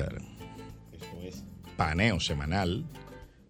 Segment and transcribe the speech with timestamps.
[0.00, 1.44] Esto es
[1.76, 2.84] Paneo Semanal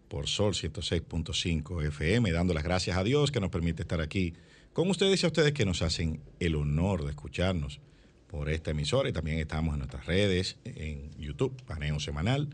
[0.09, 4.34] por Sol 106.5 FM, dando las gracias a Dios que nos permite estar aquí
[4.75, 7.80] con ustedes y a ustedes que nos hacen el honor de escucharnos
[8.27, 9.09] por esta emisora.
[9.09, 12.51] Y también estamos en nuestras redes, en YouTube, Paneo Semanal,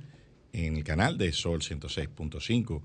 [0.52, 2.82] en el canal de Sol 106.5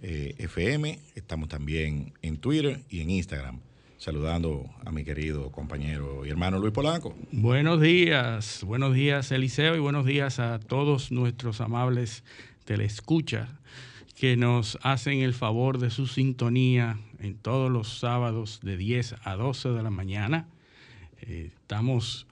[0.00, 0.98] eh, FM.
[1.14, 3.60] Estamos también en Twitter y en Instagram
[3.98, 7.16] saludando a mi querido compañero y hermano Luis Polanco.
[7.32, 12.22] Buenos días, buenos días Eliseo y buenos días a todos nuestros amables
[12.64, 13.48] telescuchas
[14.14, 19.34] que nos hacen el favor de su sintonía en todos los sábados de 10 a
[19.34, 20.46] 12 de la mañana.
[21.20, 22.26] Eh, estamos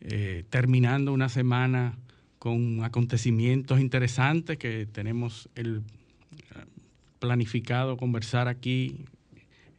[0.00, 1.98] eh, terminando una semana
[2.38, 6.64] con acontecimientos interesantes que tenemos el eh,
[7.18, 8.96] planificado conversar aquí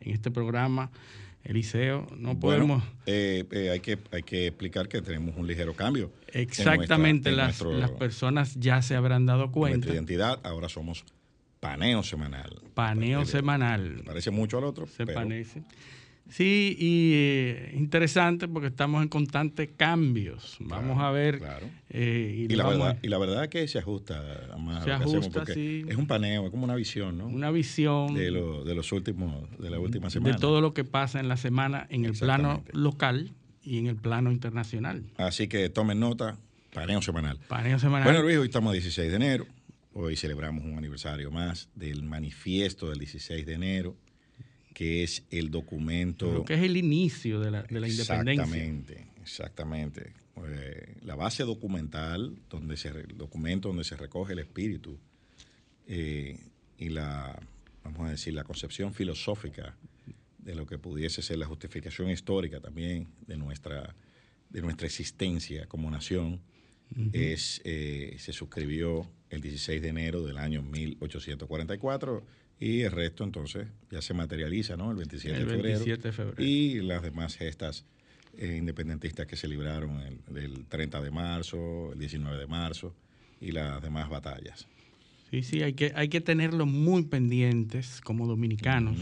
[0.01, 0.91] en este programa
[1.43, 2.83] Eliseo, no podemos...
[3.05, 6.11] Eh, eh, hay, que, hay que explicar que tenemos un ligero cambio.
[6.27, 9.77] Exactamente, las, las personas ya se habrán dado cuenta.
[9.77, 11.03] Nuestra identidad, ahora somos
[11.59, 12.61] paneo semanal.
[12.73, 14.03] Paneo semanal.
[14.05, 14.87] parece mucho al otro.
[14.87, 15.63] Se parece.
[16.31, 20.55] Sí, y eh, interesante porque estamos en constantes cambios.
[20.61, 21.41] Vamos a ver.
[21.89, 24.23] Eh, y, la verdad, y la verdad es que se ajusta
[24.57, 25.83] más se ajusta, sí.
[25.89, 27.27] Es un paneo, es como una visión, ¿no?
[27.27, 28.13] Una visión.
[28.13, 30.33] De, de los últimos, de la última semana.
[30.33, 33.97] De todo lo que pasa en la semana en el plano local y en el
[33.97, 35.03] plano internacional.
[35.17, 36.37] Así que tomen nota,
[36.73, 37.39] paneo semanal.
[37.49, 38.05] Paneo semanal.
[38.05, 39.47] Bueno, Luis, hoy estamos 16 de enero.
[39.93, 43.97] Hoy celebramos un aniversario más del manifiesto del 16 de enero
[44.81, 46.33] que es el documento...
[46.33, 48.31] Lo que es el inicio de la, de la independencia.
[48.31, 50.13] Exactamente, exactamente.
[50.47, 54.97] Eh, la base documental, donde se, el documento donde se recoge el espíritu
[55.85, 56.39] eh,
[56.79, 57.39] y la,
[57.83, 59.77] vamos a decir, la concepción filosófica
[60.39, 63.95] de lo que pudiese ser la justificación histórica también de nuestra,
[64.49, 66.41] de nuestra existencia como nación,
[67.13, 72.25] es, eh, se suscribió el 16 de enero del año 1844
[72.61, 74.91] y el resto entonces ya se materializa, ¿no?
[74.91, 77.85] El 27, de, febrero, Y las demás gestas
[78.37, 79.99] eh, independentistas que se libraron
[80.35, 82.93] el, 30 de marzo, el 19 de marzo
[83.41, 84.67] y las demás batallas.
[85.31, 88.95] Sí, sí, hay que, hay que tenerlo muy pendientes como dominicanos,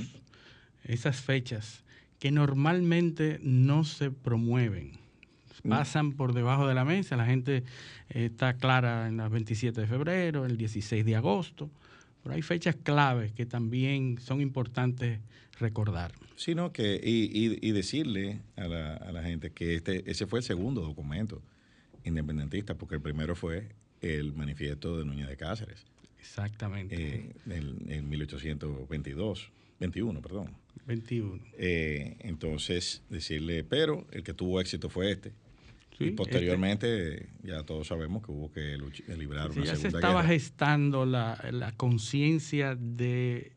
[0.85, 1.83] esas fechas
[2.17, 4.93] que normalmente no se promueven.
[5.67, 7.65] Pasan por debajo de la mesa, la gente
[8.09, 11.69] eh, está clara en el 27 de febrero, el 16 de agosto,
[12.23, 15.19] pero hay fechas claves que también son importantes
[15.59, 16.13] recordar.
[16.35, 21.41] Sino que, y, decirle a la, gente que este, ese fue el segundo documento
[22.05, 23.67] independentista, porque el primero fue
[24.01, 25.85] el manifiesto de Núñez de Cáceres.
[26.19, 26.95] Exactamente.
[26.95, 27.33] Eh,
[27.89, 30.49] en, 1822, 21, perdón.
[30.85, 31.41] 21.
[31.57, 35.33] Eh, entonces, decirle, pero el que tuvo éxito fue este
[35.99, 38.77] y posteriormente ya todos sabemos que hubo que
[39.17, 43.51] librar una ya se estaba gestando la, conciencia de,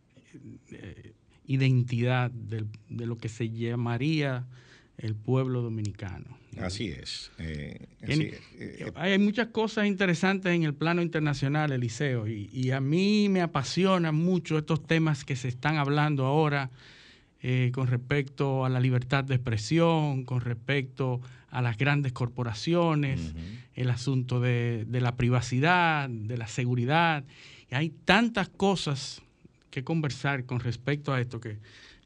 [1.47, 4.47] identidad de, lo que se llamaría
[4.99, 6.39] el pueblo dominicano.
[6.61, 7.33] Así es.
[7.39, 13.29] Eh, eh, hay muchas cosas interesantes en el plano internacional, Eliseo, y, y a mí
[13.31, 16.71] me apasionan mucho estos temas que se están hablando ahora
[17.45, 21.21] eh, con respecto a la libertad de expresión, con respecto
[21.51, 23.35] a las grandes corporaciones,
[23.75, 27.25] el asunto de, la privacidad, de la seguridad.
[27.69, 29.23] Y hay tantas cosas
[29.71, 31.59] que conversar con respecto a esto que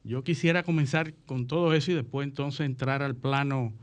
[0.04, 3.74] yo quisiera comenzar con todo eso y después entonces entrar al plano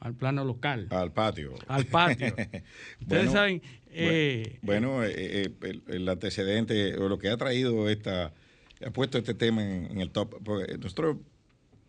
[0.00, 0.88] al plano local.
[0.90, 1.54] Al patio.
[1.68, 2.34] Al patio.
[3.00, 3.62] Ustedes saben...
[4.62, 5.52] bueno, eh,
[5.86, 8.34] el, antecedente o lo que ha traído esta
[8.80, 10.34] he puesto este tema en, el top.
[10.80, 11.16] Nosotros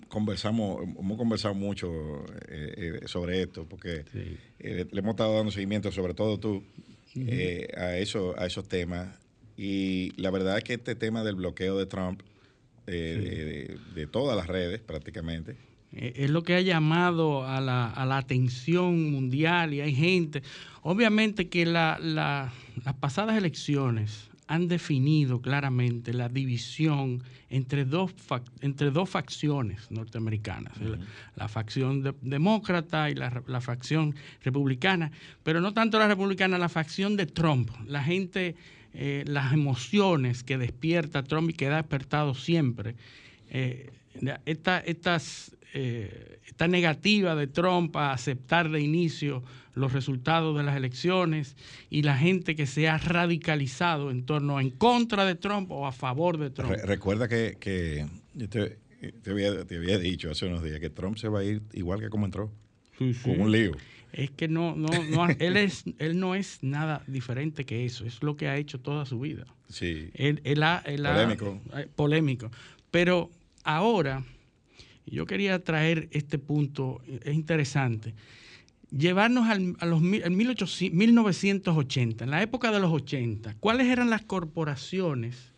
[0.08, 4.06] conversamos, hemos conversado mucho eh, eh, sobre esto, porque
[4.59, 6.64] eh, le hemos estado dando seguimiento, sobre todo tú,
[7.76, 9.08] a, eso, a esos temas.
[9.58, 12.22] Y la verdad es que este tema del bloqueo de Trump,
[12.85, 15.58] de, todas las redes prácticamente,
[15.91, 20.44] es lo que ha llamado a la, a la, atención mundial y hay gente.
[20.84, 22.53] Obviamente que la, las
[23.00, 28.14] pasadas elecciones han definido claramente la división entre dos,
[28.61, 30.73] entre dos facciones norteamericanas,
[31.35, 35.11] la, facción demócrata y la, facción republicana,
[35.44, 37.70] pero no tanto la republicana, la facción de Trump.
[37.85, 38.55] La gente,
[38.94, 42.96] eh, las emociones que despierta Trump y que ha despertado siempre.
[43.49, 43.91] Eh,
[44.46, 49.43] estas eh, esta negativa de Trump a aceptar de inicio
[49.73, 51.55] los resultados de las elecciones
[51.90, 55.91] y la gente que se ha radicalizado en torno en contra de Trump o a
[55.91, 56.72] favor de Trump.
[56.84, 57.58] recuerda que,
[58.49, 58.78] te,
[59.29, 62.52] había, dicho hace unos días que Trump se va a ir igual que como entró.
[63.23, 63.73] con un lío.
[64.13, 68.23] Es que no, no, no él, es, él no es nada diferente que eso, es
[68.23, 69.46] lo que ha hecho toda su vida.
[69.70, 70.09] Sí.
[70.13, 71.61] Él, polémico.
[71.75, 72.52] Eh, polémico.
[72.90, 73.29] Pero
[73.63, 74.23] ahora,
[75.16, 78.14] yo quería traer este punto, es interesante
[78.92, 79.56] llevarnos a
[79.86, 85.52] los 1980, en la época de los 80, ¿cuáles eran las corporaciones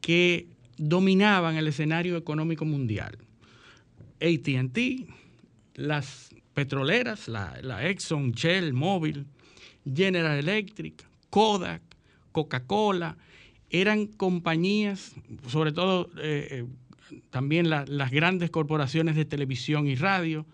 [0.00, 3.18] que dominaban el escenario económico mundial?
[4.20, 5.06] ATT,
[5.74, 9.26] las petroleras, la, Exxon, Shell, Mobil,
[9.84, 11.82] General Electric, Kodak,
[12.32, 13.16] Coca-Cola,
[13.70, 15.14] eran compañías,
[15.48, 16.64] sobre todo eh,
[17.30, 20.46] también las grandes corporaciones de televisión y radio,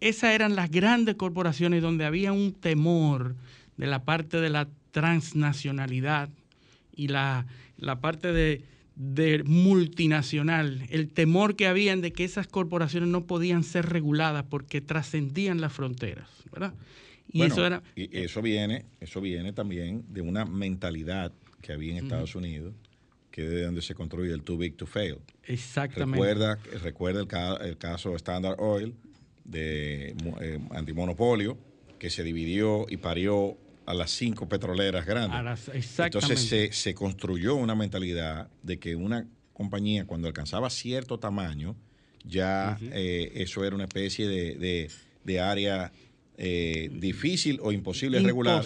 [0.00, 3.36] esas eran las grandes corporaciones donde había un temor
[3.76, 6.30] de la parte de la transnacionalidad
[6.94, 7.46] y la,
[8.00, 14.44] parte de, multinacional, el temor que habían de que esas corporaciones no podían ser reguladas
[14.48, 16.74] porque trascendían las fronteras, ¿verdad?
[17.32, 21.32] Y eso era y eso viene, eso viene también de una mentalidad
[21.62, 22.74] que había en Estados Unidos,
[23.40, 25.18] que es de donde se construye el too big to fail.
[25.44, 26.18] Exactamente.
[26.18, 28.94] Recuerda, recuerda el, el caso Standard Oil,
[29.44, 31.58] de eh, antimonopolio
[31.98, 33.56] que se dividió y parió
[33.86, 35.68] a las cinco petroleras grandes.
[35.98, 41.76] Entonces se, construyó una mentalidad de que una compañía cuando alcanzaba cierto tamaño,
[42.24, 45.92] ya eh, eso era una especie de, área
[46.36, 48.64] eh, difícil o imposible, de regular,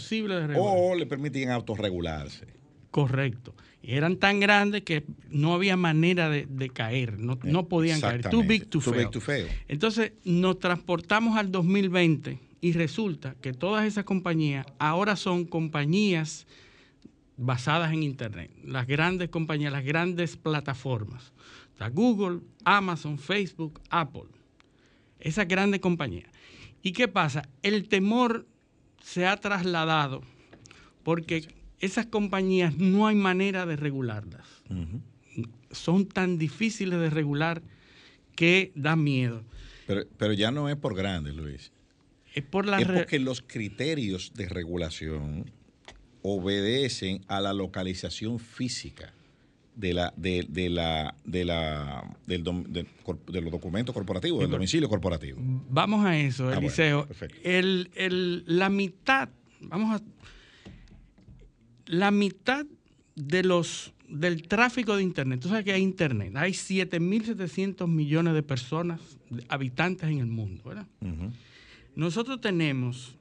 [0.57, 2.47] o le permitían autorregularse.
[2.91, 3.55] Correcto.
[3.87, 8.29] Eran tan grandes que no había manera de, caer, no, no podían caer.
[8.31, 9.49] Too big to, fail.
[9.69, 16.47] Entonces nos transportamos al 2020 y resulta que todas esas compañías ahora son compañías
[17.37, 18.51] basadas en Internet.
[18.65, 21.33] Las grandes compañías, las grandes plataformas.
[21.79, 24.31] O Google, Amazon, Facebook, Apple.
[25.21, 26.31] Esas grandes compañías.
[26.83, 27.49] ¿Y qué pasa?
[27.63, 28.47] El temor
[29.03, 30.23] se ha trasladado
[31.03, 31.49] porque
[31.81, 34.47] esas compañías no hay manera de regularlas.
[35.71, 37.63] Son tan difíciles de regular
[38.35, 39.45] que da miedo.
[39.87, 41.73] Pero, ya no es por grande, Luis.
[42.35, 45.51] Es por la Es porque los criterios de regulación
[46.23, 49.13] obedecen a la localización física
[49.77, 52.87] de la de, la de la del de,
[53.41, 55.39] los documentos corporativos, del domicilio corporativo.
[55.69, 57.07] Vamos a eso, ah, Eliseo.
[58.47, 59.29] la mitad,
[59.61, 60.05] vamos a
[61.87, 62.67] la mitad
[63.15, 68.43] de los del tráfico de Internet, tú sabes que hay Internet, hay 7.700 millones de
[68.43, 69.01] personas,
[69.49, 70.87] habitantes en el mundo, ¿verdad?
[71.97, 73.17] Nosotros tenemos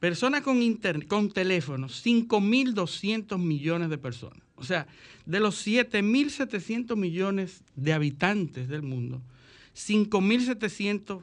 [0.00, 4.42] personas con, internet, con teléfonos, 5.200 millones de personas.
[4.54, 4.86] O sea,
[5.24, 9.22] de los 7.700 millones de habitantes del mundo,
[9.74, 11.22] 5.700,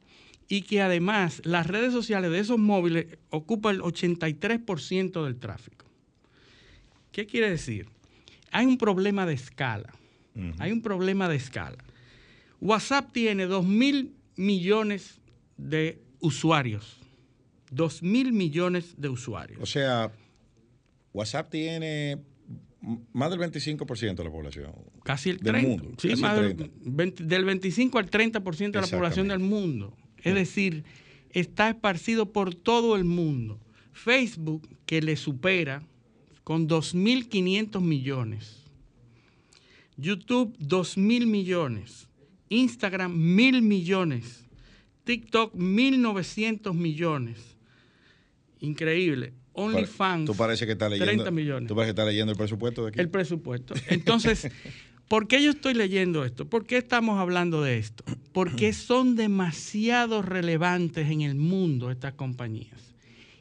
[0.49, 5.85] y que además las redes sociales de esos móviles ocupan el 83% del tráfico.
[7.12, 7.87] ¿Qué quiere decir?
[8.50, 9.93] Hay un problema de escala.
[10.59, 11.78] Hay un problema de escala.
[12.61, 15.19] WhatsApp tiene 2 mil millones
[15.57, 16.97] de usuarios.
[17.73, 19.59] 2 mil millones de usuarios.
[19.61, 20.12] O sea,
[21.12, 22.19] WhatsApp tiene
[23.12, 24.73] más del 25% de la población.
[25.04, 25.52] Casi el 30%.
[25.52, 25.90] Del mundo.
[25.99, 29.97] Sí, más del, 25 al 30% de la población del mundo.
[30.23, 30.85] Es decir,
[31.30, 33.61] está esparcido por todo el mundo.
[33.92, 35.82] Facebook, que le supera
[36.44, 38.64] con 2.500 millones.
[39.97, 42.08] YouTube, 2.000 millones.
[42.49, 44.44] Instagram, 1.000 millones.
[45.04, 47.56] TikTok, 1.900 millones.
[48.61, 49.32] Increíble.
[49.59, 50.27] OnlyFans.
[50.27, 51.25] Tú parece que estás leyendo.
[51.25, 51.69] 30 millones.
[51.69, 53.00] Tú parece que estás leyendo el presupuesto de aquí.
[53.00, 53.75] El presupuesto.
[53.88, 54.50] Entonces,
[55.09, 56.49] ¿por qué yo estoy leyendo esto?
[56.49, 58.05] ¿Por qué estamos hablando de esto?
[58.33, 62.95] Porque son demasiado relevantes en el mundo estas compañías.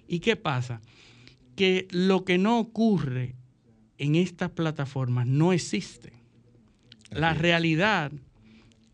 [0.08, 0.82] ¿Y qué pasa?
[1.56, 3.36] Que lo que no ocurre
[3.98, 6.14] en estas plataformas no existe.
[7.12, 8.12] La realidad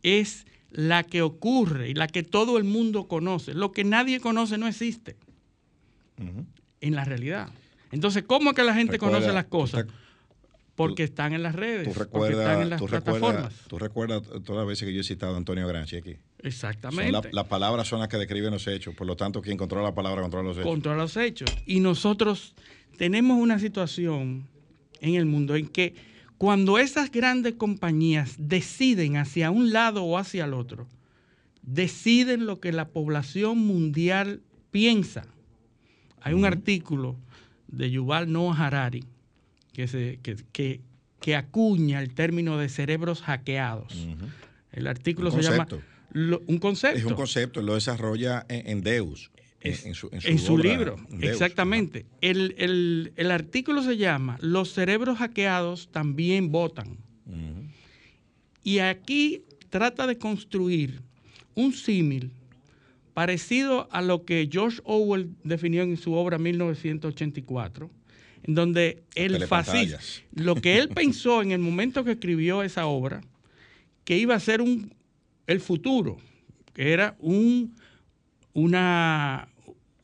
[0.01, 3.53] es la que ocurre y la que todo el mundo conoce.
[3.53, 5.15] Lo que nadie conoce no existe
[6.83, 7.49] en la realidad.
[7.91, 9.85] Entonces, ¿cómo es que la gente conoce las cosas?
[10.75, 13.53] porque están en las redes, tú porque están en las tú plataformas.
[13.67, 16.15] tú recuerdas todas las veces que yo he citado a Antonio Granchi aquí.
[16.39, 17.29] Exactamente.
[17.31, 20.23] las palabras son las que describen los hechos, por lo tanto, quien controla la palabra
[20.23, 20.67] controla los hechos.
[20.67, 21.49] Controla los hechos.
[21.67, 22.55] Y nosotros
[22.97, 24.47] tenemos una situación
[24.99, 25.93] en el mundo en que
[26.39, 30.87] cuando esas grandes compañías deciden hacia un lado o hacia el otro,
[31.61, 35.27] deciden lo que la población mundial piensa.
[36.23, 37.17] Hay un artículo
[37.67, 39.03] de Yuval Noah Harari
[39.73, 40.79] que, se, que,
[41.19, 43.93] que, acuña el término de cerebros hackeados.
[44.71, 45.67] El artículo se llama
[46.47, 46.97] un concepto.
[46.97, 49.31] Es un concepto, lo desarrolla en, Deus.
[49.61, 52.05] en, su, libro, exactamente.
[52.21, 56.97] El, artículo se llama Los cerebros hackeados también votan.
[58.63, 61.01] Y aquí trata de construir
[61.55, 62.31] un símil
[63.13, 67.89] parecido a lo que George Orwell definió en su obra 1984,
[68.43, 69.97] en donde el fascismo,
[70.33, 73.21] lo que él pensó en el momento que escribió esa obra,
[74.03, 74.93] que iba a ser un,
[75.47, 76.17] el futuro,
[76.73, 77.75] que era un,
[78.53, 79.47] una,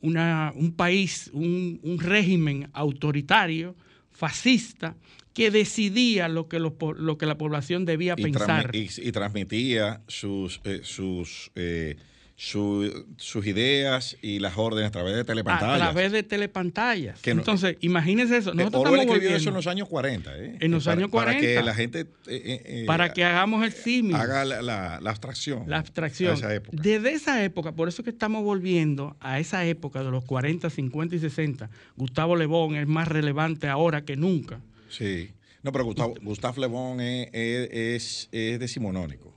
[0.02, 3.76] un país, un, régimen autoritario,
[4.12, 4.96] fascista,
[5.34, 8.72] que decidía lo que, lo, que la población debía pensar.
[8.76, 11.98] y, transmitía sus, eh, sus eh,
[12.40, 15.90] sus ideas y las órdenes a través de telepantallas.
[15.90, 17.20] A través de telepantallas.
[17.28, 18.54] Entonces, imagínense eso.
[18.54, 20.38] Nosotros Orwell escribió eso en los años 40.
[20.38, 20.58] ¿eh?
[20.62, 21.38] En los años 40.
[21.38, 22.00] Para que la gente...
[22.28, 24.16] Eh, eh, para que hagamos el símil.
[24.16, 25.66] Haga la, abstracción.
[25.68, 26.36] La abstracción.
[26.36, 26.78] Esa época.
[26.82, 30.70] Desde esa época, por eso es que estamos volviendo a esa época de los 40,
[30.70, 31.70] 50 y 60.
[31.98, 34.62] Gustavo Le Bon es más relevante ahora que nunca.
[34.88, 35.32] Sí.
[35.62, 39.29] No, pero Gustavo, Gustavo Le Bon es, es, es decimonónico.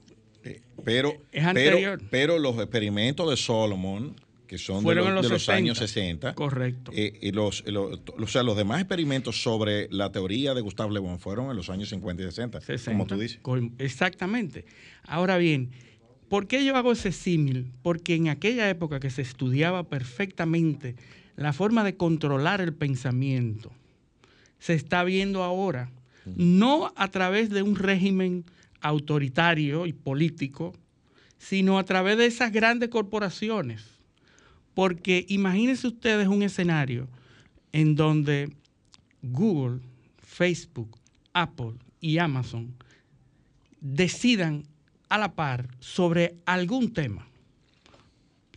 [0.84, 1.16] Pero,
[2.10, 6.34] pero, los experimentos de Solomon, que son de, los, años 60.
[6.34, 6.92] Correcto.
[6.94, 11.18] Eh, y los, o sea, los demás experimentos sobre la teoría de Gustave Le Bon
[11.18, 13.40] fueron en los años 50 y 60, como tú dices.
[13.78, 14.64] Exactamente.
[15.04, 15.70] Ahora bien,
[16.28, 17.72] ¿por qué yo hago ese símil?
[17.82, 20.96] Porque en aquella época que se estudiaba perfectamente
[21.36, 23.72] la forma de controlar el pensamiento,
[24.58, 25.90] se está viendo ahora,
[26.24, 28.44] no a través de un régimen
[28.82, 30.74] autoritario y político,
[31.38, 33.84] sino a través de esas grandes corporaciones.
[34.74, 37.08] Porque imagínense ustedes un escenario
[37.72, 38.52] en donde
[39.22, 39.80] Google,
[40.18, 40.98] Facebook,
[41.32, 42.74] Apple y Amazon
[43.80, 44.64] decidan
[45.08, 47.26] a la par sobre algún tema.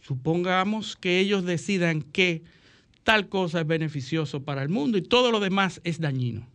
[0.01, 2.43] Supongamos que ellos decidan que
[3.03, 6.47] tal cosa es beneficioso para el mundo y todo lo demás es dañino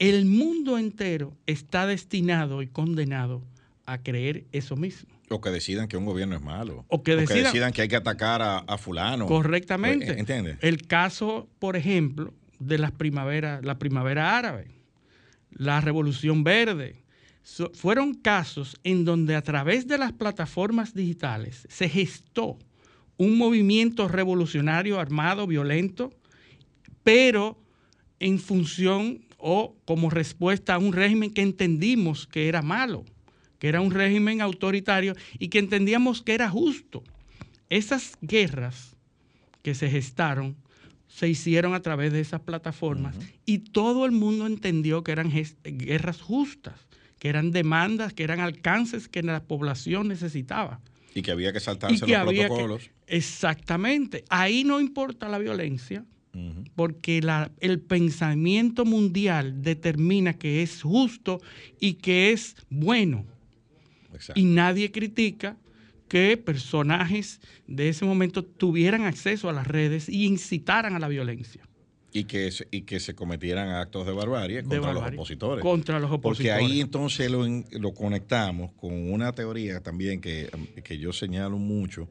[0.00, 3.42] el mundo entero está destinado y condenado
[3.86, 5.10] a creer eso mismo.
[5.28, 6.84] O que decidan que un gobierno es malo.
[6.88, 9.26] O que, decidan, que, hay que atacar a, fulano.
[9.26, 10.18] Correctamente.
[10.18, 10.56] ¿Entiendes?
[10.60, 14.68] El caso, por ejemplo, de las primaveras, la primavera árabe,
[15.52, 17.04] la revolución verde,
[17.74, 22.58] fueron casos en donde a través de las plataformas digitales se gestó
[23.16, 26.10] un movimiento revolucionario armado, violento,
[27.04, 27.60] pero
[28.18, 33.04] en función o como respuesta a un régimen que entendimos que era malo,
[33.58, 37.02] que era un régimen autoritario y que entendíamos que era justo.
[37.68, 38.96] Esas guerras
[39.62, 40.56] que se gestaron
[41.06, 45.32] se hicieron a través de esas plataformas y todo el mundo entendió que eran
[45.64, 46.86] guerras justas,
[47.18, 50.80] que eran demandas, que eran alcances que la población necesitaba.
[51.14, 52.90] Y que había que saltarse los protocolos.
[53.08, 54.24] exactamente.
[54.28, 56.04] Ahí no importa la violencia,
[56.74, 57.20] porque
[57.60, 61.40] el pensamiento mundial determina que es justo
[61.80, 63.24] y que es bueno.
[64.34, 65.56] Y nadie critica
[66.08, 71.66] que personajes de ese momento tuvieran acceso a las redes y incitaran a la violencia.
[72.12, 75.62] Y que, y que se cometieran actos de barbarie contra los opositores.
[75.62, 76.58] Contra los opositores.
[76.58, 80.50] Porque ahí entonces lo, lo conectamos con una teoría también que,
[80.82, 82.08] que yo señalo mucho,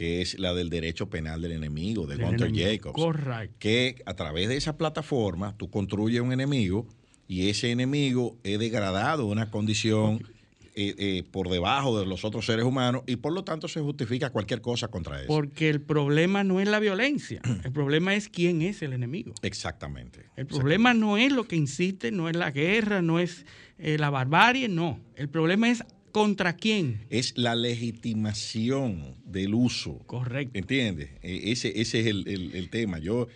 [0.00, 2.94] que es la del derecho penal del enemigo, de Gunter Jacobs.
[2.94, 3.54] Correcto.
[3.58, 6.86] Que a través de esa plataforma tú construyes un enemigo
[7.28, 10.26] y ese enemigo es degradado una condición
[10.74, 14.30] eh, eh, por debajo de los otros seres humanos y por lo tanto se justifica
[14.30, 15.26] cualquier cosa contra eso.
[15.26, 19.34] Porque el problema no es la violencia, el problema es quién es el enemigo.
[19.42, 20.30] Exactamente.
[20.34, 23.44] El problema no es lo que incite, no es la guerra, no es
[23.76, 24.98] eh, la barbarie, no.
[25.14, 27.00] El problema es contra quién.
[27.10, 29.98] Es la legitimación del uso.
[30.06, 30.58] Correcto.
[30.58, 31.10] ¿Entiendes?
[31.22, 32.98] ese, ese es el, tema.
[32.98, 33.28] Yo,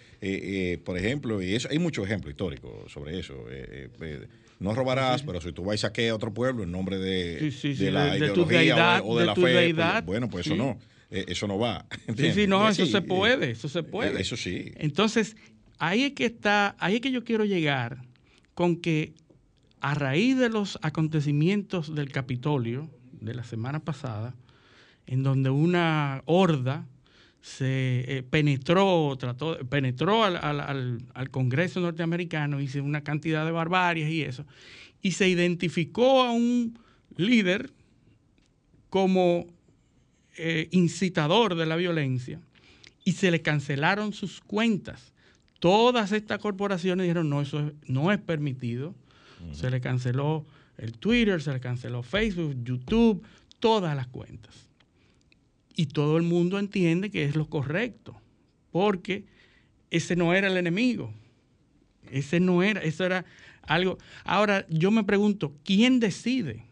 [0.84, 3.46] por ejemplo, y eso, hay muchos ejemplos históricos sobre eso
[4.64, 7.52] no robarás, pero si tú vas y saques a otro pueblo en nombre de,
[7.92, 10.78] la ideología o, de, la fe, pues, bueno, pues eso no,
[11.10, 11.86] eh, eso no va.
[12.16, 14.18] Sí, sí, no, eso se puede, eso se puede.
[14.18, 14.72] Eh, eso sí.
[14.76, 15.36] Entonces,
[15.78, 18.02] ahí es que está, ahí es que yo quiero llegar
[18.54, 19.12] con que
[19.84, 22.88] a raíz de los acontecimientos del Capitolio
[23.20, 24.34] de la semana pasada,
[25.06, 26.86] en donde una horda
[27.42, 29.18] se eh, penetró,
[29.68, 34.46] penetró al, al, Congreso norteamericano, hizo una cantidad de barbarias y eso,
[35.02, 36.78] y se identificó a un
[37.18, 37.70] líder
[38.88, 39.44] como
[40.38, 42.40] eh, incitador de la violencia
[43.04, 45.12] y se le cancelaron sus cuentas.
[45.58, 48.94] Todas estas corporaciones dijeron, no, eso no es permitido.
[49.52, 50.44] Se le canceló
[50.78, 53.22] el Twitter, se le canceló Facebook, YouTube,
[53.60, 54.64] todas las cuentas
[55.76, 58.20] y todo el mundo entiende que es lo correcto,
[58.70, 59.24] porque
[59.90, 61.12] ese no era el enemigo,
[62.10, 63.24] ese no era, eso era
[63.62, 63.98] algo.
[64.24, 66.64] Ahora yo me pregunto, ¿quién decide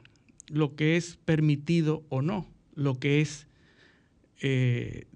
[0.48, 2.48] lo que es permitido o no?
[2.74, 3.46] Lo que es
[4.40, 5.06] eh,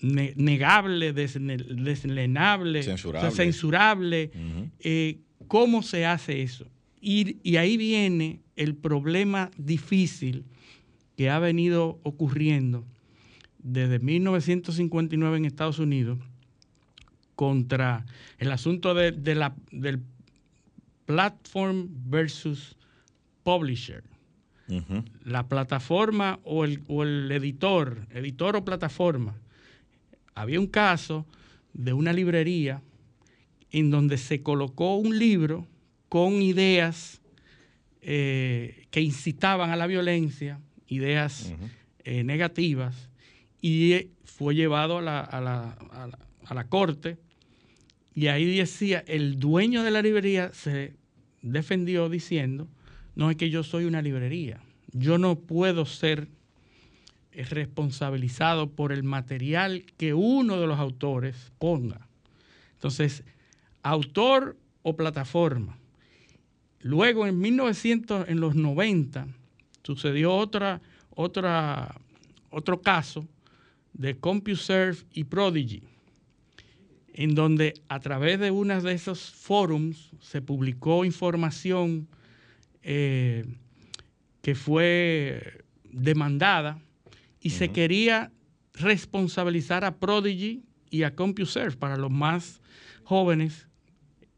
[0.00, 4.30] negable, deslenable, censurable.
[4.80, 6.66] Eh, ¿Cómo se hace eso?
[7.00, 10.44] y ahí viene el problema difícil
[11.16, 12.84] que ha venido ocurriendo
[13.58, 16.18] desde 1959 en Estados Unidos
[17.34, 18.04] contra
[18.38, 20.00] el asunto de, la, del
[21.06, 22.76] platform versus
[23.44, 24.02] publisher.
[25.24, 29.34] La plataforma o el, o el editor, editor o plataforma.
[30.38, 31.26] Había un caso
[31.72, 32.80] de una librería
[33.72, 35.66] en donde se colocó un libro
[36.08, 37.20] con ideas
[38.02, 41.52] eh, que incitaban a la violencia ideas
[42.04, 43.10] eh, negativas
[43.60, 45.76] y fue llevado a la, a, la,
[46.44, 47.18] a, la, corte
[48.14, 50.94] y ahí decía, el dueño de la librería se
[51.42, 52.68] defendió diciendo,
[53.16, 54.60] no es que yo soy una librería,
[54.92, 56.28] yo no puedo ser
[57.32, 62.08] eh, responsabilizado por el material que uno de los autores ponga.
[62.74, 63.24] Entonces,
[63.82, 65.78] autor o plataforma.
[66.80, 69.26] Luego en 1900, en los 90,
[69.82, 72.00] sucedió otra, otra,
[72.50, 73.26] otro caso
[73.92, 75.82] de CompuServe y Prodigy,
[77.12, 82.06] en donde a través de uno de esos forums se publicó información
[82.82, 83.44] eh,
[84.40, 86.78] que fue demandada
[87.40, 88.32] y se quería
[88.74, 91.76] responsabilizar a Prodigy y a CompuServe.
[91.76, 92.60] Para los más
[93.04, 93.68] jóvenes,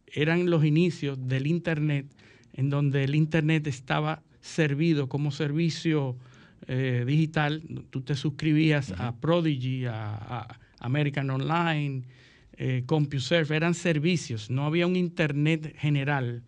[0.06, 2.06] eran los inicios del Internet,
[2.52, 6.16] en donde el Internet estaba servido como servicio
[6.66, 7.62] eh, digital.
[7.90, 12.02] Tú te suscribías a Prodigy, a, American Online,
[12.56, 16.42] eh, CompuServe, eran servicios, no había un Internet general,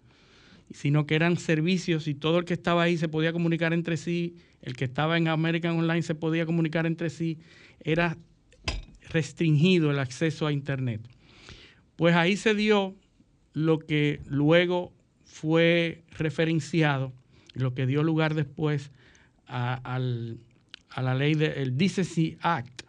[0.70, 4.36] sino que eran servicios y todo el que estaba ahí se podía comunicar entre sí,
[4.62, 7.38] el que estaba en American Online se podía comunicar entre sí,
[7.80, 8.16] era
[9.10, 11.00] restringido el acceso a Internet.
[11.96, 12.94] Pues ahí se dio
[13.52, 14.92] lo que luego
[15.24, 17.12] fue referenciado
[17.54, 18.90] lo que dio lugar después
[19.46, 22.82] a, la ley del Decency Act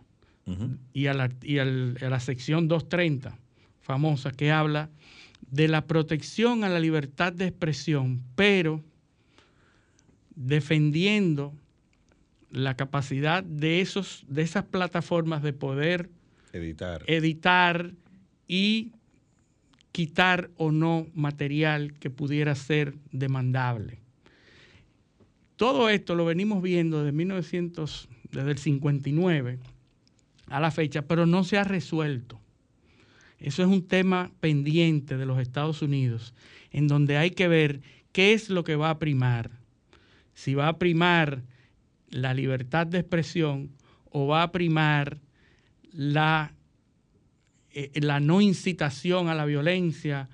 [0.93, 3.37] y, a la, a la sección 230,
[3.81, 4.89] famosa, que habla
[5.51, 8.81] de la protección a la libertad de expresión, pero
[10.35, 11.53] defendiendo
[12.53, 16.11] la capacidad de, esos, de esas plataformas de poder
[16.53, 17.03] editar.
[17.07, 17.91] editar
[18.47, 18.91] y
[19.91, 23.99] quitar o no material que pudiera ser demandable.
[25.55, 29.59] Todo esto lo venimos viendo desde 1900, desde el 59
[30.47, 32.39] a la fecha, pero no se ha resuelto.
[33.39, 36.35] Eso es un tema pendiente de los Estados Unidos,
[36.69, 39.49] en donde hay que ver qué es lo que va a primar.
[40.35, 41.43] Si va a primar
[42.13, 43.71] la libertad de expresión
[44.05, 45.19] o va a primar
[45.91, 46.53] la,
[47.71, 50.29] eh, la no incitación a la violencia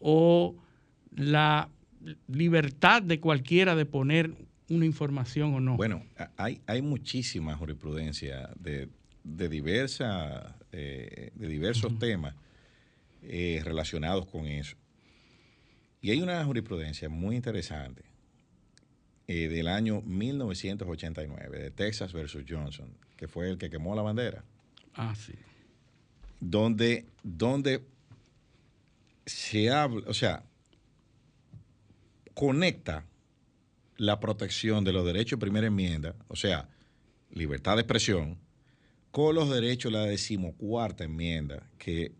[0.00, 0.56] o
[1.10, 1.68] la
[2.28, 4.32] libertad de cualquiera de poner
[4.68, 5.76] una información o no.
[5.76, 6.04] Bueno,
[6.36, 8.88] hay, hay muchísima jurisprudencia de,
[9.24, 12.34] de, diversa, eh, de diversos temas
[13.22, 14.76] eh, relacionados con eso.
[16.00, 18.13] Y hay una jurisprudencia muy interesante
[19.26, 24.44] eh, del año 1989, de Texas versus Johnson, que fue el que quemó la bandera.
[24.94, 25.34] Ah, sí.
[26.40, 27.82] Donde, donde
[29.24, 30.44] se habla, o sea,
[32.34, 33.06] conecta
[33.96, 36.68] la protección de los derechos de primera enmienda, o sea,
[37.30, 38.38] libertad de expresión,
[39.10, 42.12] con los derechos de la decimocuarta enmienda, que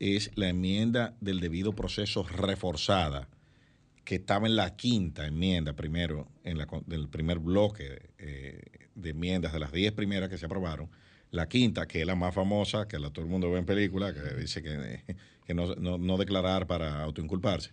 [0.00, 3.28] es la enmienda del debido proceso reforzada,
[4.04, 8.60] que estaba en la quinta enmienda primero, en la, del primer bloque eh,
[8.94, 10.90] de enmiendas de las diez primeras que se aprobaron,
[11.30, 14.12] la quinta, que es la más famosa, que la, todo el mundo ve en película,
[14.12, 17.72] que dice que, que no, no, declarar para autoinculparse,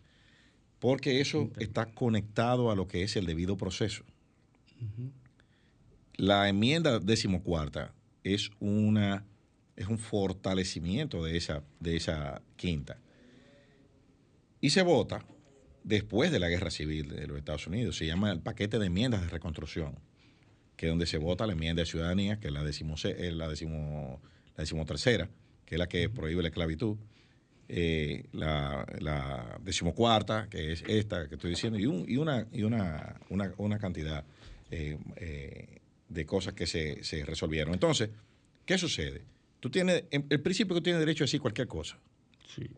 [0.80, 4.04] porque eso está conectado a lo que es el debido proceso.
[6.16, 9.26] La enmienda decimocuarta es una
[9.76, 13.00] es un fortalecimiento de esa, de esa quinta.
[14.60, 15.26] Y se vota
[15.84, 17.98] después de la guerra civil de los Estados Unidos.
[17.98, 20.00] Se llama el paquete de enmiendas de reconstrucción,
[20.76, 24.22] que es donde se vota la enmienda de ciudadanía, que es la, decimo, la, decimo,
[24.56, 25.30] la decimotercera,
[25.66, 26.98] que es la que prohíbe la esclavitud.
[27.74, 33.16] Eh, la, la, decimocuarta, que es esta que estoy diciendo, y, y, una, y una,
[33.30, 34.26] una, cantidad
[34.70, 37.74] eh, eh, de cosas que se, se resolvieron.
[37.74, 38.10] Entonces,
[38.66, 39.22] ¿qué sucede?
[39.62, 41.98] Tú tienes, el principio que tienes derecho a decir cualquier cosa.
[42.54, 42.70] Sí.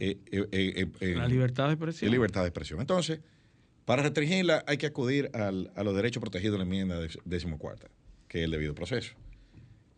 [0.00, 2.10] Eh, eh, eh, la libertad de expresión.
[2.10, 2.80] libertad de expresión.
[2.80, 3.20] Entonces,
[3.84, 7.88] para restringirla hay que acudir a los derechos protegidos de la enmienda decimocuarta,
[8.28, 9.14] que es el debido proceso.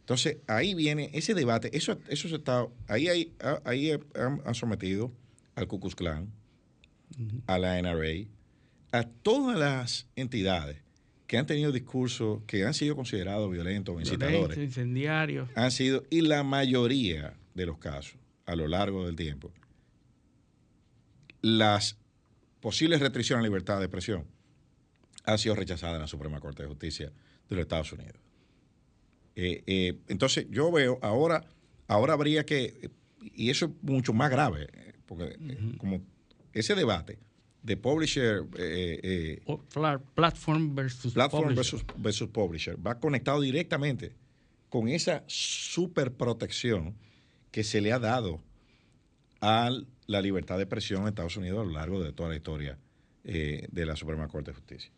[0.00, 3.32] Entonces, ahí viene ese debate, eso, eso se está, ahí, ahí,
[3.64, 5.12] ahí han, sometido
[5.56, 6.30] al Ku Klux Klan,
[7.46, 8.26] a la NRA,
[8.92, 10.78] a todas las entidades
[11.26, 14.56] que han tenido discursos que han sido considerados violentos o incitadores.
[14.58, 15.48] incendiarios.
[15.56, 19.52] Han sido, y la mayoría de los casos, a lo largo del tiempo,
[21.42, 21.98] las
[22.60, 24.24] posibles restricciones a la libertad de expresión
[25.24, 27.12] han sido rechazadas en la Suprema Corte de Justicia
[27.48, 28.16] de los Estados Unidos.
[29.34, 31.44] Eh, eh, entonces, yo veo ahora,
[31.88, 34.68] ahora habría que, y eso es mucho más grave,
[35.06, 35.36] porque
[35.78, 36.00] como
[36.52, 37.18] ese debate
[37.66, 38.46] de publisher.
[38.56, 39.56] Eh, eh
[40.14, 41.84] platform versus platform publisher.
[41.96, 42.86] Versus, publisher.
[42.86, 44.12] Va conectado directamente
[44.70, 46.94] con esa super protección
[47.50, 48.40] que se le ha dado
[49.40, 49.70] a
[50.06, 52.78] la libertad de expresión en Estados Unidos a lo largo de toda la historia
[53.24, 54.90] eh, de la Suprema Corte de Justicia.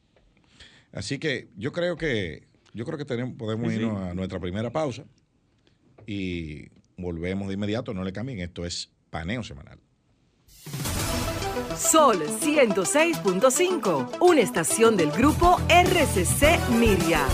[0.93, 5.05] Así que yo creo que yo creo que tenemos, podemos irnos a nuestra primera pausa
[6.07, 7.95] y volvemos de inmediato.
[7.95, 9.79] No le cambien, esto es paneo semanal.
[11.77, 17.27] Sol 106.5, una estación del grupo RCC Miria.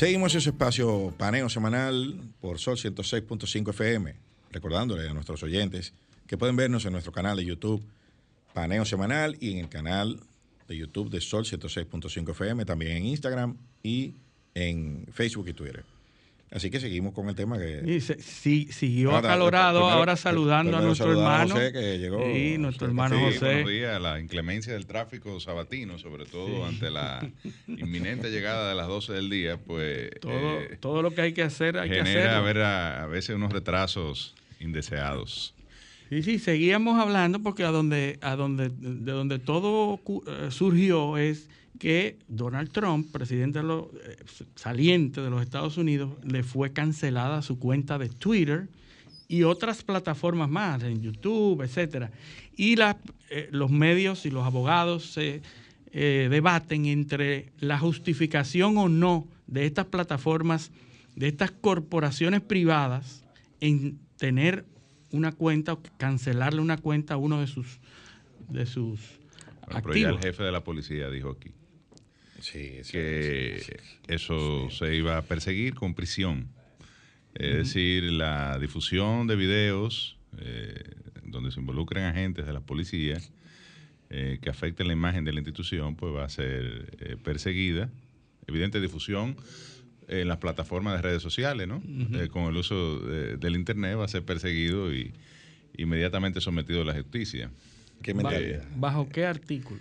[0.00, 4.14] Seguimos ese espacio paneo semanal por Sol 106.5 FM,
[4.50, 5.92] recordándole a nuestros oyentes
[6.26, 7.84] que pueden vernos en nuestro canal de YouTube
[8.54, 10.18] Paneo Semanal y en el canal
[10.68, 14.14] de YouTube de Sol 106.5 FM, también en Instagram y
[14.54, 15.84] en Facebook y Twitter.
[16.52, 17.80] Así que seguimos con el tema que...
[17.86, 21.54] Y sí, siguió acalorado, ahora saludando a nuestro hermano.
[21.54, 22.20] José, que llegó.
[22.24, 23.46] Sí, nuestro hermano sí, José.
[23.62, 27.20] Buenos días, la inclemencia del tráfico sabatino, sobre todo ante la
[27.68, 30.10] inminente llegada de las 12 del día, pues...
[30.20, 32.28] Todo, eh, todo lo que hay que hacer, hay que hacer.
[32.28, 35.54] Genera a, veces unos retrasos indeseados.
[36.08, 41.48] Sí, sí, seguíamos hablando porque a donde, a donde, de donde todo eh, surgió es
[41.78, 44.16] que Donald Trump, presidente eh,
[44.54, 48.68] saliente de los Estados Unidos, le fue cancelada su cuenta de Twitter
[49.28, 52.10] y otras plataformas más, en YouTube, etcétera.
[52.56, 52.76] Y
[53.30, 55.40] eh, los medios y los abogados se
[55.92, 60.72] eh, debaten entre la justificación o no de estas plataformas,
[61.16, 63.24] de estas corporaciones privadas,
[63.60, 64.64] en tener
[65.12, 67.80] una cuenta o cancelarle una cuenta a uno de sus
[68.48, 69.00] de sus
[69.62, 70.14] activos.
[70.14, 71.52] el jefe de la policía dijo aquí
[72.40, 73.62] que
[74.08, 76.48] eso se iba a perseguir con prisión.
[77.34, 80.82] Es decir, la difusión de videos eh,
[81.24, 83.18] donde se involucren agentes de la policía
[84.10, 87.88] eh, que afecten la imagen de la institución, pues va a ser eh, perseguida.
[88.46, 89.36] Evidente difusión
[90.08, 91.80] en las plataformas de redes sociales, ¿no?
[92.30, 95.12] con el uso del Internet va a ser perseguido y
[95.76, 97.52] inmediatamente sometido a la justicia.
[98.02, 98.12] ¿Qué
[98.74, 99.80] ¿Bajo qué artículo?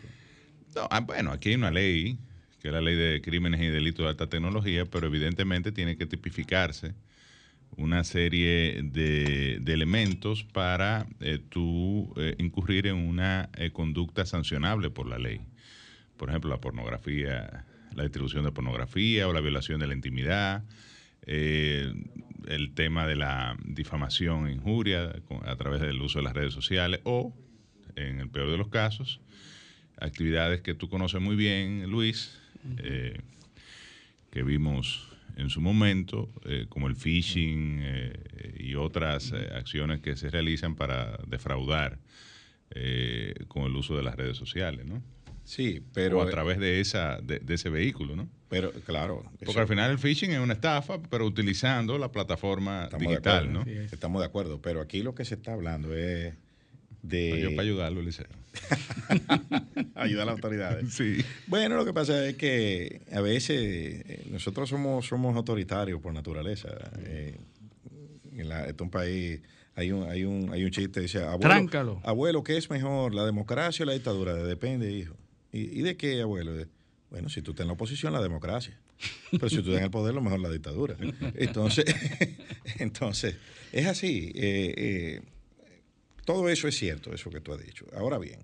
[0.92, 2.20] Ah, bueno, aquí hay una ley
[2.60, 6.06] que es la ley de crímenes y delitos de alta tecnología, pero evidentemente tiene que
[6.06, 6.94] tipificarse
[7.78, 15.08] una serie de, elementos para eh, tú eh, incurrir en una eh, conducta sancionable por
[15.08, 15.42] la ley.
[16.18, 20.64] Por ejemplo, la pornografía, la distribución de pornografía o la violación de la intimidad,
[21.26, 25.14] el tema de la difamación, injuria
[25.46, 27.36] a través del uso de las redes sociales o,
[27.96, 29.22] en el peor de los casos,
[30.00, 32.40] actividades que tú conoces muy bien, Luis,
[32.78, 33.20] eh,
[34.32, 40.30] que vimos en su momento, eh, como el phishing eh, y otras acciones que se
[40.30, 42.00] realizan para defraudar
[43.48, 45.02] con el uso de las redes sociales, ¿no?
[45.44, 46.20] Sí, pero...
[46.20, 48.30] O a través de, esa, de, ese vehículo, ¿no?
[48.50, 49.24] Pero, claro.
[49.44, 53.64] Porque al final el phishing es una estafa, pero utilizando la plataforma digital, ¿no?
[53.64, 56.36] Estamos de acuerdo, pero aquí lo que se está hablando es
[57.02, 57.42] de...
[57.42, 58.28] yo para ayudarlo, Liceo.
[59.96, 60.94] Ayudar a las autoridades.
[60.94, 61.24] Sí.
[61.48, 66.70] Bueno, lo que pasa es que a veces eh, nosotros somos, somos autoritarios por naturaleza.
[67.06, 67.38] Eh,
[68.36, 69.42] en, la, este un país
[69.76, 73.84] hay un, hay un, hay un chiste, dice, abuelo, abuelo, ¿qué es mejor, la democracia
[73.84, 74.34] o la dictadura?
[74.34, 75.16] Depende, hijo.
[75.52, 76.52] ¿Y, de qué, abuelo?
[77.10, 78.78] Bueno, si tú estás en la oposición, la democracia.
[79.32, 80.96] Pero si tú estás en el poder, lo mejor la dictadura.
[81.36, 81.86] Entonces,
[82.80, 83.38] entonces
[83.72, 84.32] es así.
[84.36, 85.22] Eh, eh,
[86.30, 87.88] todo eso es cierto, eso que tú has dicho.
[87.92, 88.42] Ahora bien,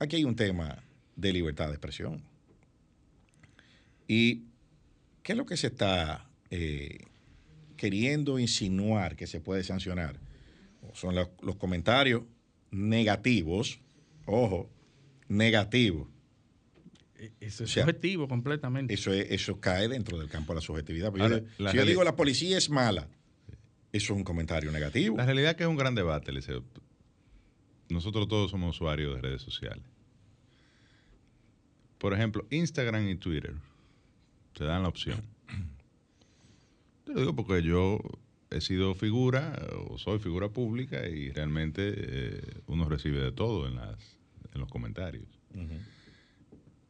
[0.00, 0.82] aquí hay un tema
[1.14, 2.20] de libertad de expresión.
[4.08, 4.46] ¿Y
[5.22, 6.98] qué es lo que se está eh,
[7.76, 10.18] queriendo insinuar que se puede sancionar?
[10.94, 12.24] Son los comentarios
[12.72, 13.78] negativos,
[14.24, 14.68] ojo,
[15.28, 16.08] negativos
[17.14, 18.94] e-, eso es subjetivo completamente.
[18.94, 21.12] Eso, eso cae dentro del campo de la subjetividad.
[21.70, 23.06] si yo digo la policía es mala,
[23.92, 25.16] eso es un comentario negativo.
[25.16, 26.64] La realidad es que es un gran debate, Liceo.
[27.88, 29.84] Nosotros todos somos usuarios de redes sociales.
[31.98, 33.54] Por ejemplo, Instagram y Twitter
[34.52, 35.22] te dan la opción.
[37.04, 38.00] Te lo digo porque yo
[38.50, 39.56] he sido figura
[39.88, 44.18] o soy figura pública y realmente eh, uno recibe de todo en, las,
[44.52, 45.26] en los comentarios.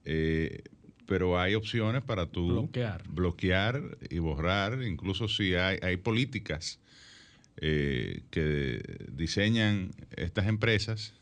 [0.04, 0.62] Eh,
[1.06, 3.06] pero hay opciones para tú bloquear.
[3.08, 6.80] bloquear y borrar, incluso si hay, hay políticas
[7.58, 11.14] eh, que diseñan estas empresas,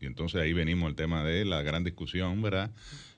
[0.00, 2.70] y entonces ahí venimos al tema de la gran discusión, ¿verdad?,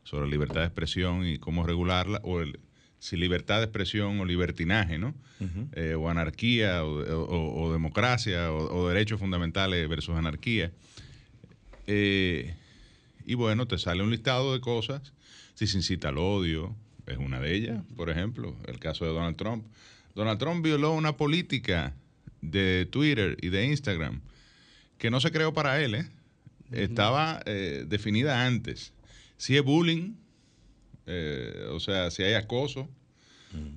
[0.04, 2.59] sobre libertad de expresión y cómo regularla, o el,
[3.00, 5.14] si libertad de expresión o libertinaje, ¿no?
[5.72, 10.70] Eh, o anarquía, o, democracia, o, derechos fundamentales versus anarquía.
[11.87, 12.54] Eh,
[13.24, 15.14] y bueno, te sale un listado de cosas.
[15.54, 19.37] Si se incita al odio, es una de ellas, por ejemplo, el caso de Donald
[19.37, 19.64] Trump.
[20.14, 21.94] Donald Trump violó una política
[22.40, 24.20] de Twitter y de Instagram
[25.00, 26.09] que no se creó para él, ¿eh?
[26.70, 28.92] estaba eh, definida antes.
[29.38, 30.12] Si es bullying,
[31.07, 32.88] eh, o sea, si hay acoso,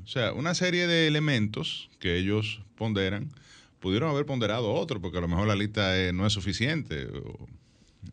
[0.03, 3.31] o sea, una serie de elementos que ellos ponderan,
[3.79, 7.07] pudieron haber ponderado otro, porque a lo mejor la lista no es suficiente.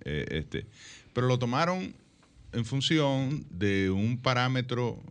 [0.04, 0.66] este,
[1.12, 1.94] pero lo tomaron
[2.52, 5.02] en función de un parámetro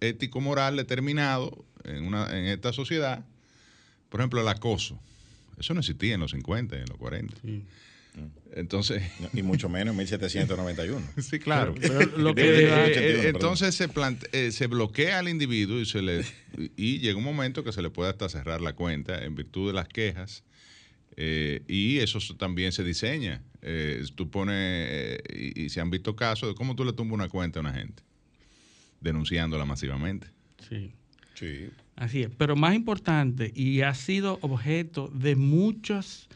[0.00, 3.24] ético-moral determinado en, una, en esta sociedad.
[4.10, 5.00] Por ejemplo, el acoso.
[5.58, 7.36] Eso no existía en los 50, en los 40.
[8.52, 9.02] Entonces.
[9.32, 11.06] Y mucho menos en 1791.
[11.22, 11.74] sí, claro.
[12.16, 13.88] lo que, eh, entonces se,
[14.32, 16.24] eh, se bloquea al individuo y, se le,
[16.76, 19.72] y llega un momento que se le puede hasta cerrar la cuenta en virtud de
[19.72, 20.44] las quejas.
[21.16, 26.48] Eh, y eso también se diseña eh, tú pones, eh, y, se han visto casos
[26.48, 28.02] de cómo tú le tumbas una cuenta a una gente,
[29.00, 30.28] denunciándola masivamente.
[30.68, 30.92] Sí.
[31.34, 31.70] Sí.
[32.00, 32.30] Así es.
[32.30, 36.28] Pero más importante, y ha sido objeto de muchas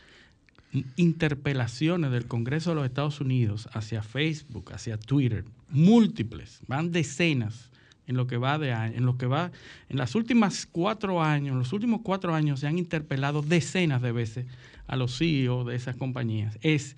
[0.97, 7.71] interpelaciones del Congreso de los Estados Unidos hacia Facebook, hacia Twitter, múltiples, van decenas
[8.07, 9.53] en lo que va de en lo que va,
[9.89, 14.13] en las últimas cuatro años, en los últimos cuatro años se han interpelado decenas de
[14.13, 14.47] veces
[14.87, 16.95] a los CEO de esas compañías es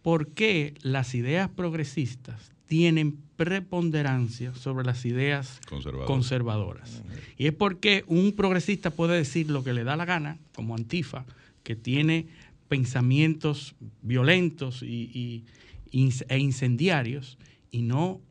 [0.00, 5.60] por qué las ideas progresistas tienen preponderancia sobre las ideas
[6.06, 7.02] conservadoras.
[7.36, 11.26] Y es porque un progresista puede decir lo que le da la gana, como Antifa,
[11.64, 12.28] que tiene
[12.68, 15.44] pensamientos violentos y,
[15.92, 17.36] e incendiarios,
[17.70, 18.22] y no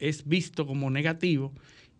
[0.00, 1.52] es visto como negativo,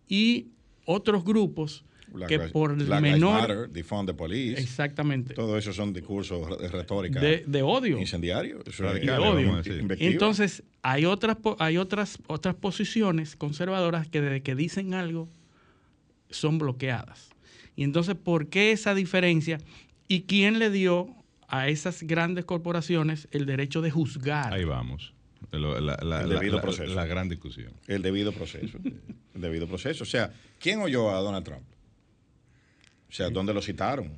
[0.09, 0.47] y
[0.83, 1.85] otros grupos
[2.27, 4.61] que por el menor Matter, defund the police.
[4.61, 5.33] Exactamente.
[5.33, 7.99] Todo eso son discursos de retórica de, odio.
[7.99, 8.59] Incendiario.
[8.59, 9.61] de odio.
[9.99, 15.27] Entonces, hay otras hay otras otras posiciones conservadoras que desde que dicen algo
[16.29, 17.29] son bloqueadas.
[17.75, 19.59] Y entonces, ¿por qué esa diferencia?
[20.07, 21.09] ¿Y quién le dio
[21.47, 24.53] a esas grandes corporaciones el derecho de juzgar?
[24.53, 25.13] Ahí vamos.
[25.51, 25.61] el
[26.29, 26.93] debido proceso.
[26.93, 27.73] La gran discusión.
[27.87, 28.77] El debido proceso.
[29.35, 30.03] el debido proceso.
[30.03, 31.63] O sea, ¿quién oyó a Donald Trump?
[33.15, 34.11] O sea, ¿dónde lo citaron?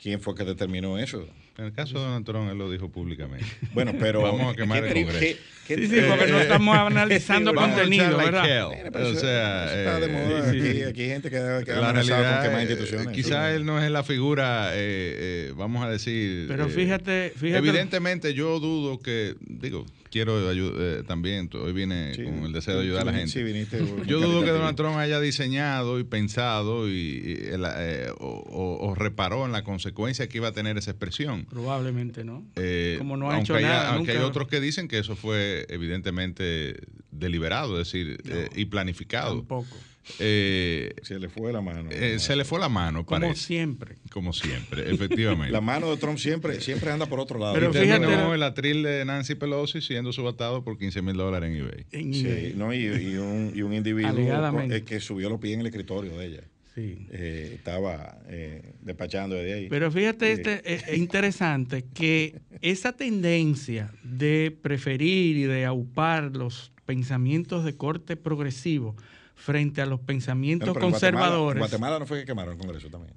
[0.00, 1.28] ¿Quién fue que determinó eso?
[1.58, 3.44] En el caso de Donald Trump, él lo dijo públicamente.
[3.74, 4.22] Bueno, pero.
[4.22, 5.18] Vamos a quemar el ¿qué- Congreso.
[5.20, 8.44] qué- qué- Sí, sí, porque no estamos analizando contenido, ¿verdad?
[8.46, 8.76] hell.
[8.78, 10.50] Mira, pero O eso- sea, eso está de eh, moda.
[10.52, 10.82] sí, aquí, sí.
[10.84, 13.08] aquí hay gente que, ha- que la realidad, con quemar eh, instituciones.
[13.08, 13.56] quizás Sí.
[13.56, 16.46] él no es la figura, eh, eh, vamos a decir.
[16.46, 17.58] Pero eh, fíjate, fíjate.
[17.58, 22.80] Evidentemente, yo dudo que, digo, quiero eh, también, hoy vine Sí, con el deseo de
[22.82, 23.32] sí, ayudar a la gente.
[23.32, 24.50] sí, viniste con Yo dudo que.
[24.50, 29.52] Donald Trump haya diseñado y pensado y, y, el, eh, o, o- o reparó en
[29.52, 31.46] la consecuencia que iba a tener esa expresión.
[31.48, 32.44] Probablemente no.
[32.56, 35.16] Eh, Como no ha aunque hecho haya- nada, Aunque hay otros que dicen que eso
[35.16, 39.36] fue evidentemente deliberado, es decir, eh, y planificado.
[39.36, 39.76] Tampoco.
[40.18, 41.88] Eh, Se le fue la mano.
[41.90, 43.40] eh, se le fue la mano, Como parece.
[43.46, 43.96] siempre.
[44.10, 45.52] Como siempre, efectivamente.
[45.52, 47.54] La mano de Trump siempre, siempre anda por otro lado.
[47.54, 51.50] Pero y fíjate- terminó el atril de Nancy Pelosi siendo subatado por 15 mil dólares
[51.50, 51.84] en eBay.
[51.92, 52.54] En Sí, eBay.
[52.56, 56.16] no, y, y un, y un individuo eh, que subió los pies en el escritorio
[56.18, 56.40] de ella.
[56.74, 57.06] Sí.
[57.10, 59.66] Eh, estaba eh, despachando desde ahí.
[59.68, 60.40] Pero fíjate, Sí.
[60.40, 67.76] este, es es interesante que esa tendencia de preferir y de aupar los pensamientos de
[67.76, 68.94] corte progresivo
[69.40, 71.56] frente a los pensamientos Bueno, pero en Guatemala- conservadores.
[71.56, 73.14] En Guatemala no fue que quemaron el Congreso también.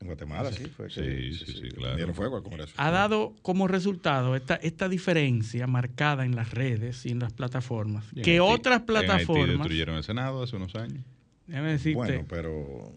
[0.00, 1.94] En Guatemala sí fue que Sí, sí, sí, claro.
[1.94, 2.72] dieron fuego al Congreso.
[2.76, 8.06] ha dado como resultado esta, esta diferencia marcada en las redes y en las plataformas,
[8.12, 11.04] Y en que Haití- otras En Haití plataformas, destruyeron el Senado hace unos años.
[11.46, 12.92] déjame decirte, Bueno, pero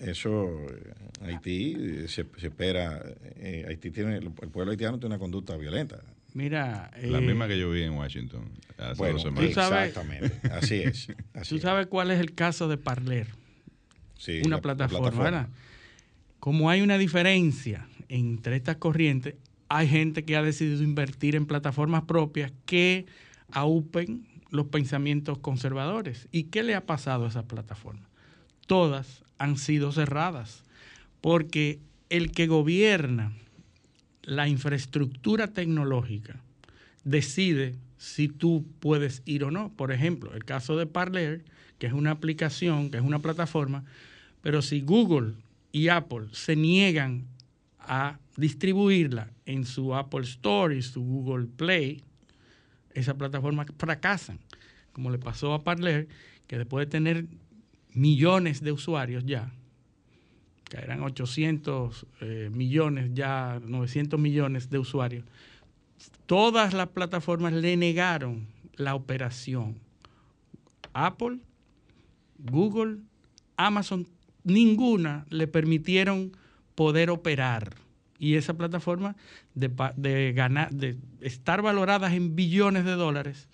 [0.00, 3.00] eso, eh, Haití eh, se, se espera,
[3.36, 6.00] eh, Haití tiene, el pueblo haitiano tiene una conducta violenta.
[6.34, 9.50] Mira, La eh, misma que yo vi en Washington hace Bueno, dos semanas.
[9.50, 11.08] Exactamente, así es.
[11.34, 11.62] así tú es.
[11.62, 13.28] sabes cuál es el caso de Parler.
[14.16, 15.48] Sí, una la- la plataforma, ¿verdad?
[16.38, 19.34] Como hay una diferencia entre estas corrientes,
[19.68, 23.06] hay gente que ha decidido invertir en plataformas propias que
[23.52, 26.28] aupen los pensamientos conservadores.
[26.32, 28.08] ¿Y qué le ha pasado a esas plataformas?
[28.66, 30.64] Todas han sido cerradas,
[31.20, 33.32] porque el que gobierna
[34.30, 36.40] la infraestructura tecnológica
[37.02, 39.72] decide si tú puedes ir o no.
[39.72, 41.44] Por ejemplo, el caso de Parler,
[41.80, 43.82] que es una aplicación, que es una plataforma,
[44.40, 45.34] pero si Google
[45.72, 47.26] y Apple se niegan
[47.80, 52.04] a distribuirla en su Apple Store y su Google Play,
[52.94, 54.38] esas plataformas fracasan,
[54.92, 56.06] como le pasó a Parler,
[56.46, 57.26] que después de tener
[57.92, 59.52] millones de usuarios ya,
[60.78, 65.24] eran 800 eh, millones, ya 900 millones de usuarios,
[66.26, 69.76] todas las plataformas le negaron la operación.
[70.92, 71.38] Apple,
[72.38, 72.98] Google,
[73.56, 74.06] Amazon,
[74.44, 76.32] ninguna le permitieron
[76.74, 77.74] poder operar.
[78.18, 79.16] Y esa plataforma
[79.54, 83.48] de, de ganar, de estar valoradas en billones de dólares,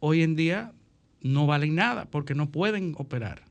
[0.00, 0.72] hoy en día
[1.22, 3.42] no valen nada porque no pueden operar.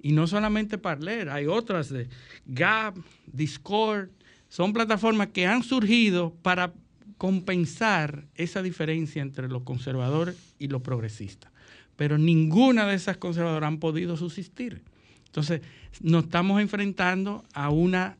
[0.00, 2.08] Y no solamente Parler, hay otras de
[2.46, 4.10] Gap, Discord,
[4.48, 6.72] son plataformas que han surgido para
[7.18, 11.52] compensar esa diferencia entre los conservadores y los progresistas.
[11.96, 14.82] Pero ninguna de esas conservadoras han podido subsistir.
[15.26, 15.60] Entonces,
[16.00, 18.16] nos estamos enfrentando a una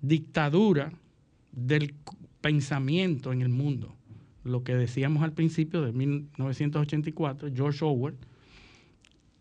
[0.00, 0.92] dictadura
[1.52, 1.94] del
[2.40, 3.94] pensamiento en el mundo.
[4.44, 8.16] Lo que decíamos al principio de 1984, George Orwell,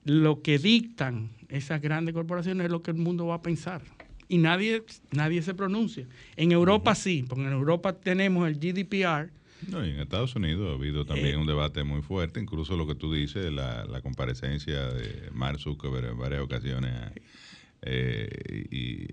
[0.05, 3.81] lo que dictan esas grandes corporaciones es lo que el mundo va a pensar.
[4.27, 6.07] Y nadie, nadie se pronuncia.
[6.37, 9.29] En Europa sí, porque en Europa tenemos el GDPR,
[9.69, 12.87] No, y en Estados Unidos ha habido también Eh, un debate muy fuerte, incluso lo
[12.87, 17.11] que tú dices, la, la comparecencia de Mark Zuckerberg en varias ocasiones a,
[17.83, 19.07] eh, y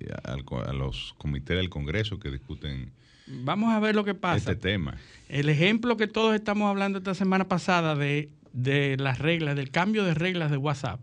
[0.45, 2.91] co- a los comités del Congreso que discuten
[3.27, 4.53] Vamos a ver lo que pasa.
[4.53, 4.97] este tema.
[5.29, 10.05] El ejemplo que todos estamos hablando esta semana pasada de, de las reglas, del cambio
[10.05, 11.01] de reglas de WhatsApp,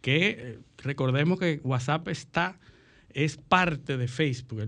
[0.00, 2.58] que eh, recordemos que WhatsApp está,
[3.14, 4.64] es parte de Facebook.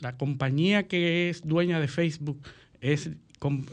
[0.00, 2.40] La compañía que es dueña de Facebook
[2.80, 3.10] es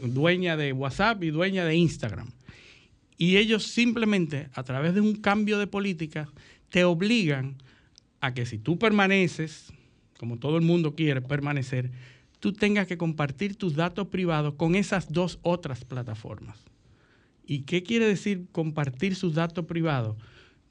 [0.02, 2.30] dueña de WhatsApp y dueña de Instagram.
[3.16, 6.28] Y ellos simplemente, a través de un cambio de política,
[6.70, 7.56] te obligan
[8.20, 9.72] a que si tú permaneces,
[10.18, 11.90] como todo el mundo quiere permanecer,
[12.40, 16.58] tú tengas que compartir tus datos privados con esas dos otras plataformas.
[17.50, 20.16] ¿Y qué quiere decir compartir sus datos privados?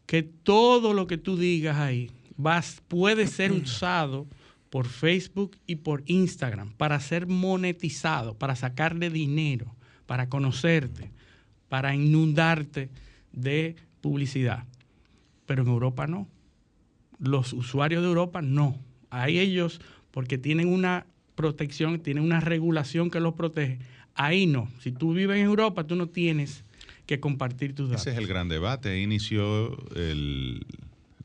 [0.05, 4.27] Que todo lo que tú digas ahí vas, puede ser usado
[4.69, 9.75] por Facebook y por Instagram para ser monetizado, para sacarle dinero,
[10.05, 11.11] para conocerte,
[11.67, 12.91] para inundarte
[13.33, 14.65] de publicidad.
[15.47, 16.27] Pero en Europa no.
[17.17, 18.77] Los usuarios de Europa no.
[19.09, 23.79] Ahí ellos, porque tienen una protección, tienen una regulación que los protege.
[24.13, 24.69] Ahí no.
[24.79, 26.63] Si tú vives en Europa, tú no tienes
[27.07, 28.05] que compartir tus datos.
[28.05, 29.01] Ese es el gran debate.
[29.01, 30.63] Inició el-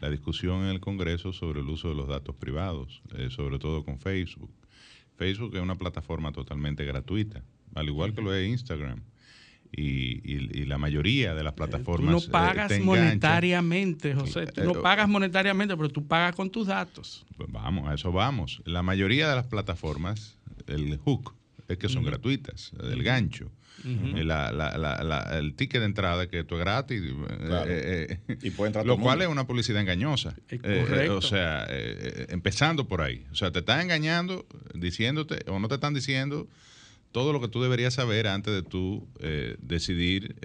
[0.01, 3.85] la discusión en el Congreso sobre el uso de los datos privados, eh, sobre todo
[3.85, 4.51] con Facebook.
[5.16, 7.43] Facebook es una plataforma totalmente gratuita,
[7.74, 9.01] al igual que lo es Instagram.
[9.74, 14.47] Y, y- y la mayoría de las Tú plataformas no eh, pagas te monetariamente, José.
[14.47, 17.24] Tú Eh, no eh, pagas monetariamente, pero tú pagas con tus datos.
[17.37, 18.61] Pues vamos, a eso vamos.
[18.66, 21.35] La mayoría de las plataformas, el hook,
[21.68, 23.51] es que son gratuitas, el gancho.
[23.85, 27.03] Eh, la- la- la- la- el ticket de entrada que esto es gratis.
[27.03, 27.14] eh,
[27.47, 27.70] Claro.
[27.70, 29.25] eh, eh, Y puede entrar lo cual mundo.
[29.25, 30.37] es una publicidad engañosa.
[30.49, 31.66] Eh, o sea,
[32.29, 33.25] empezando por ahí.
[33.33, 36.47] O sea, te están engañando, diciéndote, o no te están diciendo
[37.11, 39.09] todo lo que tú deberías saber antes de tú
[39.61, 40.37] decidir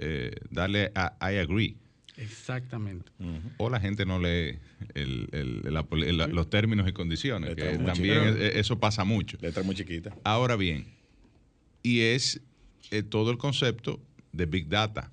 [0.50, 1.76] darle a I agree.
[2.16, 3.10] Exactamente.
[3.58, 4.58] O la gente no lee
[4.94, 8.44] el- el- la poli- la- los términos y condiciones, Letra que también chiquita.
[8.48, 9.38] es- eso pasa mucho.
[9.40, 10.12] Letra muy chiquita.
[10.24, 10.86] Ahora bien,
[11.84, 12.40] y es
[12.90, 14.00] eh, todo el concepto
[14.32, 15.10] de Big Data.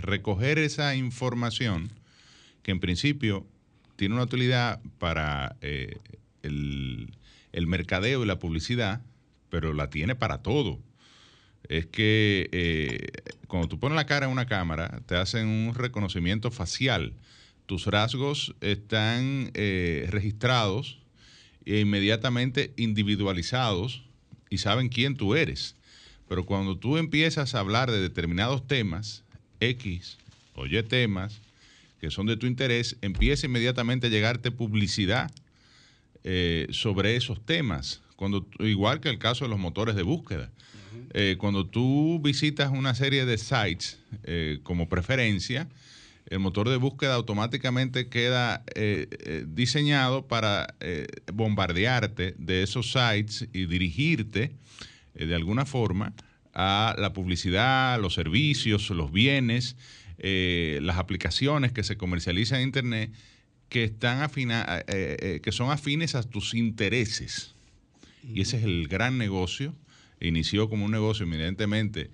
[0.00, 1.90] Recoger esa información
[2.62, 3.46] que en principio
[3.96, 5.98] tiene una utilidad para eh,
[6.42, 7.14] el,
[7.52, 9.02] el mercadeo y la publicidad,
[9.50, 10.80] pero la tiene para todo.
[11.68, 13.08] Es que eh,
[13.46, 17.12] cuando tú pones la cara en una cámara, te hacen un reconocimiento facial.
[17.66, 20.98] Tus rasgos están eh, registrados
[21.64, 24.04] e inmediatamente individualizados
[24.50, 25.76] y saben quién tú eres.
[26.32, 29.22] Pero cuando tú empiezas a hablar de determinados temas,
[29.60, 30.16] X
[30.54, 31.42] o Y temas,
[32.00, 35.30] que son de tu interés, empieza inmediatamente a llegarte publicidad
[36.24, 38.00] eh, sobre esos temas.
[38.16, 40.50] Cuando, igual que el caso de los motores de búsqueda.
[41.12, 45.68] Eh, cuando tú visitas una serie de sites eh, como preferencia,
[46.30, 48.64] el motor de búsqueda automáticamente queda
[49.48, 50.76] diseñado para
[51.30, 54.52] bombardearte de esos sites y dirigirte
[55.14, 56.12] eh, de alguna forma
[56.54, 59.76] a la publicidad, los servicios, los bienes,
[60.18, 63.12] eh, las aplicaciones que se comercializan en Internet
[63.68, 67.54] que, están afina- eh, que son afines a tus intereses.
[68.22, 69.74] Y ese es el gran negocio.
[70.20, 72.10] Inició como un negocio eminentemente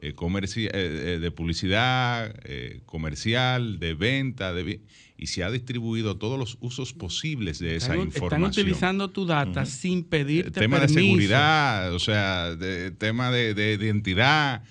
[0.00, 4.80] eh, comerci- eh, eh, de publicidad, eh, comercial, de venta, de
[5.16, 8.44] y se ha distribuido todos los usos posibles de esa Están, información.
[8.44, 11.00] están utilizando tu data sin pedirte tema de permiso.
[11.00, 14.62] seguridad, o sea, de- tema de, de identidad,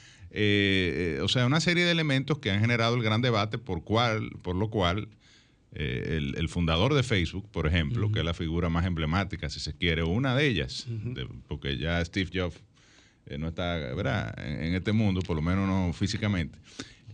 [1.21, 4.55] o sea, una serie de elementos que han generado el gran debate por cual, por
[4.55, 5.09] lo cual
[5.73, 9.73] el, el fundador de Facebook, por ejemplo, que es la figura más emblemática, si se
[9.75, 12.55] quiere, una de ellas, de- porque ya Steve Jobs
[13.29, 14.33] eh, no está, ¿verdad?
[14.37, 16.57] En, en este mundo, por lo menos no físicamente.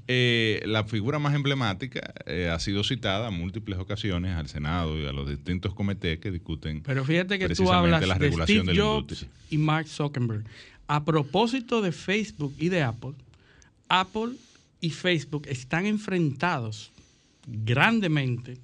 [0.07, 5.05] Eh, la figura más emblemática eh, ha sido citada en múltiples ocasiones al Senado y
[5.05, 8.73] a los distintos comités que discuten Pero fíjate que tú hablas la de regulación Steve
[8.73, 10.43] de la Jobs y Mark Zuckerberg.
[10.87, 13.13] A propósito de Facebook y de Apple,
[13.87, 14.33] Apple
[14.81, 16.91] y Facebook están enfrentados
[17.47, 18.57] grandemente,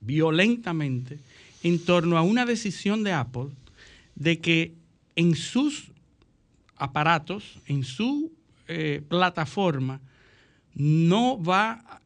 [0.00, 1.18] violentamente,
[1.62, 3.48] en torno a una decisión de Apple
[4.14, 4.72] de que
[5.14, 5.90] en sus
[6.76, 8.32] aparatos, en su
[8.68, 10.00] eh, plataforma,
[10.74, 12.00] no va,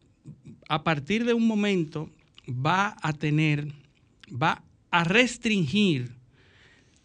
[0.69, 2.11] a partir de un momento,
[2.49, 3.73] va a tener,
[4.31, 6.13] va a restringir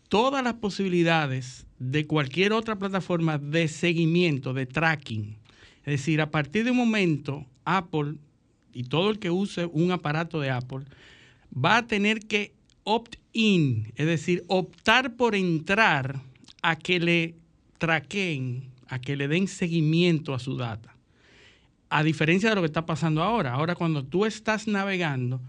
[0.09, 5.37] todas las posibilidades de cualquier otra plataforma de seguimiento, de tracking.
[5.79, 8.15] Es decir, a partir de un momento, Apple
[8.73, 10.85] y todo el que use un aparato de Apple
[11.55, 12.53] va a tener que
[12.83, 16.21] opt-in, es decir, optar por entrar
[16.61, 17.35] a que le
[17.77, 20.95] traqueen, a que le den seguimiento a su data.
[21.89, 23.53] A diferencia de lo que está pasando ahora.
[23.53, 25.41] Ahora cuando tú estás navegando,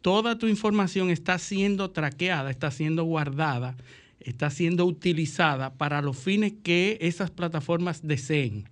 [0.00, 3.76] toda tu información está siendo traqueada, está siendo guardada,
[4.20, 8.68] está siendo utilizada para los fines que esas plataformas deseen.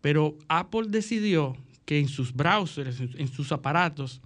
[0.00, 4.20] Pero Apple decidió que en sus browsers, en- sus aparatos,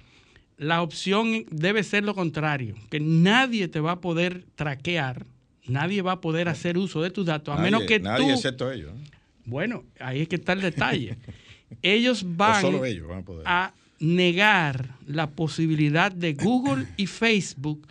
[0.56, 5.26] la opción debe ser lo contrario, que nadie te va a poder traquear,
[5.66, 8.30] nadie va a poder hacer uso de tus datos, a Nadie- menos que nadie tú...
[8.32, 8.92] excepto ellos.
[8.94, 9.00] ¿no?
[9.44, 11.16] Bueno, ahí es que está el detalle.
[11.82, 13.44] Ellos van solo ellos van a poder.
[13.46, 17.86] a negar la posibilidad de Google y Facebook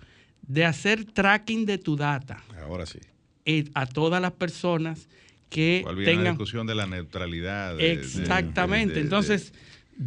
[0.48, 3.00] de hacer tracking de tu data Ahora sí.
[3.46, 5.08] eh, a todas las personas
[5.50, 7.78] que ¿Cuál viene la tengan discusión de la neutralidad?
[7.78, 8.96] de- exactamente.
[8.96, 9.54] de- de- Entonces,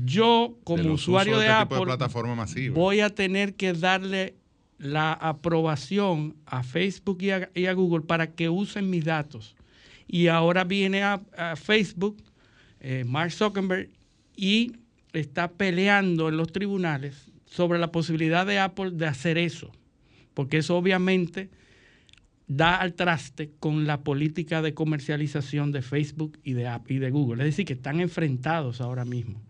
[0.05, 4.35] yo como usuario de, este Apple plataforma voy a tener que darle
[4.83, 9.55] la aprobación a Facebook y a, Google para que usen mis datos.
[10.09, 11.20] Y ahora viene a,
[11.55, 12.16] Facebook,
[12.80, 13.91] eh, Mark Zuckerberg,
[14.35, 14.72] y
[15.12, 19.70] está peleando en los tribunales sobre la posibilidad de Apple de hacer eso.
[20.35, 21.49] Porque eso obviamente
[22.49, 27.45] da al traste con la política de comercialización de Facebook y de, y de Google.
[27.45, 29.41] Es decir, que están enfrentados ahora mismo.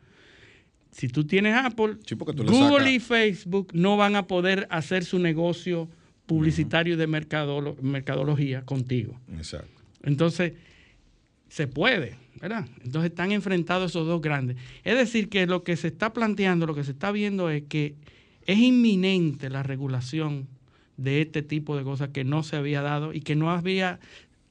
[0.92, 5.18] Si tú tienes Apple, Sí, tú Google y Facebook no van a poder hacer su
[5.18, 5.88] negocio
[6.26, 9.18] publicitario y de mercadolo- mercadología contigo.
[9.36, 9.82] Exacto.
[10.02, 10.52] Entonces,
[11.48, 12.66] se puede, ¿verdad?
[12.84, 14.56] Entonces están enfrentados esos dos grandes.
[14.84, 17.94] Es decir, que lo que se está planteando, lo que se está viendo es que
[18.46, 20.48] es inminente la regulación
[20.96, 23.98] de este tipo de cosas que no se había dado y que no había,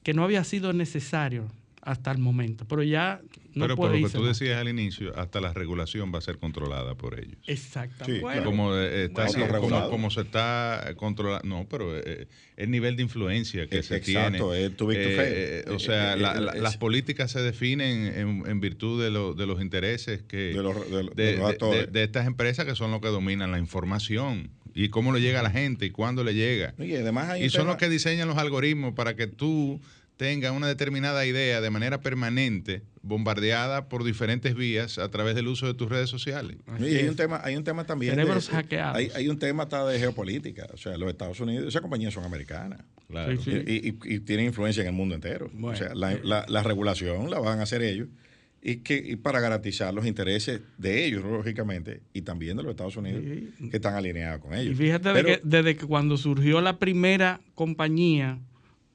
[0.02, 1.48] que no había sido necesario
[1.84, 2.64] hasta el momento.
[2.68, 3.20] Pero ya
[3.54, 6.38] no Pero por lo que tú decías al inicio, hasta la regulación va a ser
[6.38, 7.36] controlada por ellos.
[7.46, 8.14] Exactamente.
[8.14, 11.46] Sí, Bueno, como, eh, está, bueno, como, como se está controlando.
[11.48, 14.66] No, pero eh, el nivel de influencia que Eh, se exacto, tiene.
[14.66, 15.32] es too big to eh, fail.
[15.34, 18.60] eh, o Eh, sea, eh, la- eh, la- es- las políticas se definen en, en
[18.60, 21.02] virtud de, lo- de los intereses que De los, de, de,
[21.32, 21.86] de los de- actores.
[21.86, 25.40] de- de estas empresas que son los que dominan la información y cómo le llega
[25.40, 26.74] a la gente y cuándo le llega.
[26.78, 29.80] y además hay un Y son tema- los que diseñan los algoritmos para que tú
[30.22, 35.66] tengas una determinada idea de manera permanente, bombardeada por diferentes vías a través del uso
[35.66, 36.58] de tus redes sociales.
[36.68, 38.14] así Y hay un tema, hay un tema también.
[38.14, 38.96] De- hackeados.
[38.96, 40.68] Hay, hay un tema hasta de geopolítica.
[40.72, 42.80] O sea, los Estados Unidos, esas compañías son americanas.
[43.08, 43.36] Claro.
[43.42, 43.64] Sí, sí.
[43.66, 45.50] Y, y- y tienen influencia en el mundo entero.
[45.52, 45.74] Bueno.
[45.74, 48.06] o sea, la, la- la regulación la van a hacer ellos.
[48.64, 52.96] Y, que, y para garantizar los intereses de ellos, lógicamente, y también de los Estados
[52.96, 53.20] Unidos,
[53.58, 53.68] Sí.
[53.70, 54.74] que están alineados con ellos.
[54.74, 58.38] Y fíjate de que, desde que cuando surgió la primera compañía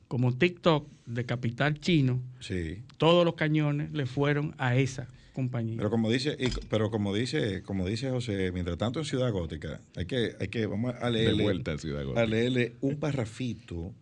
[0.08, 2.82] como TikTok de capital chino, Sí.
[2.98, 5.78] todos los cañones le fueron a esa compañía.
[5.78, 9.80] Pero como dice, y- pero como dice, como dice José, mientras tanto en Ciudad Gótica,
[9.96, 12.22] hay que, hay que, vamos a De leerle, vuelta a Ciudad Gótica.
[12.22, 13.94] a leerle un parrafito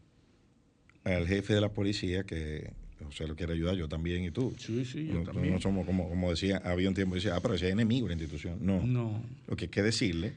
[1.03, 2.71] al jefe de la policía que
[3.03, 4.53] José lo quiere ayudar, yo también y tú.
[4.57, 5.53] sí, sí, yo No, también.
[5.53, 8.07] no somos como, como decía, había un tiempo que decía, ah, pero ese es enemigo
[8.07, 8.57] de la institución.
[8.61, 8.81] No.
[8.85, 9.21] No.
[9.47, 10.33] Lo que hay que decirle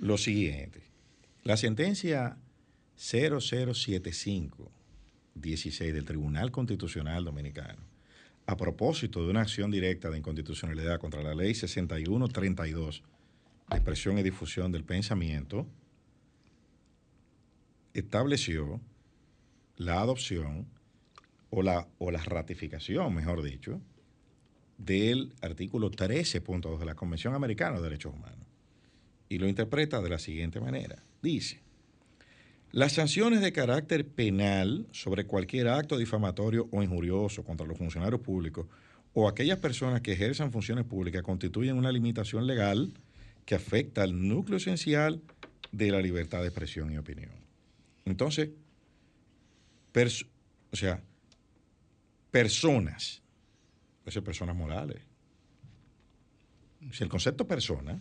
[0.00, 0.80] lo siguiente.
[1.44, 2.36] La sentencia
[2.96, 4.70] 0075
[5.34, 7.82] 16 del Tribunal Constitucional Dominicano,
[8.46, 13.02] a propósito de una acción directa de inconstitucionalidad contra la ley 6132
[13.70, 15.66] de expresión y difusión del pensamiento,
[17.94, 18.80] estableció
[19.76, 20.66] la adopción
[21.50, 23.80] o la, o la ratificación, mejor dicho,
[24.78, 28.46] del artículo 13.2 de la Convención Americana de Derechos Humanos.
[29.28, 31.02] Y lo interpreta de la siguiente manera.
[31.22, 31.60] Dice,
[32.72, 38.66] las sanciones de carácter penal sobre cualquier acto difamatorio o injurioso contra los funcionarios públicos
[39.12, 42.92] o aquellas personas que ejerzan funciones públicas constituyen una limitación legal
[43.44, 45.20] que afecta al núcleo esencial
[45.72, 47.32] de la libertad de expresión y opinión.
[48.04, 48.50] Entonces,
[50.72, 51.02] o sea,
[52.30, 53.20] personas,
[54.04, 55.02] puede ser personas morales.
[56.92, 57.98] Si el concepto persona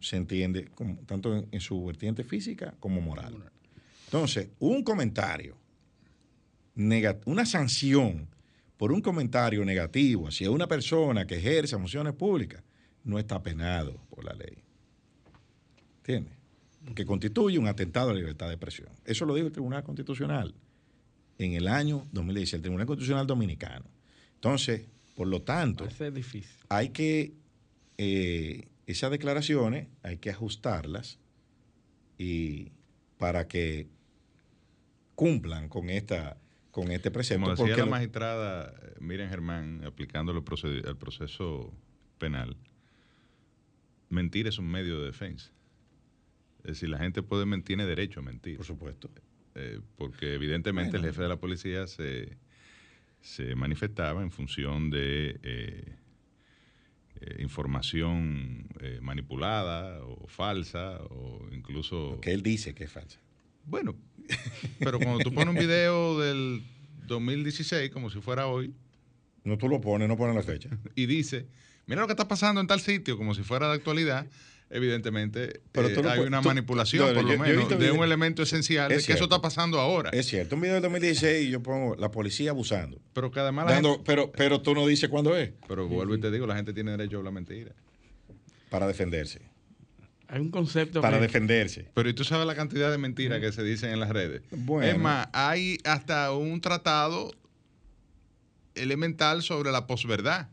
[0.00, 0.70] se entiende
[1.06, 3.52] tanto en su vertiente física como moral.
[4.06, 5.56] Entonces, un comentario,
[7.24, 8.28] una sanción
[8.76, 12.62] por un comentario negativo hacia una persona que ejerce funciones públicas
[13.04, 14.62] no está penado por la ley.
[15.98, 16.34] ¿Entiendes?
[16.84, 18.88] Porque constituye un atentado a la libertad de expresión.
[19.04, 20.54] Eso lo dijo el Tribunal Constitucional
[21.38, 23.86] en el año 2016, el Tribunal Constitucional Dominicano.
[24.34, 26.50] Entonces, por lo tanto, difícil.
[26.68, 27.32] hay que,
[27.98, 31.18] eh, esas declaraciones hay que ajustarlas
[32.18, 32.72] y
[33.24, 33.88] para que
[35.14, 36.36] cumplan con esta
[36.70, 37.40] con este precepto.
[37.44, 39.80] Como decía porque la magistrada eh, Miriam Germán,
[40.44, 41.72] proced- al proceso
[42.18, 42.54] penal,
[44.10, 45.52] mentir es un medio de defensa.
[46.64, 48.56] Es decir, la gente puede mentir, tiene derecho a mentir.
[48.58, 49.10] por supuesto.
[49.54, 51.06] Eh, porque evidentemente Bueno.
[51.06, 52.36] el jefe de la policía se,
[53.22, 55.96] se manifestaba en función de eh,
[57.26, 62.18] eh, información eh, manipulada o falsa o incluso...
[62.20, 63.18] Que él dice que es falsa.
[63.64, 63.94] Bueno,
[64.78, 66.62] pero cuando tú pones un video del
[67.06, 68.74] 2016 como si fuera hoy
[69.44, 70.68] No tú lo pones, no pones la fecha.
[70.94, 71.46] y dice,
[71.86, 74.26] mira lo que está pasando en tal sitio como si fuera de actualidad,
[74.74, 78.04] evidentemente Pero eh, no hay una tú- manipulación, no, por yo- lo menos, de un
[78.04, 80.10] elemento esencial de Es que eso está pasando ahora.
[80.10, 83.00] Es cierto, un video del 2016 y yo pongo la policía abusando.
[83.12, 85.52] pero que además la Dando- gente- pero, pero tú no dices cuándo es.
[85.68, 87.72] Pero vuelvo y te digo, la gente tiene derecho a hablar mentira.
[88.70, 89.40] Para defenderse.
[90.26, 91.86] Hay un concepto Para que- defenderse.
[91.94, 94.42] Pero ¿y tú sabes la cantidad de mentiras que se dicen en las redes?
[94.50, 94.90] Bueno.
[94.90, 97.30] Es más, hay hasta un tratado
[98.74, 100.48] elemental sobre la posverdad.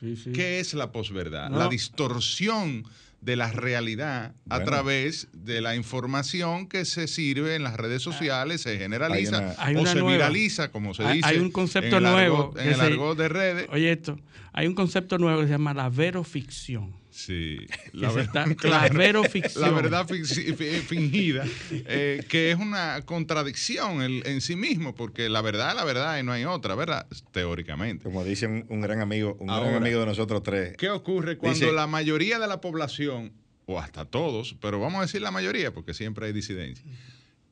[0.00, 0.32] Sí, sí.
[0.32, 1.50] ¿Qué es la posverdad?
[1.50, 1.58] No.
[1.58, 2.84] La distorsión
[3.20, 8.62] de la realidad a través de la información que se sirve en las redes sociales,
[8.62, 10.12] se generaliza Hay una- Hay o una se nueva.
[10.12, 11.28] viraliza, como se Hay- dice.
[11.28, 13.66] hay un concepto en el nuevo argot- en el se- argot de redes.
[13.70, 14.18] Oye esto,
[14.52, 16.94] hay un concepto nuevo que se llama la veroficción.
[17.26, 17.58] Sí,
[17.92, 19.62] está- la claro, veroficción.
[19.62, 25.76] La verdad fingida, eh, que es una contradicción en sí mismo, porque la verdad es
[25.76, 27.06] la verdad y no hay otra, ¿verdad?
[27.32, 28.04] Teóricamente.
[28.04, 30.76] Como dice un, un gran amigo, un gran amigo de nosotros tres.
[30.76, 33.32] ¿Qué ocurre cuando Dice- la mayoría de la población,
[33.66, 36.84] o hasta todos, pero vamos a decir la mayoría, porque siempre hay disidencia,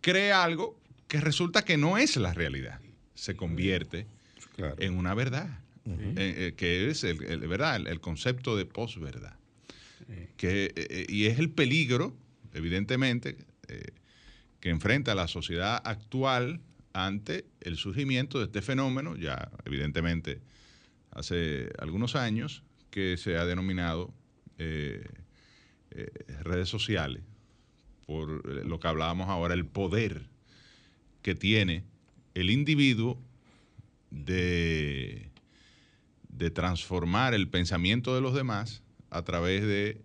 [0.01, 2.81] cree algo que resulta que no es la realidad.
[3.15, 4.07] Se convierte
[4.57, 4.75] Claro.
[4.79, 7.77] en una verdad, eh, eh, que es el, el- ¿verdad?
[7.77, 9.35] el, el concepto de posverdad.
[10.37, 12.17] Que, eh, eh, y es el peligro,
[12.55, 13.37] evidentemente,
[13.69, 13.93] eh,
[14.61, 16.63] que enfrenta la sociedad actual
[16.95, 20.41] ante el surgimiento de este fenómeno, ya evidentemente
[21.11, 24.15] hace algunos años, que se ha denominado
[26.43, 27.23] redes sociales,
[28.07, 30.27] por lo que hablábamos ahora, el poder
[31.23, 31.85] que tiene
[32.35, 33.23] el individuo
[34.11, 35.31] de,
[36.29, 40.01] de transformar el pensamiento de los demás a través de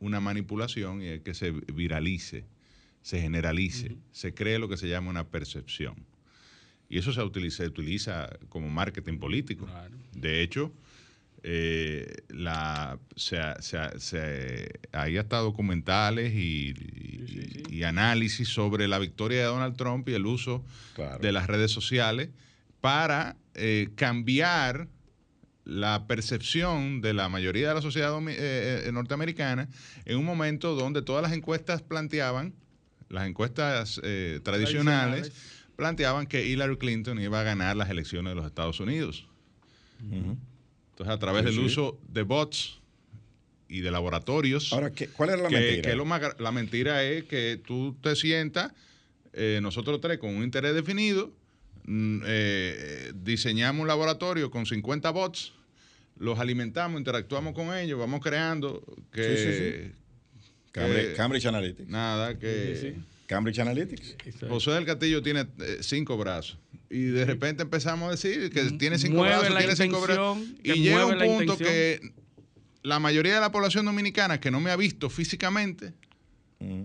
[0.00, 2.44] una manipulación y es que se viralice,
[3.02, 5.94] se generalice, se cree lo que se llama una percepción.
[6.88, 9.68] Y eso se utiliza, se utiliza como marketing político.
[10.12, 10.72] De hecho,
[11.42, 19.38] eh, la, se, se se- hay hasta documentales y, y- y análisis sobre la victoria
[19.40, 21.18] de Donald Trump y el uso Claro.
[21.18, 22.30] de las redes sociales
[22.80, 24.88] para eh, cambiar
[25.66, 29.68] la percepción de la mayoría de la sociedad eh, eh, norteamericana
[30.04, 32.54] en un momento donde todas las encuestas planteaban,
[33.08, 35.32] las encuestas eh, tradicionales,
[35.74, 39.26] planteaban que Hillary Clinton iba a ganar las elecciones de los Estados Unidos.
[40.00, 41.60] Entonces, a través Sí, del sí.
[41.66, 42.78] uso de bots
[43.68, 45.90] y de laboratorios, Ahora, ¿qué- ¿cuál era la que, mentira?
[45.90, 48.72] que lo más la mentira es que tú te sientas,
[49.32, 51.32] eh, nosotros tres con un interés definido,
[51.88, 55.52] eh, diseñamos un laboratorio con 50 bots,
[56.18, 58.82] los alimentamos, interactuamos con ellos, vamos creando
[59.12, 59.36] que...
[59.36, 59.92] Sí, sí,
[60.72, 61.88] Cambridge, que- Cambridge Analytics.
[61.88, 62.96] Nada, que...
[63.26, 64.16] Cambridge Analytics.
[64.48, 66.58] José del Castillo tiene eh, cinco brazos.
[66.88, 70.38] Y de repente empezamos a decir que tiene cinco Mueve brazos, la tiene cinco brazos.
[70.38, 71.68] intención, Y llega un punto intención.
[71.68, 72.12] que
[72.84, 75.92] la mayoría de la población dominicana que no me ha visto físicamente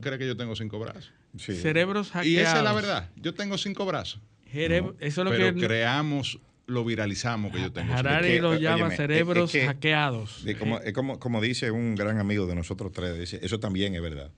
[0.01, 1.11] cree que yo tengo cinco brazos.
[1.37, 1.53] Sí.
[1.55, 2.27] Cerebros hackeados.
[2.27, 3.09] Y esa es la verdad.
[3.17, 4.19] Yo tengo cinco brazos.
[4.53, 7.93] Eso es lo Pero que creamos, lo viralizamos que yo tengo.
[7.93, 10.43] Harari Es que, lo óyeme, llama es- cerebros es que- hackeados.
[10.45, 13.95] De como, es como, como dice un gran amigo de nosotros tres, dice, eso también
[13.95, 14.31] es verdad.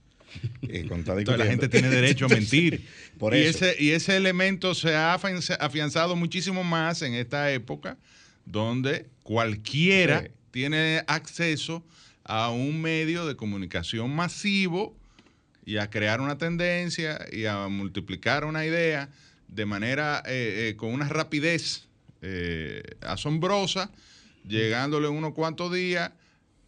[0.63, 1.45] Eh, Entonces, la discutiendo.
[1.45, 2.85] gente tiene derecho a mentir.
[3.19, 3.65] Por y, eso.
[3.65, 7.97] Ese, y ese elemento se ha afianza- afianzado muchísimo más en esta época,
[8.45, 10.27] donde cualquiera Sí.
[10.51, 11.83] tiene acceso
[12.23, 14.95] a un medio de comunicación masivo
[15.65, 19.09] y a crear una tendencia y a multiplicar una idea
[19.53, 21.87] de manera eh, eh, con una rapidez
[22.21, 23.91] eh, asombrosa,
[24.47, 26.11] llegándole unos cuantos días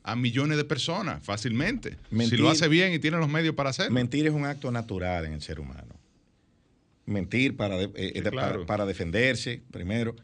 [0.04, 1.98] a millones de personas fácilmente.
[2.12, 3.94] Mentir- si lo hace bien y tiene los medios para hacerlo.
[3.94, 5.96] Mentir es un acto natural en el ser humano.
[7.06, 8.54] Mentir para, de- eh, Sí, de- claro.
[8.54, 10.16] para, para defenderse, primero.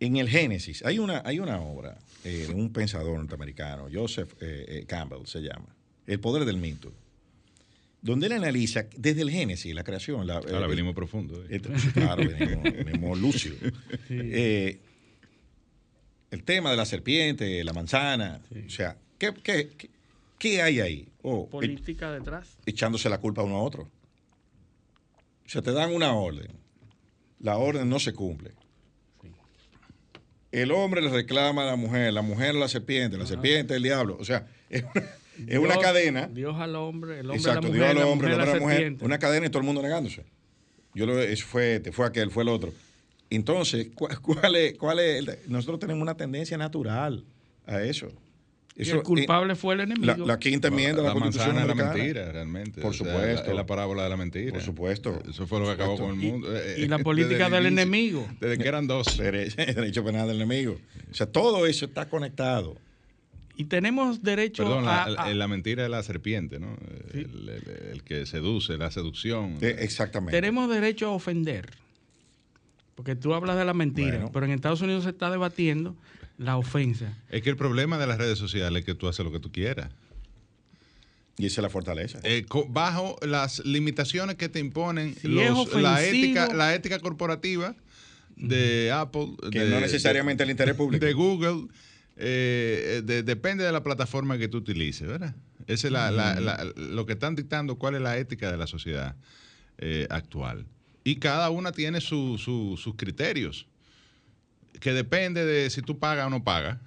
[0.00, 4.84] En el Génesis hay una, hay una obra eh, de un pensador norteamericano, Joseph eh,
[4.88, 5.66] Campbell se llama,
[6.06, 6.92] El poder del mito,
[8.02, 10.26] donde él analiza desde el Génesis, la creación.
[10.26, 11.42] La, Ahora eh, venimos profundo.
[11.48, 11.60] eh.
[11.94, 13.58] Claro, venimos, venimos lúcidos.
[14.10, 14.80] Eh,
[16.30, 19.90] el tema de la serpiente, la manzana, o sea, ¿qué, qué, qué-
[20.38, 21.08] qué hay ahí?
[21.22, 22.56] Oh, Política detrás.
[22.66, 23.82] echándose la culpa uno a otro.
[25.44, 26.48] O sea, te dan una orden,
[27.38, 28.52] la orden no se cumple.
[30.50, 33.82] El hombre le reclama a la mujer, la mujer a la serpiente, la serpiente al
[33.82, 34.16] diablo.
[34.20, 35.04] O sea, es una,
[35.46, 36.26] es una Dios- cadena.
[36.32, 38.40] Dios al hombre, el hombre Exacto, a la Dios mujer, al la hombre, el mujer
[38.40, 39.04] hombre a a la la mujer.
[39.04, 40.24] Una cadena y todo el mundo negándose.
[40.94, 42.72] Yo lo, eso fue, este, fue aquel, fue el otro.
[43.30, 47.24] Entonces, ¿cuál, cuál es, cuál es el- nosotros tenemos una tendencia natural
[47.66, 48.08] a eso.
[48.74, 50.14] Y Eso, el culpable fue el eh, enemigo.
[50.16, 52.80] la, la quinta enmienda de la, la Constitución manzana es la mentira, realmente.
[52.80, 53.44] Por O sea, supuesto.
[53.44, 54.52] la- es la parábola de la mentira.
[54.52, 55.22] Por supuesto.
[55.28, 56.48] Eso fue lo que acabó con el Y- mundo.
[56.56, 58.28] eh, y la desde política el del inicio, enemigo.
[58.40, 59.18] Desde que eran dos.
[59.18, 60.78] Derecho, derecho penal del enemigo.
[61.10, 62.76] O sea, todo eso está conectado.
[63.62, 66.76] Y tenemos derecho Perdón, a, la, a- la mentira de la serpiente, ¿no?
[67.12, 67.20] Sí.
[67.20, 69.56] El, el- el que seduce, la seducción.
[69.60, 70.36] Eh, exactamente.
[70.36, 71.70] tenemos derecho a ofender.
[72.96, 74.30] Porque tú hablas de la mentira, Bueno.
[74.32, 75.94] pero en Estados Unidos se está debatiendo
[76.38, 77.16] la ofensa.
[77.30, 79.52] Es que el problema de las redes sociales es que tú haces lo que tú
[79.52, 79.90] quieras.
[81.38, 82.18] Y esa es la fortaleza.
[82.24, 87.74] Eh, bajo las limitaciones que te imponen Si los- la, ética, la ética corporativa
[88.36, 89.28] de Apple.
[89.50, 91.04] que de- no necesariamente el interés público.
[91.06, 91.68] de Google
[92.16, 95.34] eh, de- depende de la plataforma que tú utilices, ¿verdad?
[95.66, 98.66] Ese es la- la- la- lo que están dictando cuál es la ética de la
[98.66, 99.16] sociedad
[99.78, 100.66] eh, actual.
[101.04, 103.66] Y cada una tiene su- su- sus criterios,
[104.80, 106.78] que depende de si tú pagas o no pagas.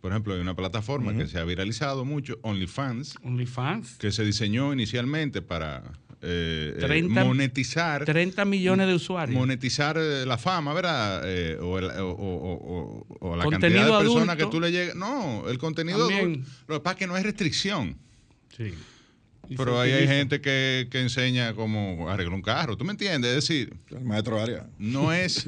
[0.00, 3.94] Por ejemplo, hay una plataforma que se ha viralizado mucho, OnlyFans, OnlyFans.
[3.96, 5.82] que se diseñó inicialmente para
[6.22, 9.38] eh, eh, 30 monetizar 30 millones de usuarios.
[9.38, 11.22] monetizar eh, la fama, ¿verdad?
[11.24, 14.44] Eh, o, el- o- o- o- o la Contenido cantidad de personas adulto.
[14.46, 14.96] que tú le llegas.
[14.96, 16.48] No, el contenido adulto.
[16.68, 17.96] Lo que pasa es que no hay restricción.
[18.56, 18.72] Sí.
[19.56, 22.76] Pero ahí hay gente que, que enseña cómo arreglar un carro.
[22.76, 23.28] ¿Tú me entiendes?
[23.30, 24.64] Es decir, El maestro Arias.
[24.78, 25.46] no es,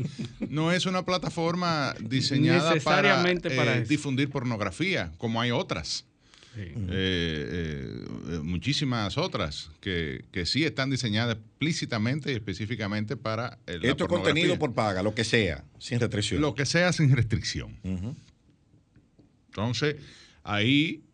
[0.48, 6.04] no es una plataforma diseñada Necesariamente para, para eh, difundir pornografía, como hay otras.
[6.58, 6.64] Sí.
[6.64, 13.84] Eh, eh, eh, muchísimas otras que, que sí están diseñadas explícitamente y específicamente para el
[13.84, 16.40] Esto es contenido por paga, lo que sea, sin restricción.
[16.40, 17.76] lo que sea sin restricción.
[19.50, 19.96] Entonces,
[20.42, 21.04] ahí,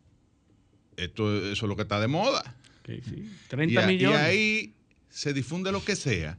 [0.96, 2.56] esto, eso es lo que está de moda.
[2.86, 3.14] Sí, sí.
[3.16, 4.18] Y, 30 a- y millones.
[4.20, 4.72] ahí
[5.10, 6.38] se difunde lo que sea.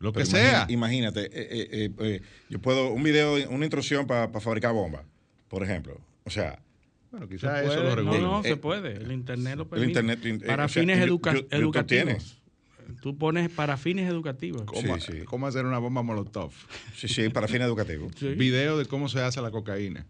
[0.00, 0.66] Lo que sea.
[0.68, 5.04] Imagínate, eh, eh, eh, eh, yo puedo, un video, una instrucción para fabricar bombas,
[5.48, 6.00] por ejemplo.
[6.24, 6.60] O sea,
[7.16, 8.18] Bueno, quizás eso lo no, regula.
[8.18, 8.92] no, Eh, se puede.
[8.96, 10.00] El internet lo el permite.
[10.00, 11.86] internet, eh, para o sea, fines educa- educativos.
[11.86, 12.36] tienes.
[13.00, 14.62] Tú pones para fines educativos.
[14.66, 15.18] ¿Cómo, Sí, sí.
[15.24, 16.52] cómo hacer una bomba molotov?
[16.94, 18.12] sí, sí, para fines educativos.
[18.18, 20.04] Sí, Video de cómo se hace la cocaína.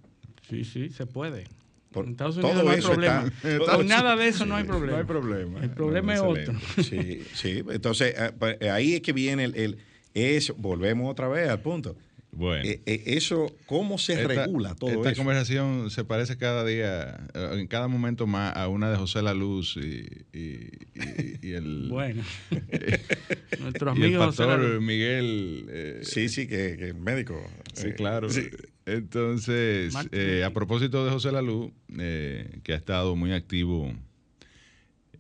[0.51, 1.45] sí, sí, se puede.
[1.93, 3.33] Por- en Estados todo Unidos no hay eso problema.
[3.45, 4.93] está- Con nada de eso no hay problema.
[4.93, 5.61] No hay problema.
[5.61, 6.51] El problema es Excelente.
[6.51, 6.83] otro.
[6.83, 7.63] Sí, sí.
[7.71, 9.79] Entonces, eh, pues, eh, ahí es que viene el, el-
[10.13, 10.55] eso.
[10.59, 11.97] Volvemos otra vez al punto.
[12.37, 12.69] Bueno.
[12.69, 15.21] Eh, eh, eso, ¿cómo se Esta- regula todo esta eso?
[15.21, 19.33] conversación se parece cada día, eh, en cada momento más, a una de José La
[19.33, 20.07] Luz y,
[20.37, 22.23] y- y- y el, Bueno.
[23.61, 25.67] Nuestro y el amigo José pastor Miguel.
[25.71, 27.43] eh, Sí, sí, que, que el médico.
[27.73, 28.29] Sí, claro.
[28.29, 28.43] sí.
[28.85, 33.93] Entonces, eh, a propósito de José Lalú, eh, que ha estado muy activo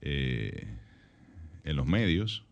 [0.02, 0.66] eh,
[1.64, 2.44] en los medios,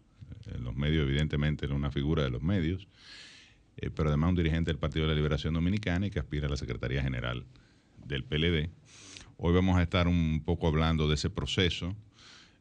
[0.52, 2.88] en los medios evidentemente es una figura de los medios,
[3.76, 6.50] eh, pero además un dirigente del Partido de la Liberación Dominicana y que aspira a
[6.50, 7.44] la Secretaría General
[8.04, 8.70] del PLD.
[9.36, 11.94] Hoy vamos a estar un poco hablando de ese proceso.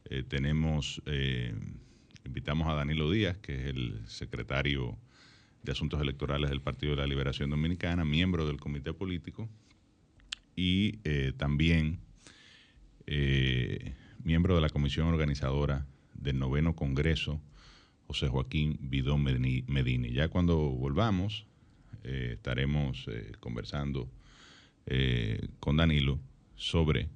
[0.06, 1.54] Eh, tenemos, eh,
[2.24, 4.98] invitamos a Danilo Díaz, que es el secretario
[5.62, 9.48] de Asuntos Electorales del Partido de la Liberación Dominicana, miembro del comité político
[10.56, 10.98] y
[11.38, 12.00] también
[14.22, 17.40] miembro de la comisión organizadora del noveno Congreso,
[18.06, 20.12] José Joaquín Bidón Medini-.
[20.12, 21.46] Ya cuando volvamos,
[22.02, 24.08] eh, estaremos eh, conversando
[24.86, 26.18] eh, con Danilo
[26.56, 27.08] sobre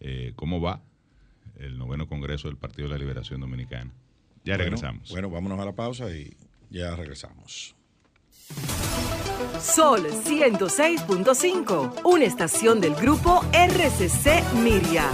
[0.00, 0.82] eh, cómo va
[1.56, 3.92] el noveno Congreso del Partido de la Liberación Dominicana.
[4.44, 5.10] Ya Bueno, regresamos.
[5.10, 6.36] Bueno, vámonos a la pausa y
[6.70, 7.76] ya regresamos.
[9.60, 15.10] Sol 106.5, una estación del grupo RCC Miria.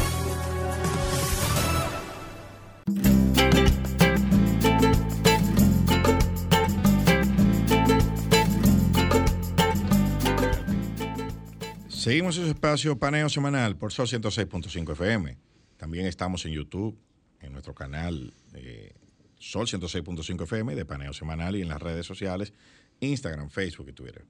[12.06, 15.36] Seguimos en su espacio paneo semanal por Sol 106.5 FM.
[15.76, 16.96] También estamos en YouTube,
[17.40, 18.92] en nuestro canal eh,
[19.40, 22.52] Sol 106.5 FM de paneo semanal y en las redes sociales,
[23.00, 24.24] Instagram, Facebook y Twitter.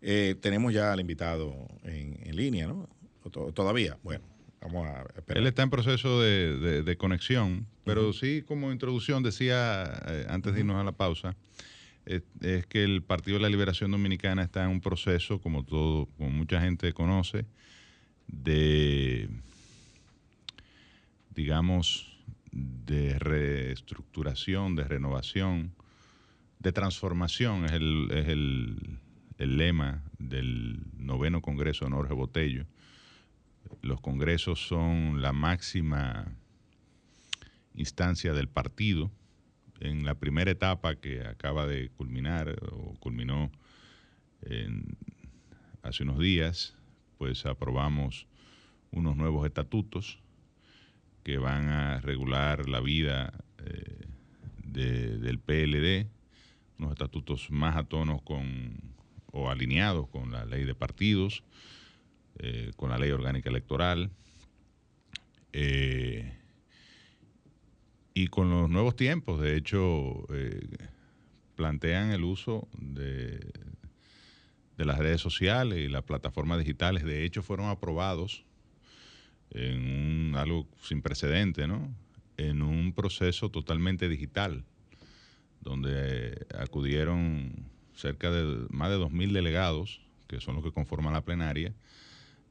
[0.00, 2.88] Eh, tenemos ya al invitado en, en línea, ¿no?
[3.22, 3.98] ¿O to- todavía.
[4.02, 4.24] Bueno,
[4.62, 5.42] vamos a esperar.
[5.42, 10.54] Él está en proceso de, de- de conexión, pero sí como introducción decía eh, antes
[10.54, 11.36] de irnos a la pausa,
[12.40, 16.30] es que el Partido de la Liberación Dominicana está en un proceso, como todo, como
[16.30, 17.46] mucha gente conoce,
[18.26, 19.28] de,
[21.34, 22.18] digamos,
[22.52, 25.72] de reestructuración, de renovación,
[26.58, 28.98] de transformación, es el, es el,
[29.38, 32.66] el lema del noveno Congreso de Jorge Botello
[33.82, 36.26] los congresos son la máxima
[37.74, 39.10] instancia del partido.
[39.80, 43.50] En la primera etapa que acaba de culminar o culminó
[45.82, 46.74] hace unos días,
[47.18, 48.26] pues aprobamos
[48.92, 50.18] unos nuevos estatutos
[51.22, 53.32] que van a regular la vida
[53.64, 54.06] eh,
[54.64, 56.08] de- del PLD,
[56.78, 58.94] unos estatutos más a tono con
[59.32, 61.44] o alineados con la ley de partidos,
[62.38, 64.10] eh, con la ley orgánica electoral.
[65.52, 66.39] Eh,
[68.14, 69.40] y con los nuevos tiempos.
[69.40, 70.60] De hecho, eh,
[71.56, 73.38] plantean el uso de,
[74.76, 77.04] de las redes sociales y las plataformas digitales.
[77.04, 78.44] De hecho, fueron aprobados
[79.50, 81.94] en un, algo sin precedente, ¿no?
[82.36, 84.64] En un proceso totalmente digital,
[85.60, 91.74] donde acudieron cerca de más de 2.000 delegados, que son los que conforman la plenaria,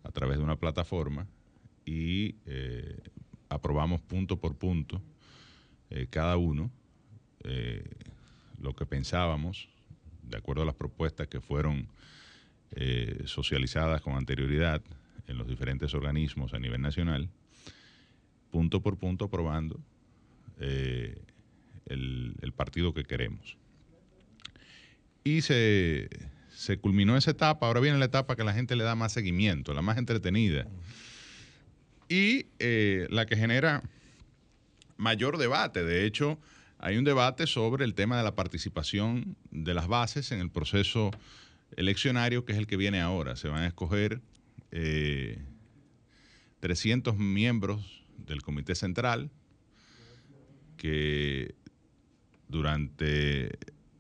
[0.03, 1.28] a través de una plataforma
[1.86, 2.97] y eh,
[3.49, 5.01] aprobamos punto por punto
[5.90, 6.72] eh, cada uno
[7.44, 7.84] eh,
[8.62, 9.70] lo que pensábamos,
[10.24, 11.88] de acuerdo a las propuestas que fueron
[12.72, 14.82] eh, socializadas con anterioridad
[15.28, 17.30] en los diferentes organismos a nivel nacional,
[18.52, 19.80] punto por punto aprobando
[20.60, 21.16] el,
[22.56, 23.56] partido que queremos.
[25.24, 26.10] Y se,
[26.50, 29.74] se culminó esa etapa, ahora viene la etapa que la gente le da más seguimiento,
[29.74, 30.68] la más entretenida,
[32.10, 32.48] y
[33.10, 33.84] la que genera
[35.00, 35.84] mayor debate.
[35.84, 36.38] De hecho,
[36.78, 41.10] hay un debate sobre el tema de la participación de las bases en el proceso
[41.76, 43.36] eleccionario, que es el que viene ahora.
[43.36, 44.22] Se van a escoger
[46.60, 49.32] 300 miembros del Comité Central
[50.78, 51.56] que
[52.47, 53.58] durante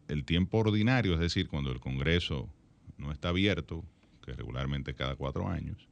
[0.07, 2.49] el tiempo ordinario, es decir, cuando el Congreso
[2.97, 3.85] no está abierto,
[4.25, 5.87] que regularmente cada cuatro años,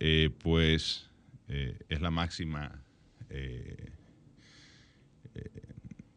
[0.00, 1.10] eh, pues
[1.48, 2.82] eh, es la máxima
[3.32, 3.92] eh,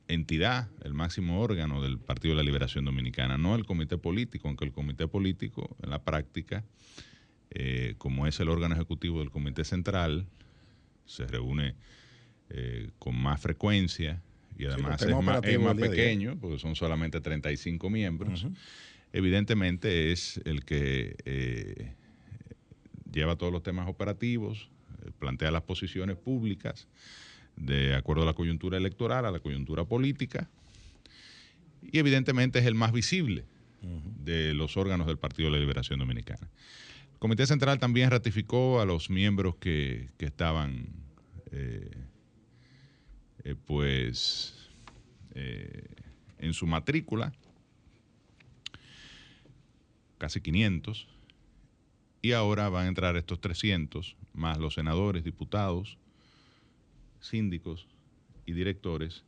[0.07, 4.65] entidad, el máximo órgano del Partido de la Liberación Dominicana, no el comité político, aunque
[4.65, 6.63] el comité político en la práctica,
[7.97, 10.27] como es el órgano ejecutivo del comité central,
[11.05, 11.75] se reúne
[12.99, 14.21] con más frecuencia
[14.57, 15.15] y además es,
[15.59, 18.47] más, pequeño, porque son solamente 35 miembros,
[19.11, 21.93] evidentemente es el que eh,
[23.11, 24.74] lleva todos los temas operativos, eh,
[25.19, 26.87] plantea las posiciones públicas
[27.55, 30.49] de acuerdo a la coyuntura electoral, a la coyuntura política,
[31.81, 33.45] y evidentemente es el más visible
[33.81, 36.49] de los órganos del Partido de la Liberación Dominicana.
[37.13, 40.87] El Comité Central también ratificó a los miembros que, estaban
[41.51, 41.91] eh,
[43.43, 44.69] eh, pues
[45.35, 45.85] eh,
[46.39, 47.31] en su matrícula,
[50.17, 51.07] casi 500,
[52.21, 55.97] y ahora van a entrar estos 300, más los senadores, diputados,
[57.19, 57.87] síndicos
[58.45, 59.23] y directores,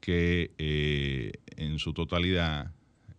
[0.00, 2.72] que eh, en su totalidad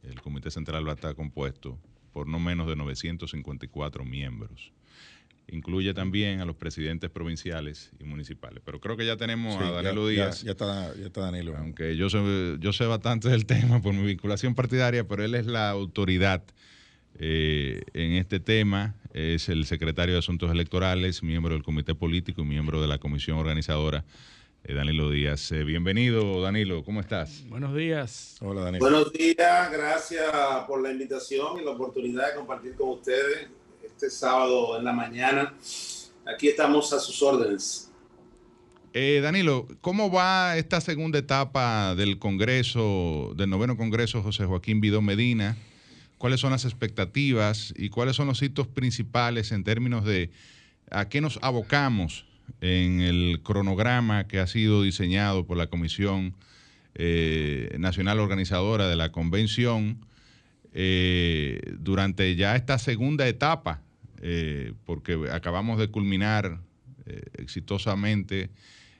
[0.04, 1.80] el Comité Central va a estar compuesto
[2.12, 4.74] por no menos de 954 miembros
[5.47, 8.62] incluye también a los presidentes provinciales y municipales.
[8.66, 10.43] Pero creo que ya tenemos a Danilo Díaz.
[10.43, 11.56] Ya, está, ya, está, Danilo.
[11.58, 15.45] Aunque yo sé, yo sé bastante del tema por mi vinculación partidaria, pero él es
[15.45, 16.43] la autoridad
[17.20, 18.95] eh, en este tema.
[19.14, 23.38] Es el secretario de Asuntos Electorales, miembro del Comité Político y miembro de la Comisión
[23.38, 24.03] Organizadora.
[24.66, 25.51] Eh, Danilo Díaz.
[25.51, 27.43] Eh, bienvenido, Danilo, ¿cómo estás?
[27.49, 28.38] Buenos días.
[28.39, 28.86] Hola, Danilo.
[28.86, 30.32] Buenos días, gracias
[30.68, 33.49] por la invitación y la oportunidad de compartir con ustedes
[33.84, 35.53] este sábado en la mañana.
[36.26, 37.91] Aquí estamos a sus órdenes.
[38.93, 45.01] Eh, Danilo, ¿cómo va esta segunda etapa del Congreso, del noveno Congreso José Joaquín Vidó
[45.01, 45.57] Medina?
[46.24, 50.32] ¿Cuáles son las expectativas y cuáles son los hitos principales en términos de
[50.90, 52.26] a qué nos abocamos
[52.62, 56.34] en el cronograma que ha sido diseñado por la Comisión
[56.96, 59.98] eh, Nacional Organizadora de la Convención?
[60.74, 63.82] Eh, durante ya esta segunda etapa,
[64.22, 66.62] eh, porque acabamos de culminar
[67.38, 68.50] exitosamente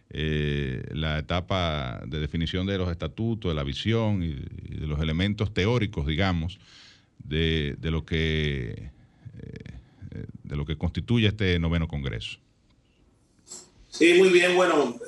[0.10, 4.34] la etapa de definición de los estatutos, de la visión y,
[4.78, 6.60] de los elementos teóricos, digamos,
[7.24, 8.92] de, lo que
[10.44, 12.40] de lo que constituye este noveno congreso.
[13.90, 14.56] Sí, muy bien.
[14.56, 15.00] Bueno,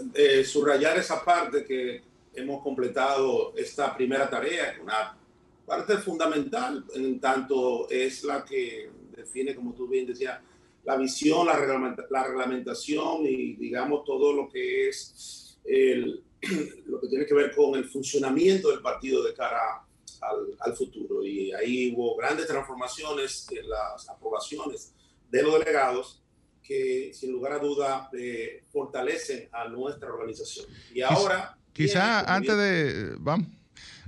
[0.44, 2.02] subrayar esa parte que
[2.36, 5.18] hemos completado esta primera tarea, una
[5.66, 10.40] parte fundamental, en tanto es la que define, como tú bien decías,
[10.84, 16.24] la visión, la, reglamentación y, digamos, todo lo que es el,
[16.86, 19.85] lo que tiene que ver con el funcionamiento del partido de cara
[20.60, 21.24] al, futuro.
[21.24, 24.94] Y ahí hubo grandes transformaciones en las aprobaciones
[25.30, 26.22] de los delegados
[26.64, 30.66] que, sin lugar a duda, eh, fortalecen a nuestra organización.
[30.94, 31.58] Y ahora...
[31.74, 33.16] Quizá antes de...
[33.20, 33.48] Vamos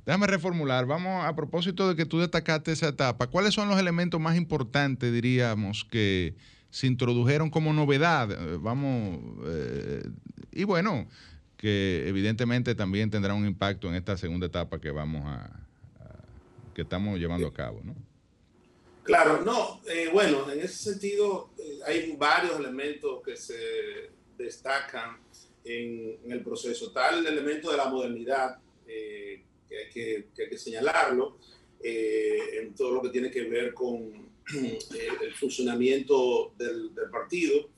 [0.07, 0.86] Déjame reformular.
[0.86, 3.28] Vamos a propósito de que tú destacaste esa etapa.
[3.28, 6.34] ¿Cuáles son los elementos más importantes, diríamos, que
[6.70, 8.32] se introdujeron como novedad?
[8.32, 10.09] Eh, vamos, eh,
[10.53, 11.09] y bueno,
[11.57, 15.66] que evidentemente también tendrá un impacto en esta segunda etapa que vamos a,
[16.78, 17.95] que estamos llevando a cabo, ¿no?
[19.01, 21.49] Claro, no, eh, bueno, en ese sentido
[21.84, 25.17] hay varios elementos que se destacan
[25.63, 26.91] en, el proceso.
[26.91, 31.39] Tal el elemento de la modernidad, que hay que, hay que señalarlo,
[31.84, 37.69] eh, en todo lo que tiene que ver con el, funcionamiento del, partido,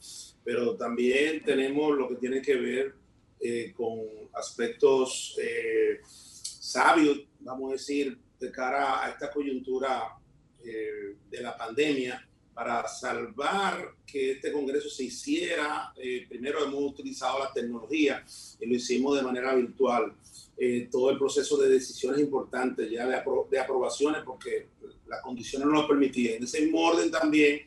[0.44, 2.96] pero también tenemos lo que tiene que ver
[3.40, 4.02] eh, con
[4.34, 10.16] aspectos eh, sabios, vamos a decir, de cara a esta coyuntura
[10.62, 15.94] de la pandemia, para salvar que este Congreso se hiciera,
[16.28, 18.24] primero hemos utilizado la tecnología
[18.60, 20.14] y lo hicimos de manera virtual.
[20.62, 24.68] Eh, todo el proceso de decisiones importantes, ya de, de, aprobaciones, porque
[25.08, 26.36] las condiciones no lo permitían.
[26.36, 27.62] En ese mismo orden también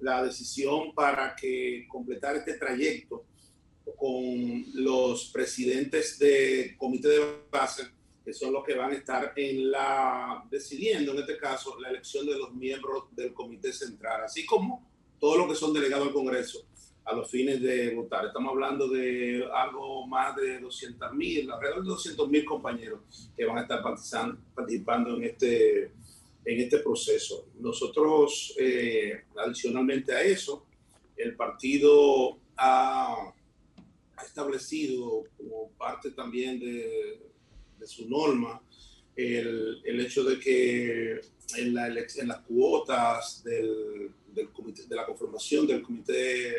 [0.00, 3.24] la decisión para que completar este trayecto
[3.96, 7.20] con los presidentes de comité de
[7.50, 7.84] base,
[8.24, 12.26] que son los que van a estar en la decidiendo en este caso la elección
[12.26, 14.88] de los miembros del comité central, así como
[15.20, 16.66] todo lo que son delegados al Congreso.
[17.06, 18.24] a los fines de votar.
[18.24, 23.00] Estamos hablando de algo más de 200 mil, alrededor de 200 mil compañeros
[23.36, 25.92] que van a estar participando en este,
[26.46, 27.46] en este proceso.
[27.60, 30.64] Nosotros, eh, adicionalmente a eso,
[31.16, 33.32] el partido ha,
[34.24, 37.20] establecido como parte también de,
[37.84, 38.62] de su norma
[39.14, 41.20] el, el, hecho de que
[41.56, 46.54] en, la en las cuotas del, del comité, de la conformación del comité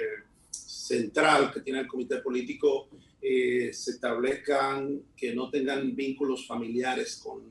[0.52, 2.88] central que tiene el comité político
[3.20, 7.42] eh, se establezcan que no tengan vínculos familiares con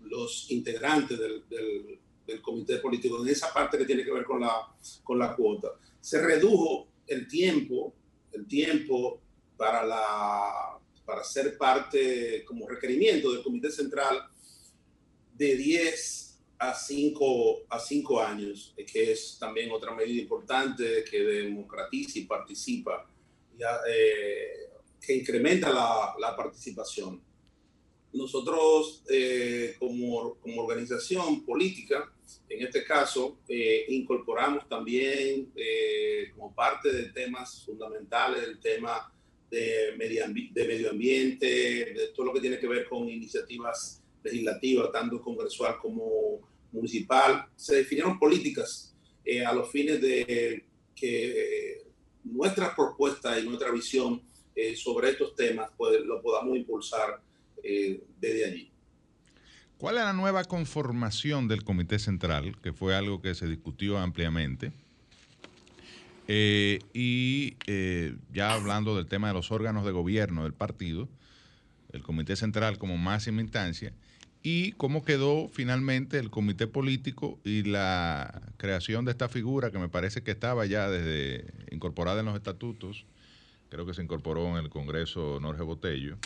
[0.00, 4.42] los integrantes del, del, del, comité político, en esa parte que tiene que ver con
[4.42, 4.68] la,
[5.02, 5.68] con la cuota.
[5.98, 7.94] Se redujo el tiempo,
[8.32, 9.18] el tiempo
[9.56, 14.28] para, la, para ser parte como requerimiento del comité central
[15.34, 16.24] de 10
[16.58, 23.08] a cinco, a cinco años, que es también otra medida importante que democratiza y participa,
[23.58, 27.20] ya, eh, que incrementa la, la, participación.
[28.12, 32.12] Nosotros, eh, como, como, organización política,
[32.48, 39.12] en este caso, eh, incorporamos también eh, como parte de temas fundamentales el tema
[39.54, 45.76] de medio, ambiente, de todo lo que tiene que ver con iniciativas legislativa, tanto congresual
[45.80, 46.40] como
[46.72, 48.94] municipal, se definieron políticas
[49.24, 51.82] eh, a los fines de que eh,
[52.24, 54.22] nuestras propuestas y nuestra visión
[54.56, 57.20] eh, sobre estos temas pues, lo podamos impulsar
[58.20, 58.70] desde allí.
[59.78, 64.72] ¿Cuál es la nueva conformación del Comité Central, que fue algo que se discutió ampliamente?
[66.26, 71.08] Eh, y eh, ya hablando del tema de los órganos de gobierno del partido,
[71.92, 73.92] el Comité Central como máxima instancia,
[74.42, 79.88] y cómo quedó finalmente el comité político y la creación de esta figura que me
[79.88, 83.06] parece que estaba ya desde incorporada en los estatutos,
[83.70, 86.18] creo que se incorporó en el Congreso Norge Botello,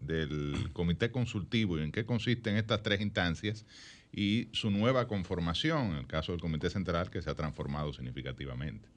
[0.00, 3.64] del comité consultivo y en qué consisten estas tres instancias
[4.12, 8.88] y su nueva conformación, en el caso del comité central que se ha transformado significativamente.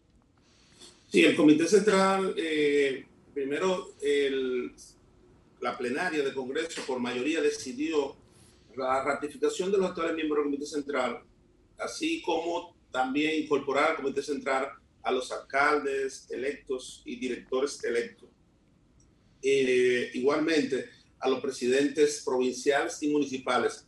[1.15, 3.93] Sí, el comité central, eh, primero
[5.61, 8.17] la plenaria del Congreso por mayoría decidió
[8.75, 11.23] la ratificación de los actuales miembros del Comité Central,
[11.77, 14.67] así como también incorporar al Comité Central
[15.03, 18.27] a los alcaldes electos y directores electos.
[19.41, 20.89] Eh, igualmente,
[21.19, 23.87] a los presidentes provinciales y municipales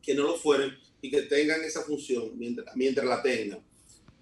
[0.00, 2.32] que no lo fueren y que tengan esa función
[2.74, 3.67] mientras la tengan.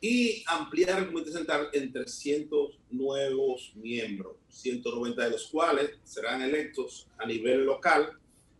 [0.01, 7.09] Y ampliar el Comité Central en 300 nuevos miembros, 190 de los cuales serán electos
[7.19, 8.11] a nivel local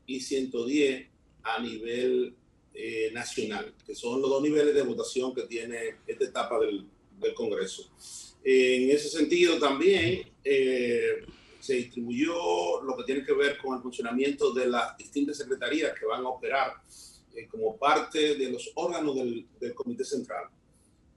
[0.07, 1.09] y 110
[1.43, 2.35] a nivel
[2.75, 6.87] eh, nacional, que son los dos niveles de votación que tiene esta etapa del,
[7.21, 7.91] del Congreso.
[8.45, 11.25] En ese sentido también eh,
[11.59, 16.07] se distribuyó lo que tiene que ver con el funcionamiento de las distintas secretarías que
[16.07, 16.75] van a operar
[17.35, 20.45] eh, como parte de los órganos del, del, Comité Central.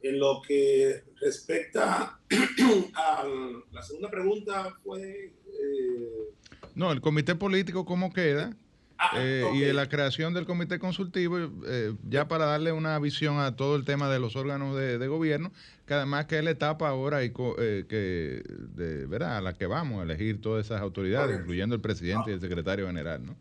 [0.01, 2.19] En lo que respecta
[2.95, 3.25] a
[3.71, 5.33] la segunda pregunta fue...
[5.45, 6.29] Eh,
[6.75, 8.55] no, el comité político, ¿cómo queda?
[9.01, 9.63] Ah, eh, okay.
[9.63, 13.85] Y la creación del comité consultivo, eh, ya para darle una visión a todo el
[13.85, 15.53] tema de los órganos de, de gobierno,
[15.87, 18.43] que además que es la etapa ahora y, eh, que,
[18.75, 19.37] de, ¿verdad?
[19.37, 21.43] a la que vamos a elegir todas esas autoridades, correcto.
[21.43, 22.31] incluyendo el presidente ah.
[22.31, 23.37] y el secretario general, ¿no?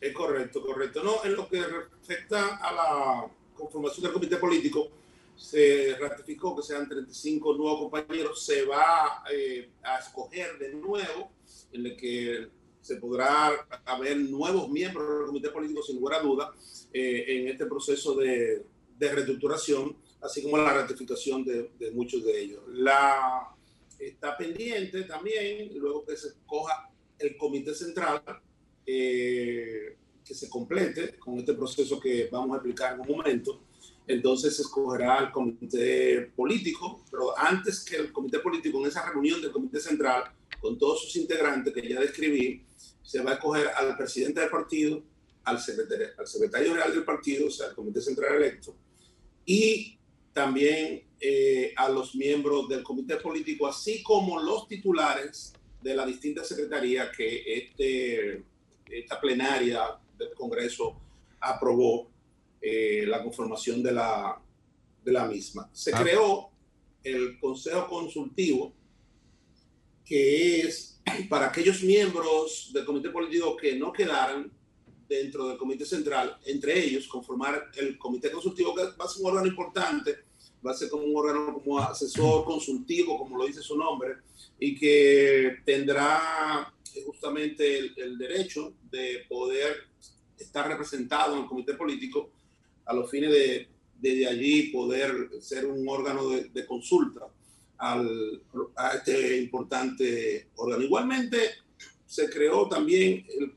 [0.00, 1.02] Es correcto, correcto.
[1.02, 3.26] No, en lo que respecta a la
[3.56, 4.90] conformación del comité político,
[5.36, 11.32] se ratificó que sean 35 nuevos compañeros, se va eh, a escoger de nuevo,
[11.72, 12.48] en el que
[12.80, 16.54] se podrá haber nuevos miembros del comité político sin lugar a duda
[16.92, 18.64] eh, en este proceso de,
[18.98, 22.62] de, reestructuración, así como la ratificación de, muchos de ellos.
[22.68, 23.48] La,
[23.98, 28.22] está pendiente también, luego que se coja el comité central,
[28.86, 33.62] eh, que se complete con este proceso que vamos a explicar en un momento,
[34.06, 39.40] entonces se escogerá el comité político, pero antes que el comité político, en esa reunión
[39.40, 40.24] del comité central,
[40.60, 42.62] con todos sus integrantes que ya describí,
[43.02, 45.02] se va a escoger al presidente del partido,
[45.44, 48.74] al secretario, al general del partido, o sea, al comité central electo,
[49.46, 49.98] y
[50.32, 56.42] también eh, a los miembros del comité político, así como los titulares de la distinta
[56.44, 58.42] secretaría que este,
[58.90, 61.00] esta plenaria del Congreso
[61.40, 62.10] aprobó
[62.64, 64.40] eh, la conformación de la,
[65.04, 65.68] de la misma.
[65.72, 66.02] Se ah.
[66.02, 66.50] creó
[67.02, 68.72] el Consejo Consultivo,
[70.04, 74.50] que es para aquellos miembros del comité político que no quedaran
[75.08, 79.30] dentro del comité central, entre ellos conformar el comité consultivo, que va a ser un
[79.30, 80.24] órgano importante
[80.64, 84.16] va a ser como un órgano como asesor consultivo, como lo dice su nombre,
[84.58, 86.72] y que tendrá
[87.04, 89.88] justamente el, derecho de poder
[90.38, 92.30] estar representado en el comité político
[92.84, 93.68] a los fines de
[94.04, 97.26] desde allí poder ser un órgano de, consulta
[97.78, 98.42] al,
[98.76, 100.82] a este importante órgano.
[100.82, 101.38] Igualmente,
[102.04, 103.54] se creó también el,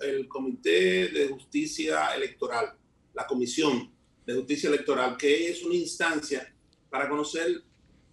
[0.00, 2.74] el Comité de Justicia Electoral,
[3.14, 3.90] la Comisión
[4.26, 6.52] de Justicia Electoral, que es una instancia
[6.90, 7.62] para conocer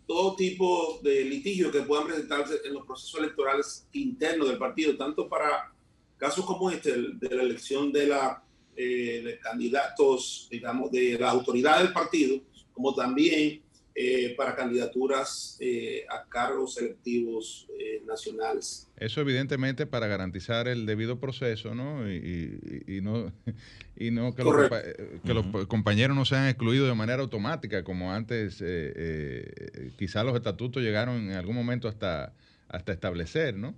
[0.05, 5.27] todo tipo de litigios que puedan presentarse en los procesos electorales internos del partido, tanto
[5.27, 5.73] para
[6.17, 8.44] casos como este, de la elección de la
[8.77, 12.41] eh, de candidatos, digamos, de la autoridad del partido,
[12.73, 13.61] como también
[13.93, 17.67] eh, para candidaturas eh, a cargos selectivos
[18.05, 18.87] nacionales.
[18.97, 22.11] Eso evidentemente para garantizar el debido proceso, ¿no?
[22.11, 23.31] Y, no,
[23.95, 24.69] y no que, los,
[25.23, 28.63] que los, compañeros no sean excluidos de manera automática, como antes
[29.97, 32.33] quizás los estatutos llegaron en algún momento hasta,
[32.67, 33.73] hasta establecer, ¿no?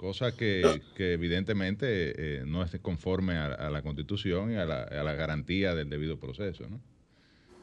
[0.00, 5.90] Cosa que, evidentemente eh, no es conforme a, la constitución y a la, garantía del
[5.90, 6.66] debido proceso.
[6.70, 6.80] ¿no?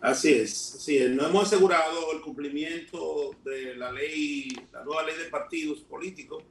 [0.01, 5.31] Así es, sí, no hemos asegurado el cumplimiento de la ley, la nueva ley de
[5.31, 6.43] partidos políticos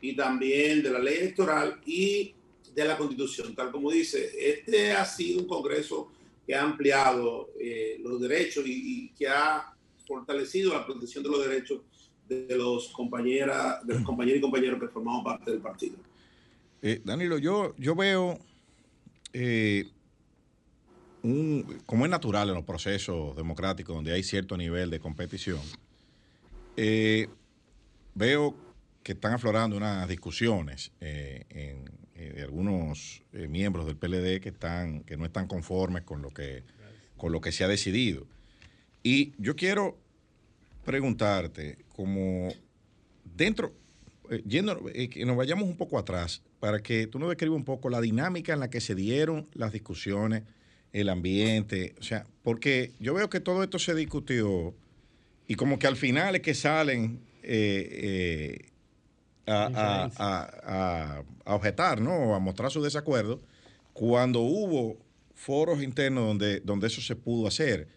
[0.00, 2.34] y también de la ley electoral y
[2.74, 3.54] de la constitución.
[3.54, 6.10] Tal como dice, este ha sido un Congreso
[6.46, 9.74] que ha ampliado eh, los derechos y que ha
[10.08, 11.82] fortalecido la protección de los derechos
[12.28, 15.96] de los compañeras, de los compañeros y compañeros que formamos parte del partido.
[16.82, 18.38] Eh, Danilo, yo, yo veo
[19.32, 19.86] eh,
[21.22, 25.60] un, como es natural en los procesos democráticos donde hay cierto nivel de competición,
[26.76, 27.28] eh,
[28.14, 28.54] veo
[29.02, 35.26] que están aflorando unas discusiones en, de algunos miembros del PLD que están que no
[35.26, 36.62] están conformes con lo que
[37.16, 38.26] con lo que se ha decidido.
[39.02, 39.98] Y yo quiero
[40.84, 42.48] preguntarte, como
[43.36, 43.72] dentro,
[44.30, 47.64] eh, yendo, eh, que nos vayamos un poco atrás, para que tú nos describas un
[47.64, 50.42] poco la dinámica en la que se dieron las discusiones,
[50.92, 54.74] el ambiente, o sea, porque yo veo que todo esto se discutió
[55.48, 58.70] y como que al final es que salen eh,
[59.46, 60.10] a,
[61.44, 62.34] a, objetar, ¿no?
[62.34, 63.40] A mostrar su desacuerdo,
[63.92, 64.96] cuando hubo
[65.34, 67.88] foros internos donde, donde eso se pudo hacer.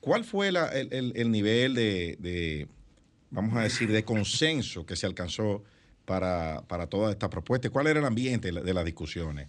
[0.00, 2.68] ¿Cuál fue el, nivel de,
[3.32, 5.64] vamos a decir, de consenso que se alcanzó
[6.04, 7.70] para, para toda esta propuesta?
[7.70, 9.48] ¿Cuál era el ambiente de las discusiones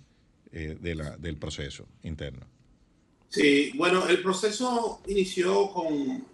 [0.51, 2.47] eh, del proceso interno?
[3.29, 6.25] Sí, bueno, el proceso inició con,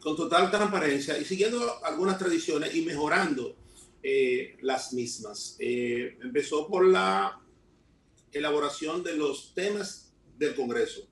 [0.00, 3.56] con total transparencia y siguiendo algunas tradiciones y mejorando
[4.02, 5.56] eh, las mismas.
[5.58, 7.40] Eh, empezó por la
[8.32, 11.06] elaboración de los temas del Congreso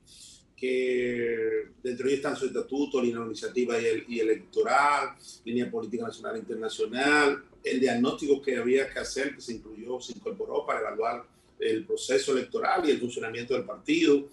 [0.58, 5.10] que dentro de están su estatuto, línea el, y electoral,
[5.44, 10.12] línea política nacional e internacional, el diagnóstico que había que hacer, que se incluyó, se
[10.12, 11.24] incorporó para evaluar
[11.58, 14.28] el proceso electoral y el funcionamiento del partido,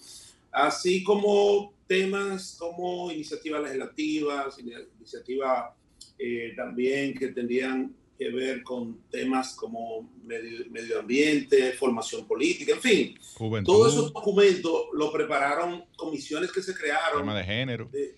[0.51, 5.73] así como temas como iniciativas legislativas, iniciativas
[6.17, 13.19] eh, también que tendrían que ver con temas como medio, ambiente, formación política, en fin.
[13.63, 17.19] Todos esos documentos lo prepararon comisiones que se crearon.
[17.19, 17.89] Tema de género.
[17.91, 18.15] De,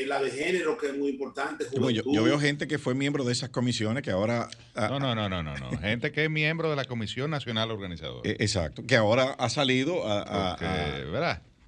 [0.00, 1.64] eh, la de género, que es muy importante.
[1.72, 4.48] Yo, veo gente que fue miembro de esas comisiones que ahora...
[4.74, 5.78] Ah, no, no, no, no, no, no.
[5.80, 8.28] gente que es miembro de la Comisión Nacional Organizadora.
[8.28, 10.56] Eh, exacto, que ahora ha salido a,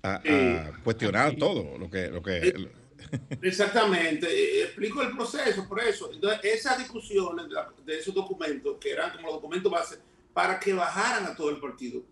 [0.02, 2.08] a, cuestionar todo lo que...
[2.08, 2.54] Lo que eh,
[3.42, 6.10] Exactamente, eh, explico el proceso, por eso.
[6.12, 7.46] Entonces, esas discusiones
[7.84, 9.98] de, esos documentos, que eran como los documentos base,
[10.32, 12.02] para que bajaran a todo el partido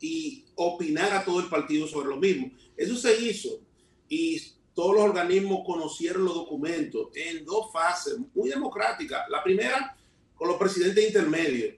[0.00, 2.50] y opinar a todo el partido sobre lo mismo.
[2.76, 3.60] Eso se hizo
[4.08, 4.40] y
[4.74, 9.28] todos los organismos conocieron los documentos en dos fases muy democráticas.
[9.28, 9.96] La primera,
[10.34, 11.74] con los presidentes intermedios,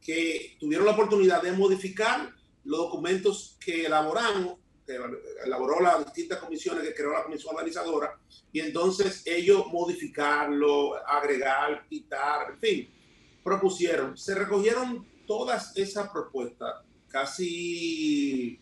[0.00, 2.32] que tuvieron la oportunidad de modificar
[2.64, 4.54] los documentos que elaboramos
[5.44, 8.18] elaboró las distintas comisiones que creó la comisión organizadora,
[8.52, 12.88] y entonces ellos modificarlo, agregar, quitar, en fin,
[13.42, 14.16] propusieron.
[14.16, 16.74] Se recogieron todas esas propuestas,
[17.08, 18.58] casi,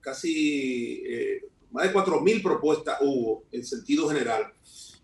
[0.00, 4.52] casi eh, más de 4.000 propuestas hubo en sentido general.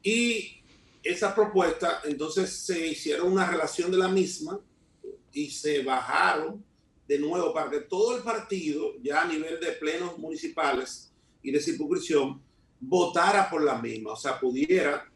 [0.03, 0.63] Y
[1.03, 4.61] esas propuestas, entonces se hicieron una relación de la misma
[5.33, 6.65] y se bajaron
[7.07, 11.13] de nuevo para que todo el partido, ya a nivel de plenos municipales
[11.43, 12.41] y de circunscripción,
[12.81, 15.11] votara por la misma, o sea, pudiera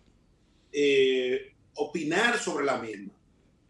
[0.73, 3.13] eh, opinar sobre la misma.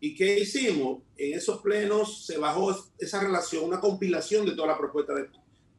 [0.01, 1.03] ¿Y qué hicimos?
[1.17, 5.29] En esos plenos se bajó esa relación, una compilación de toda la propuesta de,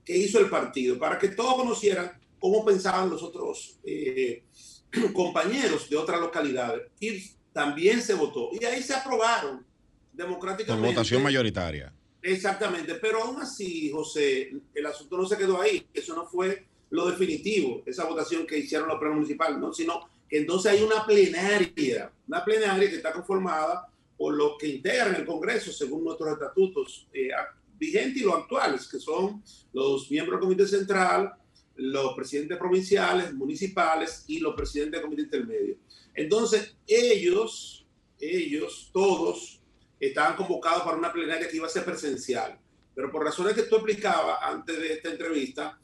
[0.04, 4.44] que hizo el partido, para que todos conocieran cómo pensaban los otros eh,
[5.14, 6.90] compañeros de otras localidades.
[7.00, 8.50] Y también se votó.
[8.54, 9.66] Y ahí se aprobaron
[10.14, 10.90] democráticamente.
[10.90, 11.94] Votación mayoritaria.
[12.22, 15.86] Exactamente, pero aún así, José, el asunto no se quedó ahí.
[15.94, 19.74] Eso no fue lo definitivo, esa votación que hicieron los plenos municipales, ¿no?
[19.74, 25.16] sino que entonces hay una plenaria, una plenaria que está conformada por los que integran
[25.16, 27.30] el Congreso según nuestros estatutos eh,
[27.78, 31.34] vigentes y los actuales, que son los miembros del Comité Central,
[31.76, 35.78] los presidentes provinciales, municipales y los presidentes del Comité Intermedio.
[36.16, 37.86] Entonces, ellos,
[38.20, 39.57] ellos, todos,
[40.00, 42.58] estaban convocados para una plenaria que iba a ser presencial.
[42.94, 45.80] Pero por razones que tú explicabas antes de esta entrevista,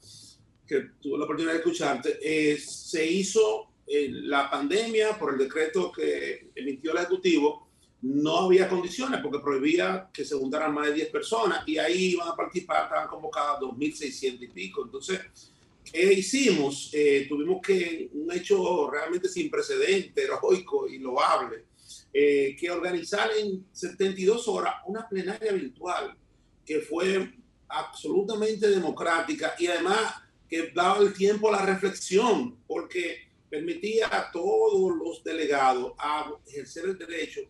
[0.67, 5.91] que tuve la oportunidad de escucharte, eh, se hizo eh, la pandemia por el decreto
[5.91, 7.69] que emitió el Ejecutivo,
[8.01, 12.27] no había condiciones porque prohibía que se juntaran más de 10 personas y ahí iban
[12.27, 14.83] a participar, estaban convocadas 2.600 y pico.
[14.83, 15.21] Entonces,
[15.89, 16.89] ¿qué hicimos?
[16.93, 21.63] Eh, tuvimos que, un hecho realmente sin precedente, heroico y loable,
[22.13, 26.15] eh, que organizar en 72 horas una plenaria virtual
[26.65, 27.33] que fue
[27.67, 33.17] absolutamente democrática y además que daba el tiempo a la reflexión, porque
[33.49, 37.41] permitía a todos los delegados a ejercer el derecho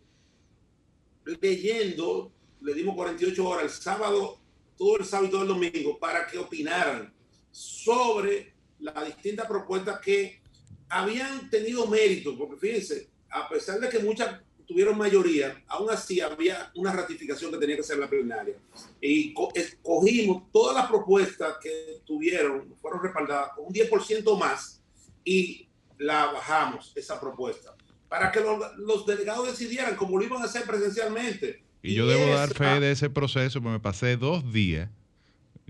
[1.24, 4.38] leyendo, le dimos 48 horas el sábado,
[4.76, 7.12] todo el sábado y todo el domingo, para que opinaran
[7.50, 10.40] sobre las distintas propuestas que
[10.88, 16.70] habían tenido mérito, porque fíjense, a pesar de que muchas tuvieron mayoría, aún así había
[16.74, 18.56] una ratificación que tenía que ser la plenaria.
[19.00, 24.82] Y escogimos todas las propuestas que tuvieron, fueron respaldadas con un 10% más
[25.24, 25.68] y
[25.98, 27.74] la bajamos, esa propuesta
[28.14, 31.64] para que los, delegados decidieran cómo lo iban a hacer presencialmente.
[31.82, 34.88] Y, yo debo dar fe de ese proceso, porque me pasé dos días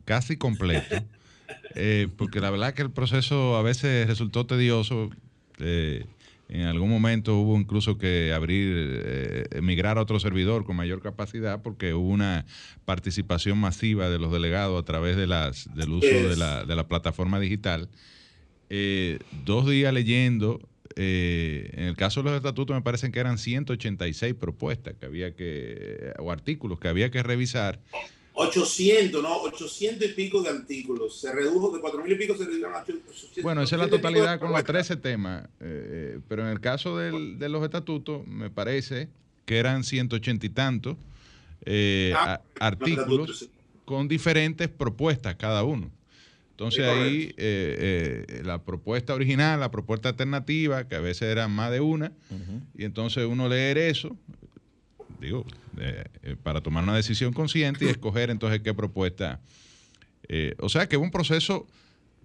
[0.04, 0.94] casi completo,
[1.74, 5.08] eh, porque la verdad que el proceso a veces resultó tedioso.
[5.58, 6.04] Eh,
[6.60, 8.72] en algún momento hubo incluso que abrir,
[9.04, 12.46] eh, emigrar a otro servidor con mayor capacidad porque hubo una
[12.84, 16.88] participación masiva de los delegados a través de las, del uso de la, de la,
[16.88, 17.88] plataforma digital.
[19.44, 20.60] dos días leyendo
[20.96, 25.34] eh, en el caso de los estatutos me parecen que eran 186 propuestas que había
[25.34, 27.80] que, o artículos que había que revisar.
[28.34, 29.36] 800, ¿no?
[29.42, 31.20] 800 y pico de artículos.
[31.20, 33.42] Se redujo de 4.000 y pico, se redujeron a 800.
[33.42, 35.48] Bueno, esa es la totalidad con los 13 temas.
[35.60, 39.08] Eh, pero en el caso del, de los estatutos, me parece
[39.46, 40.96] que eran 180 y tantos
[41.64, 43.48] eh, ah, artículos
[43.84, 45.90] con diferentes propuestas cada uno.
[46.52, 51.72] Entonces ahí eh, eh, la propuesta original, la propuesta alternativa, que a veces eran más
[51.72, 52.12] de una,
[52.78, 54.16] y entonces uno leer eso,
[55.24, 55.44] digo,
[55.78, 59.40] eh, para tomar una decisión consciente y escoger entonces qué propuesta.
[60.58, 61.66] o sea que es un proceso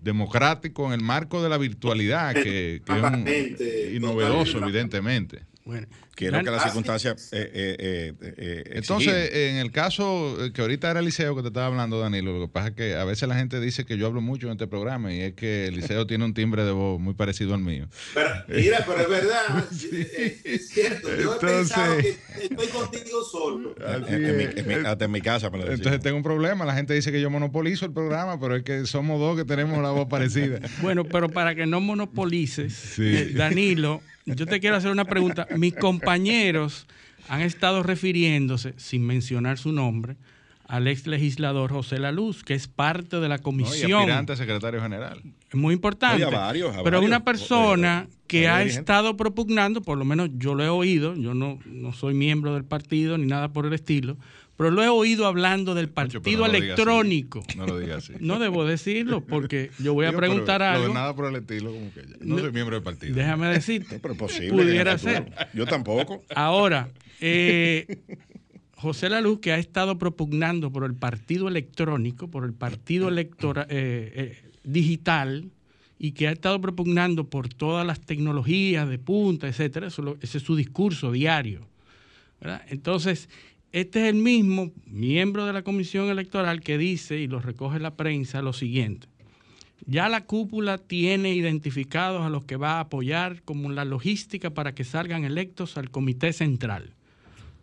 [0.02, 5.49] democrático en el marco de la virtualidad, que, que es novedoso, evidentemente.
[5.70, 5.86] Bueno,
[6.16, 7.30] que que las circunstancias.
[7.32, 12.00] Eh, eh, eh, Entonces, en el caso que ahorita era Eliseo que te estaba hablando,
[12.00, 14.48] Danilo, lo que pasa es que a veces la gente dice que yo hablo mucho
[14.48, 17.60] en este programa y es que Eliseo tiene un timbre de voz muy parecido al
[17.60, 17.88] mío.
[18.16, 19.64] Pero, mira, pero es verdad,
[20.44, 21.08] es, cierto.
[21.16, 23.76] Yo he pensado que estoy contigo solo.
[24.88, 25.52] hasta en mi casa.
[25.54, 26.66] Entonces tengo un problema.
[26.66, 29.84] La gente dice que yo monopolizo el programa, pero es que somos dos que tenemos
[29.84, 30.62] la voz parecida.
[30.82, 33.00] Bueno, pero para que no monopolices,
[33.36, 34.02] Danilo
[34.36, 35.48] yo te quiero hacer una pregunta.
[35.58, 36.88] Mis compañeros
[37.28, 40.18] han estado refiriéndose, sin mencionar su nombre,
[40.70, 43.90] al ex legislador José Laluz, que es parte de la comisión.
[43.90, 45.22] No, y aspirante a secretario general.
[45.50, 46.24] Es muy importante.
[46.26, 50.70] varios, pero es una persona que ha estado propugnando, por lo menos yo lo he
[50.70, 54.18] oído, yo no, no soy miembro del partido ni nada por el estilo,
[54.60, 57.46] pero lo he oído hablando del partido electrónico.
[57.56, 58.14] No lo digas así.
[58.20, 60.90] No debo decirlo porque yo voy a preguntar algo.
[60.90, 63.16] de nada por el estilo, como que no, soy miembro del partido.
[63.16, 64.00] Déjame decirte.
[64.02, 64.52] pero posible.
[64.52, 65.32] Pudiera ser.
[65.54, 66.26] Yo tampoco.
[66.36, 66.90] Ahora,
[67.22, 68.00] eh,
[68.76, 74.12] José Laluz, que ha estado propugnando por el partido electrónico, por el partido electoral eh,
[74.14, 75.52] eh, digital,
[75.98, 80.58] y que ha estado propugnando por todas las tecnologías de punta, etcétera, ese es su
[80.58, 81.66] discurso diario.
[82.70, 83.30] Entonces,
[83.72, 87.96] este es el mismo miembro de la comisión electoral que dice, y lo recoge la
[87.96, 89.08] prensa, lo siguiente.
[89.86, 94.74] Ya la cúpula tiene identificados a los que va a apoyar como la logística para
[94.74, 96.94] que salgan electos al comité central.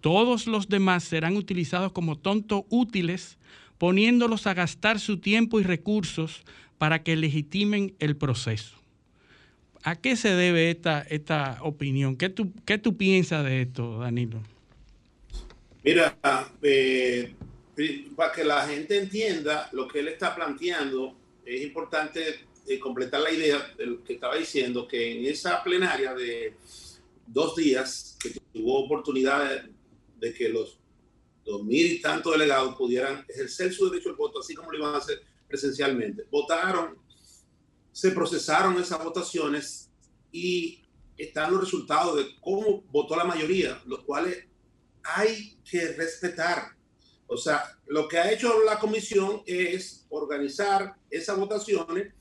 [0.00, 3.38] Todos los demás serán utilizados como tontos útiles,
[3.78, 6.42] poniéndolos a gastar su tiempo y recursos
[6.78, 8.76] para que legitimen el proceso.
[9.82, 12.16] ¿A qué se debe esta, esta opinión?
[12.16, 14.40] ¿Qué tú, ¿Qué tú piensas de esto, Danilo?
[15.86, 16.18] Mira,
[16.62, 17.36] eh,
[18.16, 23.30] para que la gente entienda lo que él está planteando, es importante eh, completar la
[23.30, 26.56] idea de lo que estaba diciendo, que en esa plenaria de
[27.24, 29.62] dos días, que tuvo oportunidad
[30.18, 30.76] de, que los
[31.44, 34.94] dos mil y tantos delegados pudieran ejercer su derecho al voto, así como lo iban
[34.96, 36.24] a hacer presencialmente.
[36.32, 36.98] Votaron,
[37.92, 39.88] se procesaron esas votaciones
[40.32, 40.82] y
[41.16, 44.46] están los resultados de cómo votó la mayoría, los cuales
[45.14, 46.74] hay que respetar.
[47.26, 52.12] O sea, lo que ha hecho la comisión es organizar esas votaciones,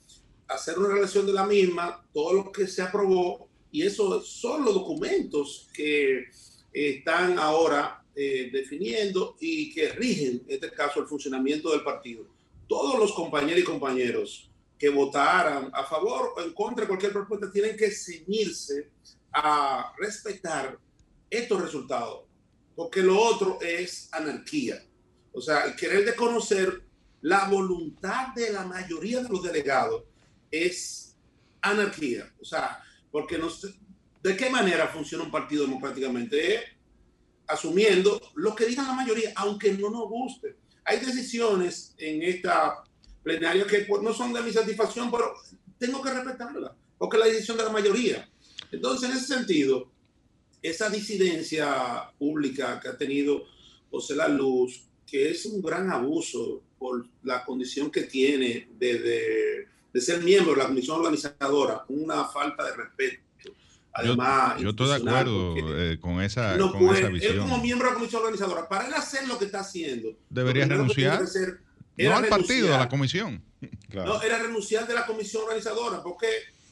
[0.48, 4.74] hacer una relación de la misma, todo lo que se aprobó, y esos son los
[4.74, 6.26] documentos que
[6.72, 12.26] están ahora eh, definiendo y que rigen, en este caso, el funcionamiento del partido.
[12.68, 17.52] Todos los compañeros y compañeros que votaran a favor o en contra de cualquier propuesta
[17.52, 18.90] tienen que ceñirse
[19.32, 20.78] a respetar
[21.30, 22.22] estos resultados,
[22.76, 24.84] porque lo otro es anarquía.
[25.32, 26.84] O sea, el querer de conocer
[27.22, 30.04] la voluntad de la mayoría de los delegados
[30.52, 31.16] es
[31.62, 32.32] anarquía.
[32.40, 33.70] O sea, porque no sé,
[34.22, 36.76] ¿de qué manera funciona un partido democráticamente?
[37.48, 40.56] asumiendo lo que digan la mayoría, aunque no nos guste.
[40.84, 42.84] Hay decisiones en esta
[43.24, 45.34] plenaria que pues, no son de mi satisfacción, pero
[45.78, 48.30] tengo que respetarla, porque es la decisión de la mayoría.
[48.72, 49.92] Entonces, en ese sentido,
[50.70, 53.46] esa disidencia pública que ha tenido
[53.92, 60.02] José La Luz, que es un gran abuso por la condición que tiene de, de,
[60.02, 63.22] ser miembro de la comisión organizadora, una falta de respeto.
[63.94, 67.34] Además, yo, estoy de acuerdo eh, con, esa, no con esa visión.
[67.34, 70.66] Él como miembro de la comisión organizadora, para él hacer lo que está haciendo, debería
[70.66, 71.24] renunciar.
[71.98, 73.42] no al partido, a la comisión.
[73.94, 76.28] No, era renunciar de la comisión organizadora, porque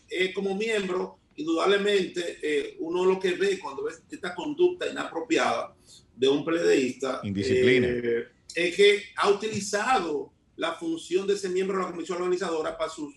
[0.10, 5.76] eh, como miembro indudablemente eh, uno lo que ve cuando ve esta conducta inapropiada
[6.16, 7.88] de un pledeísta Indisciplina.
[7.88, 12.92] Eh, es que ha utilizado la función de ese miembro de la comisión organizadora para
[12.92, 13.16] sus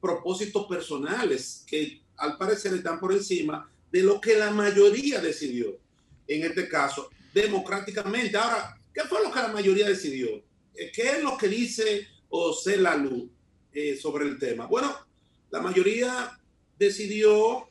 [0.00, 5.78] propósitos personales, que al parecer están por encima de lo que la mayoría decidió,
[6.26, 8.36] en este caso, democráticamente.
[8.36, 10.42] Ahora, ¿qué fue lo que la mayoría decidió?
[10.74, 13.30] Eh, ¿Qué es lo que dice José Lalu
[14.00, 14.66] sobre el tema?
[14.66, 14.96] Bueno,
[15.50, 16.38] la mayoría
[16.78, 17.66] decidió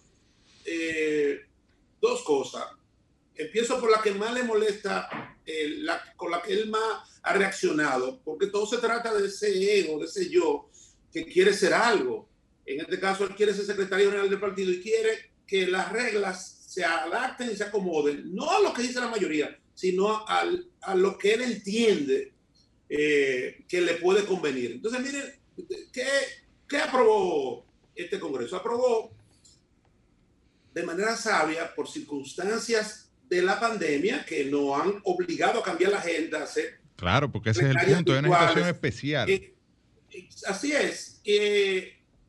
[0.65, 1.41] eh,
[1.99, 2.65] dos cosas.
[3.35, 5.83] Empiezo por la que más le molesta, eh,
[6.15, 10.05] con la que él más ha reaccionado, porque todo se trata de ese ego, de
[10.05, 10.69] ese yo,
[11.11, 12.29] que quiere ser algo.
[12.65, 16.65] En este caso, él quiere ser secretario general del partido y quiere que las reglas
[16.67, 20.45] se adapten y se acomoden, no a lo que dice la mayoría, sino a,
[20.95, 22.33] lo que él entiende
[22.87, 24.71] eh, que le puede convenir.
[24.71, 25.23] Entonces, miren,
[25.91, 26.07] ¿qué,
[26.69, 27.65] qué aprobó
[27.95, 29.11] este Congreso aprobó
[30.73, 35.99] de manera sabia por circunstancias de la pandemia que no han obligado a cambiar la
[35.99, 36.47] agenda.
[36.95, 39.29] claro, porque ese es el punto, de una situación especial.
[39.29, 39.53] Eh,
[40.47, 41.21] así es,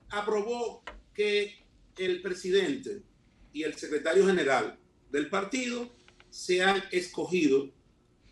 [0.09, 0.83] aprobó
[1.15, 1.65] que
[1.97, 3.03] el presidente
[3.53, 4.79] y el secretario general
[5.11, 5.91] del partido
[6.31, 7.71] sean escogidos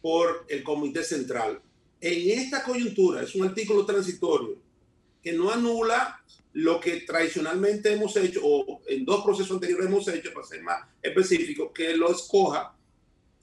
[0.00, 1.60] por el comité central.
[2.00, 4.56] En esta coyuntura, es un artículo transitorio
[5.22, 6.19] que no anula
[6.52, 10.82] lo que tradicionalmente hemos hecho, o en dos procesos anteriores hemos hecho, para ser más
[11.02, 12.74] específico, que lo escoja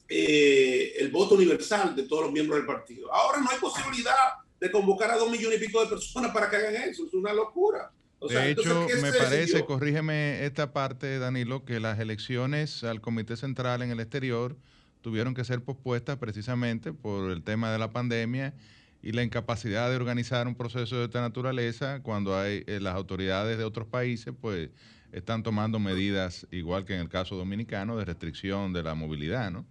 [0.10, 3.12] eh, el voto universal de todos los miembros del partido.
[3.14, 4.14] Ahora no hay posibilidad
[4.60, 7.34] de convocar a dos millones y pico de personas para que hagan eso, es una
[7.34, 7.92] locura.
[8.28, 13.92] de hecho, me parece, corrígeme esta parte, Danilo, que las elecciones al Comité Central en
[13.92, 14.58] el exterior
[15.02, 18.54] tuvieron que ser pospuestas precisamente por el tema de la pandemia
[19.02, 23.58] y la incapacidad de organizar un proceso de esta naturaleza cuando hay eh, las autoridades
[23.58, 24.70] de otros países pues
[25.12, 29.66] están tomando medidas igual que en el caso dominicano de restricción de la movilidad, ¿no?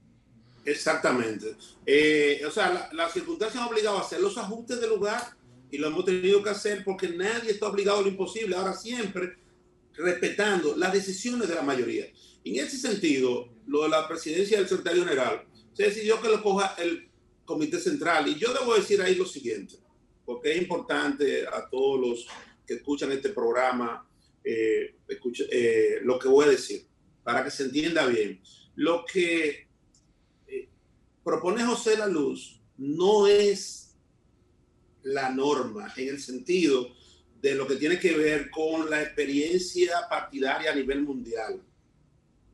[0.64, 1.56] Exactamente.
[1.84, 5.22] Eh, o sea, las la circunstancias han obligado a hacer los ajustes de lugar
[5.70, 8.56] y lo hemos tenido que hacer porque nadie está obligado a lo imposible.
[8.56, 9.36] Ahora siempre
[9.96, 12.06] respetando las decisiones de la mayoría.
[12.44, 16.74] En ese sentido, lo de la presidencia del secretario general, se decidió que lo coja
[16.78, 17.08] el
[17.46, 18.28] Comité Central.
[18.28, 19.76] Y yo debo decir ahí lo siguiente,
[20.26, 22.26] porque es importante a todos los
[22.66, 24.06] que escuchan este programa
[24.44, 24.96] eh,
[25.50, 26.86] eh, lo que voy a decir,
[27.22, 28.40] para que se entienda bien.
[28.74, 29.68] Lo que
[30.46, 30.68] eh,
[31.24, 33.96] propone José La Luz no es
[35.02, 36.94] la norma en el sentido
[37.40, 41.62] de lo que tiene que ver con la experiencia partidaria a nivel mundial.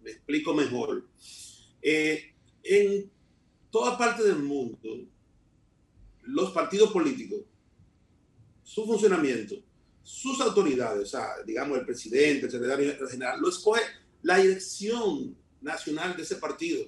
[0.03, 1.09] Me explico mejor.
[1.83, 3.11] en
[3.73, 4.79] toda parte del mundo,
[6.25, 7.41] los partidos políticos,
[8.63, 9.57] su funcionamiento,
[10.03, 13.81] sus autoridades, o sea, digamos el presidente, el secretario general, lo escoge
[14.23, 16.85] la dirección nacional de ese partido.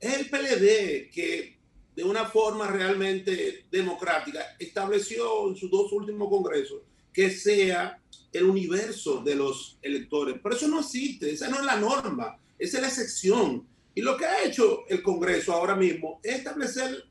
[0.00, 1.58] El PLD que
[1.94, 6.80] de una forma realmente democrática estableció en sus dos últimos congresos
[7.12, 8.00] que sea
[8.32, 10.36] el universo de los electores.
[10.42, 13.68] Pero eso no existe, esa no es la norma, esa es la excepción.
[13.94, 17.04] Y lo que ha hecho el Congreso ahora mismo es establecer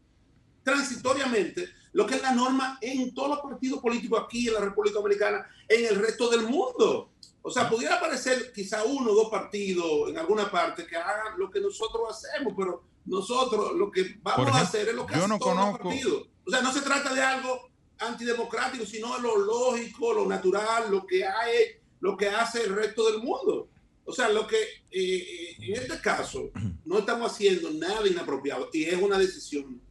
[0.64, 5.00] transitoriamente lo que es la norma en todos los partidos políticos aquí en la República
[5.00, 7.12] Dominicana, en el resto del mundo.
[7.42, 11.52] O sea, pudiera aparecer quizá uno o dos partidos en alguna parte que hagan lo
[11.52, 15.56] que nosotros hacemos, pero nosotros lo que vamos a hacer es lo que hacen todos
[15.56, 16.28] los partidos.
[16.46, 17.70] O sea, no se trata de algo
[18.00, 23.12] antidemocrático, sino de lo lógico, lo natural, lo que hay, lo que hace el resto
[23.12, 23.70] del mundo.
[24.06, 26.52] O sea, lo que eh, eh, en este caso
[26.86, 29.82] no estamos haciendo nada inapropiado y es una decisión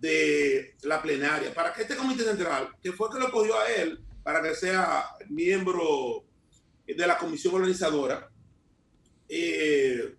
[0.00, 4.04] de la plenaria para que este comité central, que fue que lo cogió a él
[4.26, 6.24] para que sea miembro
[6.84, 8.28] de la comisión organizadora,
[9.28, 10.16] eh,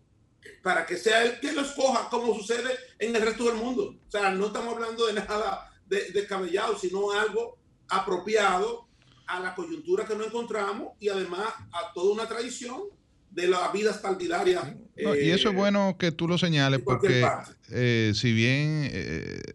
[0.64, 3.98] para que sea él que lo escoja como sucede en el resto del mundo.
[4.08, 7.58] O sea, no estamos hablando de nada descabellado, de sino algo
[7.90, 8.88] apropiado
[9.28, 12.84] a la coyuntura que nos encontramos y además a toda una tradición
[13.38, 14.64] de las vidas partidarias.
[14.98, 17.24] y eso es eh, bueno que tú lo señales porque
[17.70, 19.54] eh, si bien eh,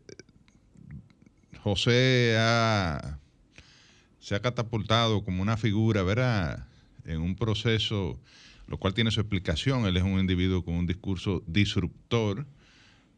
[1.65, 2.37] José
[4.21, 6.65] se ha catapultado como una figura, ¿verdad?
[7.05, 8.21] En un proceso,
[8.69, 9.85] lo cual tiene su explicación.
[9.87, 12.47] Él es un individuo con un discurso disruptor,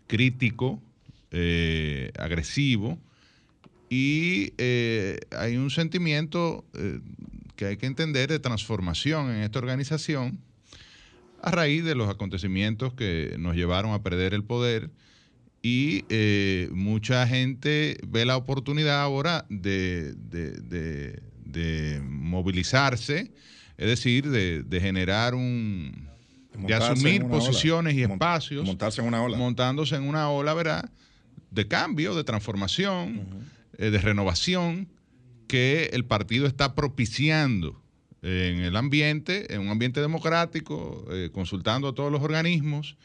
[0.07, 0.83] crítico,
[2.19, 2.99] agresivo,
[3.91, 6.65] y hay un sentimiento
[7.55, 10.41] que hay que entender de transformación en esta organización
[11.45, 14.91] a raíz de los acontecimientos que nos llevaron a perder el poder
[15.61, 20.15] y eh, mucha gente ve la oportunidad ahora de,
[22.03, 23.31] movilizarse,
[23.77, 26.09] es decir, de, generar un...
[26.59, 28.65] de asumir posiciones y espacios.
[28.65, 29.37] Montarse en una ola.
[29.37, 30.91] Montándose en una ola, ¿verdad?
[31.51, 33.27] De cambio, de transformación,
[33.77, 34.89] eh, de renovación
[35.47, 37.84] que el partido está propiciando
[38.25, 42.97] en el ambiente, en un ambiente democrático, eh, consultando a todos los organismos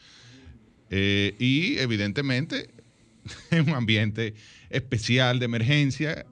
[0.88, 2.70] eh, y evidentemente
[3.50, 4.32] en un ambiente
[4.70, 6.24] especial de emergencia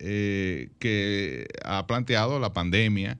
[0.00, 3.16] eh, que ha planteado la pandemia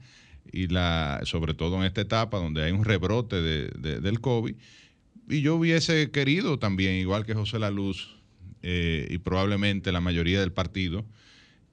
[0.50, 4.56] y la, sobre todo en esta etapa donde hay un rebrote del COVID.
[5.28, 8.16] Y yo hubiese querido también, igual que José La Luz
[8.62, 11.06] y probablemente la mayoría del partido,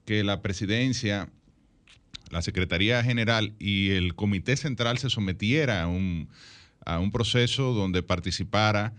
[0.04, 1.28] que la presidencia
[2.30, 6.28] la Secretaría General y el Comité Central se sometiera a un,
[7.12, 8.94] proceso donde participara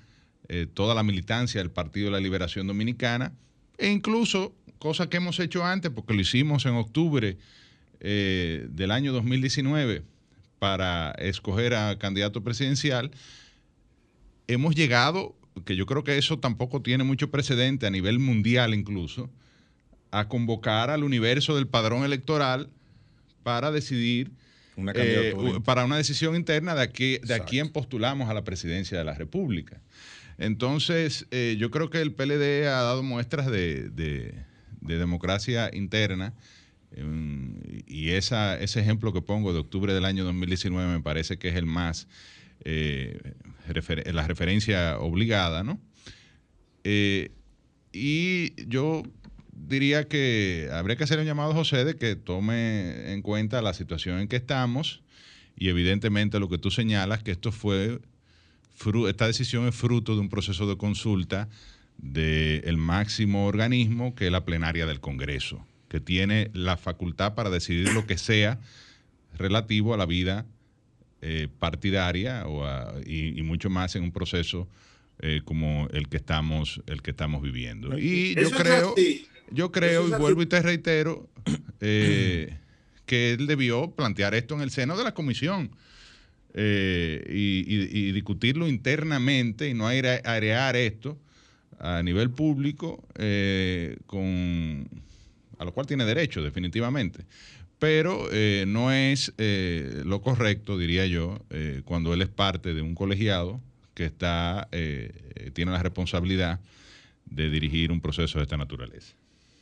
[0.48, 3.34] eh, toda la militancia del Partido de la Liberación Dominicana.
[3.78, 7.38] E incluso, cosa que hemos hecho antes, porque lo hicimos en octubre
[8.00, 10.04] eh, del año 2019
[10.60, 13.12] para escoger a candidato presidencial,
[14.48, 19.30] hemos llegado, que yo creo que eso tampoco tiene mucho precedente a nivel mundial incluso,
[20.12, 22.70] a convocar al universo del padrón electoral
[23.44, 24.32] para decidir
[24.96, 25.34] eh,
[25.66, 29.14] para una decisión interna de, aquí, de a quién postulamos a la presidencia de la
[29.14, 29.82] República.
[30.38, 33.90] Entonces, eh, yo creo que el PLD ha dado muestras de,
[34.82, 36.34] democracia interna
[37.86, 41.56] y esa, ese ejemplo que pongo de octubre del año 2019 me parece que es
[41.56, 42.08] el más,
[42.64, 43.20] eh,
[44.06, 45.80] la referencia obligada, ¿no?
[47.92, 49.04] y yo
[49.68, 53.74] diría que habría que hacer un llamado a José de que tome en cuenta la
[53.74, 55.02] situación en que estamos
[55.58, 58.00] y evidentemente lo que tú señalas, que esto fue,
[59.08, 61.50] esta decisión es fruto de un proceso de consulta
[61.98, 67.94] del máximo organismo que es la plenaria del Congreso, que tiene la facultad para decidir
[67.94, 68.60] lo que sea
[69.38, 70.46] relativo a la vida
[71.22, 72.66] eh, partidaria o
[73.06, 74.70] y, mucho más en un proceso
[75.22, 78.00] eh, como el que estamos el que estamos viviendo.
[78.00, 78.96] Y yo creo
[79.52, 81.30] yo creo, y vuelvo y te reitero,
[81.82, 82.58] eh,
[83.06, 85.72] que él debió plantear esto en el seno de la comisión
[86.54, 91.18] eh, y, discutirlo internamente y no arear esto
[91.80, 94.88] a nivel público, eh, con,
[95.58, 97.26] a lo cual tiene derecho definitivamente.
[97.80, 98.28] Pero
[98.68, 101.40] no es lo correcto, diría yo,
[101.86, 103.62] cuando él es parte de un colegiado
[103.94, 104.68] que está,
[105.54, 106.60] tiene la responsabilidad
[107.26, 109.16] de dirigir un proceso de esta naturaleza.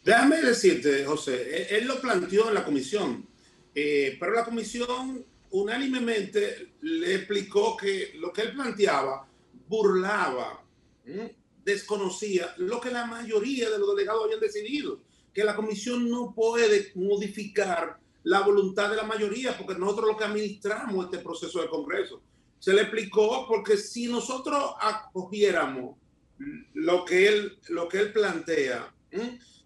[0.08, 3.28] Déjame decirte, José, él, lo planteó en la comisión,
[3.76, 9.28] eh, pero la comisión unánimemente le explicó que lo que él planteaba
[9.68, 10.64] burlaba,
[11.62, 15.02] desconocía lo que la mayoría de los delegados habían decidido,
[15.34, 20.24] que la comisión no puede modificar la voluntad de la mayoría, porque nosotros lo que
[20.24, 22.22] administramos este proceso de Congreso.
[22.60, 25.98] Se le explicó porque si nosotros acogiéramos
[26.74, 28.94] lo que él, lo que él plantea,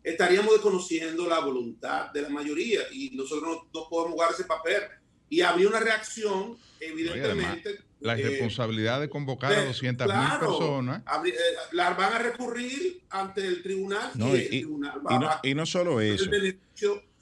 [0.04, 4.82] estaríamos desconociendo la voluntad de la mayoría y nosotros no, podemos jugar ese papel.
[5.30, 7.80] Y habría una reacción, evidentemente.
[8.02, 11.04] la eh, irresponsabilidad de convocar a 200 mil personas.
[11.26, 11.34] Eh,
[11.72, 15.66] las van a recurrir ante el tribunal y, el tribunal va, y, no, y no
[15.66, 16.30] solo eso.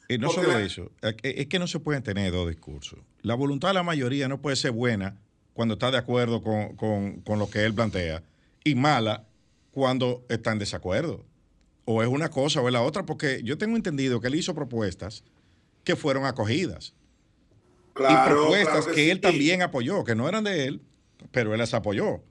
[0.08, 2.98] Y no solo eso, es que no se pueden tener dos discursos.
[3.22, 5.22] La voluntad de la mayoría no puede ser buena
[5.54, 8.24] cuando está de acuerdo con, con, con lo que él plantea
[8.64, 9.28] y mala
[9.72, 11.26] cuando está en desacuerdo.
[11.92, 14.54] O es una cosa o es la otra, porque yo tengo entendido que él hizo
[14.54, 15.24] propuestas
[15.84, 16.94] que fueron acogidas.
[17.98, 20.82] y propuestas que, él también apoyó, que no eran de él,
[21.32, 22.22] pero él las apoyó.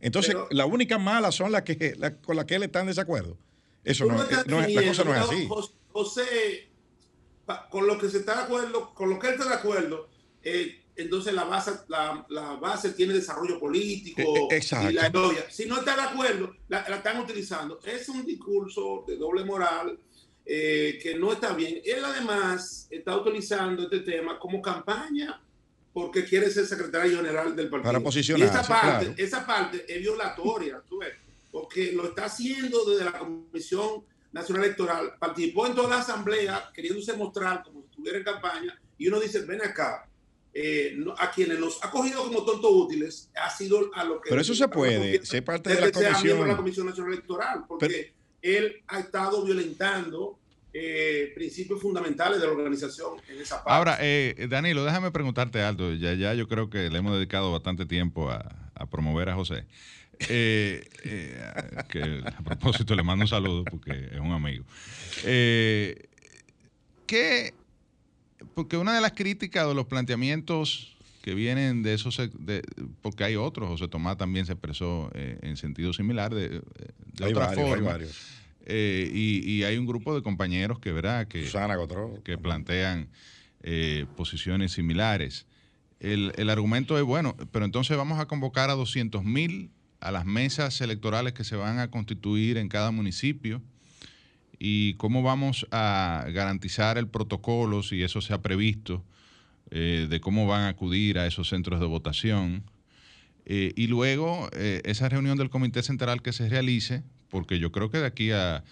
[0.00, 1.94] Entonces, la única mala son las que,
[2.24, 3.36] con las que él está en desacuerdo.
[3.84, 4.16] Eso no,
[4.46, 5.48] no, la cosa no es así.
[5.92, 6.70] José,
[7.70, 10.08] con lo que se está de acuerdo, con lo que él está de acuerdo,
[10.42, 15.10] eh, entonces la base, la, la, base tiene desarrollo político e, e, y la
[15.50, 17.80] Si no está de acuerdo, la, están utilizando.
[17.84, 19.98] Es un discurso de doble moral
[20.46, 21.80] eh, que no está bien.
[21.84, 25.40] Él además está utilizando este tema como campaña
[25.92, 27.92] porque quiere ser secretario general del partido.
[27.92, 31.14] Para posicionarse, y esa parte, esa parte es violatoria, tú ves,
[31.50, 35.14] porque lo está haciendo desde la Comisión Nacional Electoral.
[35.18, 39.40] Participó en toda la asamblea queriéndose mostrar como si estuviera en campaña y uno dice,
[39.42, 40.08] ven acá,
[40.56, 44.28] eh, a quienes nos ha cogido como tontos útiles ha sido a lo que...
[44.28, 46.46] Pero eso se puede, ser parte de la comisión.
[46.46, 50.38] la Comisión Nacional Electoral, porque él ha estado violentando
[50.72, 53.70] eh, principios fundamentales de la organización en esa parte.
[53.72, 55.92] Ahora, eh, Danilo, déjame preguntarte algo.
[55.94, 59.66] Ya, ya yo creo que le hemos dedicado bastante tiempo a, a promover a José.
[60.18, 60.88] que
[62.24, 64.64] a propósito le mando un saludo porque es un amigo.
[67.06, 67.54] ¿Qué
[68.54, 72.20] porque una de las críticas de los planteamientos que vienen de esos,
[73.00, 76.60] porque hay otros, José Tomás también se expresó eh, en sentido similar de,
[77.14, 77.98] de otra forma.
[78.66, 81.26] Eh, y, hay un grupo de compañeros que, ¿verdad?
[81.26, 81.50] que,
[82.24, 83.08] que plantean
[83.62, 85.46] eh, posiciones similares.
[85.98, 90.26] El, el, argumento es, bueno, pero entonces vamos a convocar a 200 mil a las
[90.26, 93.62] mesas electorales que se van a constituir en cada municipio
[94.66, 99.04] y cómo vamos a garantizar el protocolo, si eso se ha previsto,
[99.70, 102.64] eh, de cómo van a acudir a esos centros de votación.
[103.44, 107.90] Eh, y luego eh, esa reunión del Comité Central que se realice, porque yo creo
[107.90, 108.64] que de aquí a,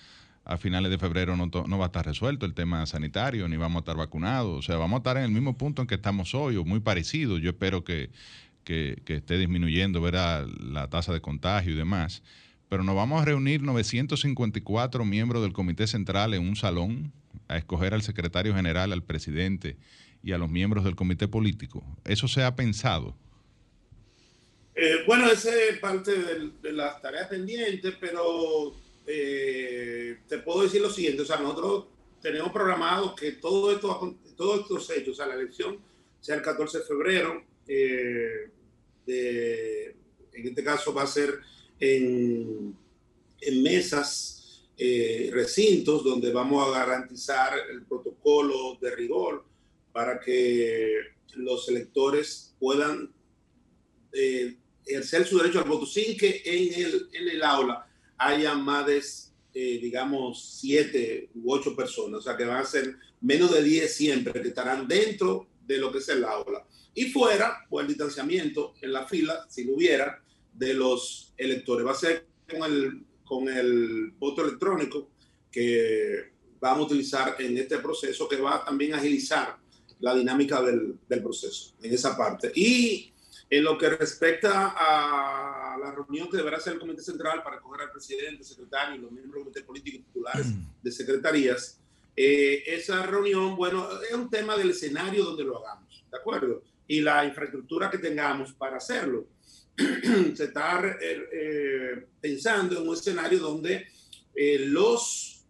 [0.58, 3.96] finales de febrero no, va a estar resuelto el tema sanitario, ni vamos a estar
[3.96, 4.60] vacunados.
[4.60, 6.80] O sea, vamos a estar en el mismo punto en que estamos hoy, o muy
[6.80, 7.36] parecido.
[7.36, 8.08] Yo espero que
[8.64, 10.46] esté disminuyendo ¿verdad?
[10.58, 12.22] la tasa de contagio y demás
[12.72, 17.12] pero nos vamos a reunir 954 miembros del Comité Central en un salón
[17.46, 19.76] a escoger al secretario general, al presidente
[20.22, 21.84] y a los miembros del comité político.
[22.06, 23.14] ¿Eso se ha pensado?
[24.74, 26.12] Eh, bueno, esa es parte
[26.62, 28.74] de, las tareas pendientes, pero
[29.06, 31.88] eh, te puedo decir lo siguiente, o sea, nosotros
[32.22, 35.76] tenemos programado que todo esto, todos estos hechos, o sea, la elección
[36.22, 38.50] sea el 14 de febrero, eh,
[39.06, 41.38] en este caso va a ser
[41.82, 42.76] en,
[43.60, 49.44] mesas, eh, recintos donde vamos a garantizar el protocolo de rigor
[49.92, 50.92] para que
[51.34, 53.12] los electores puedan
[54.12, 54.56] eh,
[54.86, 57.86] ejercer su derecho al voto sin que en el, en el aula
[58.16, 59.02] haya más de,
[59.54, 63.96] eh, digamos, siete u ocho personas, o sea que van a ser menos de diez
[63.96, 66.64] siempre que estarán dentro de lo que es el aula.
[66.94, 70.21] Y fuera, pues el distanciamiento en la fila, si lo hubiera,
[70.52, 71.86] de los electores.
[71.86, 75.10] Va a ser con el, con el voto electrónico
[75.50, 79.56] que vamos a utilizar en este proceso que va también a agilizar
[80.00, 82.52] la dinámica del, del proceso en esa parte.
[82.54, 83.12] Y
[83.48, 87.82] en lo que respecta a la reunión que deberá hacer el Comité Central para escoger
[87.82, 90.46] al presidente, secretario y los miembros del Comité Político y titulares
[90.82, 91.78] de secretarías,
[92.16, 96.62] eh, esa reunión, bueno, es un tema del escenario donde lo hagamos, ¿de acuerdo?
[96.86, 99.26] Y la infraestructura que tengamos para hacerlo.
[100.36, 103.86] se está eh, eh, pensando en un escenario donde
[104.34, 105.44] eh, los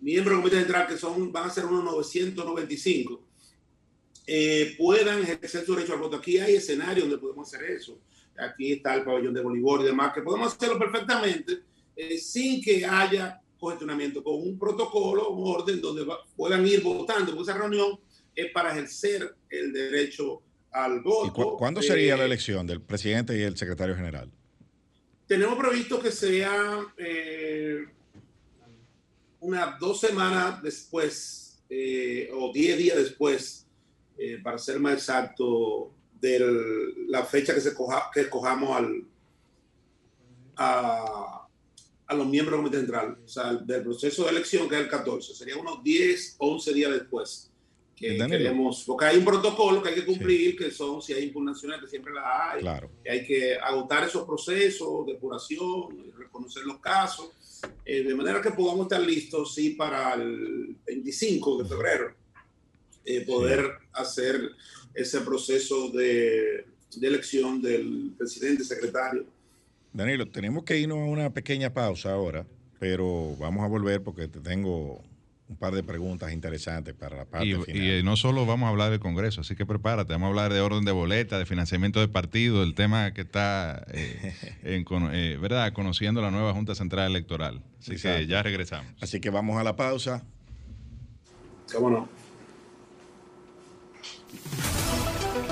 [0.00, 3.22] miembros del comité central, que son, van a ser unos 995,
[4.78, 6.16] puedan ejercer su derecho al voto.
[6.16, 8.00] Aquí hay escenarios donde podemos hacer eso.
[8.38, 11.62] Aquí está el pabellón de voleibol y demás, que podemos hacerlo perfectamente
[12.18, 16.06] sin que haya cuestionamiento, con un protocolo, un orden donde
[16.36, 17.98] puedan ir votando, porque esa reunión
[18.34, 21.56] es para ejercer el derecho al voto.
[21.56, 24.30] ¿Cuándo sería la elección del presidente y el secretario general?
[25.26, 27.84] Tenemos previsto que sea eh,
[29.40, 33.66] unas dos semanas después eh, o diez días después,
[34.18, 35.90] eh, para ser más exacto,
[36.20, 36.38] de
[37.08, 39.04] la fecha que, se coja, que escojamos al,
[42.06, 44.88] a los miembros del Comité Central, o sea, del proceso de elección, que es el
[44.88, 47.50] 14, sería unos 10, 11 días después.
[47.96, 51.80] Que queremos, porque hay un protocolo que hay que cumplir, que son, si hay impugnaciones,
[51.80, 52.90] que siempre las hay, claro.
[53.02, 57.30] que hay que agotar esos procesos, depuración, reconocer los casos,
[57.86, 62.14] eh, de manera que podamos estar listos, sí, para el 25 de febrero,
[63.06, 64.50] eh, poder hacer
[64.94, 66.66] ese proceso de,
[66.96, 69.24] de elección del presidente, secretario.
[69.94, 72.46] Danilo, tenemos que irnos a una pequeña pausa ahora,
[72.78, 75.02] pero vamos a volver porque te tengo
[75.48, 78.00] un par de preguntas interesantes para la parte y, final.
[78.00, 80.60] Y no solo vamos a hablar del Congreso, así que prepárate, vamos a hablar de
[80.60, 85.72] orden de boleta, de financiamiento de partido, el tema que está eh, en, eh, ¿verdad?
[85.72, 87.62] conociendo la nueva Junta Central Electoral.
[87.80, 88.92] Así que ya regresamos.
[89.00, 90.24] Así que vamos a la pausa.
[91.72, 92.08] ¿Cómo no?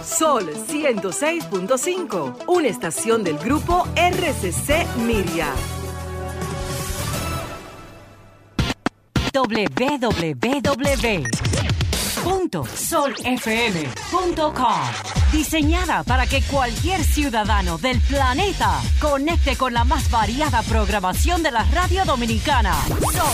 [0.03, 5.55] Sol 106.5, una estación del grupo RCC Miria.
[9.35, 10.95] www.solfm.com
[15.33, 21.65] Diseñada para que cualquier ciudadano del planeta conecte con la más variada programación de la
[21.65, 22.77] radio dominicana.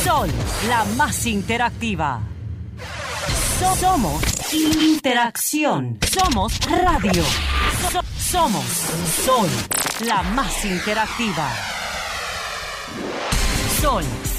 [0.03, 0.31] Sol,
[0.69, 2.23] la más interactiva.
[3.79, 4.23] Somos
[4.55, 5.99] interacción.
[6.11, 7.23] Somos radio.
[8.19, 8.65] somos
[9.27, 9.51] Sol,
[10.07, 11.51] la más interactiva.
[13.83, 14.05] Sol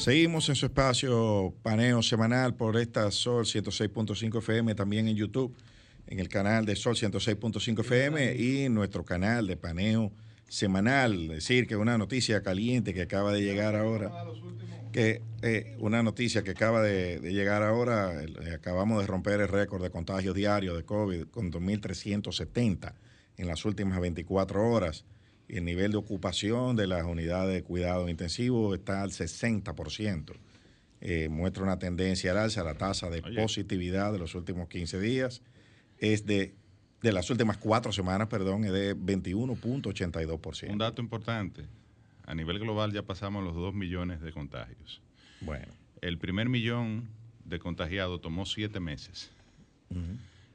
[0.00, 5.54] Seguimos en su espacio paneo semanal por esta Sol 106.5 FM, también en YouTube
[6.06, 10.10] en el canal de Sol 106.5 FM y nuestro canal de paneo
[10.48, 11.24] semanal.
[11.24, 14.10] Es decir, que una noticia caliente que acaba de llegar ahora,
[14.90, 19.82] que eh, una noticia que acaba de, llegar ahora, eh, acabamos de romper el récord
[19.82, 22.94] de contagios diarios de COVID con 2.370
[23.36, 25.04] en las últimas 24 horas.
[25.56, 30.32] El nivel de ocupación de las unidades de cuidado intensivo está al 60%.
[31.00, 35.42] Eh, muestra una tendencia al alza, la tasa de positividad de los últimos 15 días
[35.98, 36.54] es de,
[37.02, 40.70] de las últimas cuatro semanas, perdón, es de 21.82%.
[40.70, 41.64] Un dato importante,
[42.26, 45.00] a nivel global ya pasamos los 2 millones de contagios.
[45.40, 45.66] Bueno.
[46.00, 47.08] El primer millón
[47.44, 49.30] de contagiados tomó siete meses.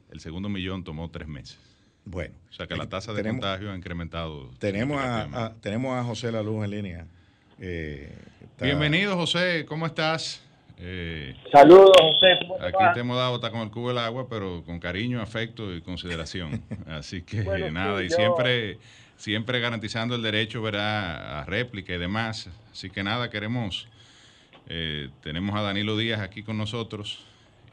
[0.10, 1.58] El segundo millón tomó tres meses.
[2.06, 2.36] Bueno.
[2.50, 4.50] O sea que la tasa de contagio ha incrementado.
[4.60, 7.08] Tenemos a, tenemos a José La Luz en línea.
[7.60, 8.16] Eh,
[8.62, 9.66] Bienvenido, José.
[9.68, 10.42] ¿Cómo estás?
[10.78, 12.34] Eh, Saludos, José.
[12.62, 15.82] aquí te hemos dado hasta con el cubo del agua, pero con cariño, afecto y
[15.82, 16.64] consideración.
[16.88, 18.78] Así que nada, y siempre,
[19.18, 21.40] siempre garantizando el derecho ¿verdad?
[21.40, 22.50] a réplica y demás.
[22.72, 23.88] Así que nada, queremos,
[24.68, 27.26] eh, tenemos a Danilo Díaz aquí con nosotros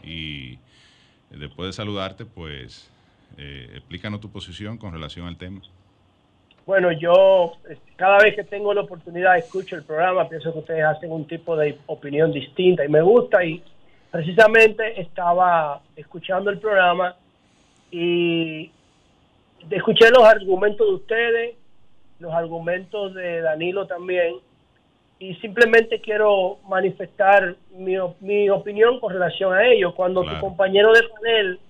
[0.03, 0.59] y
[1.31, 2.91] después de saludarte, pues
[3.39, 5.61] eh, explícanos tu posición con relación al tema.
[6.65, 7.55] Bueno, yo
[7.97, 11.57] cada vez que tengo la oportunidad escucho el programa, pienso que ustedes hacen un tipo
[11.57, 13.63] de opinión distinta y me gusta y
[14.11, 17.17] precisamente estaba escuchando el programa
[17.91, 18.71] y
[19.71, 21.57] escuché los argumentos de ustedes,
[22.21, 24.35] los argumentos de Danilo también
[25.19, 29.95] y simplemente quiero manifestar mi, mi opinión con relación a ello.
[29.95, 31.61] Cuando tu compañero de panel,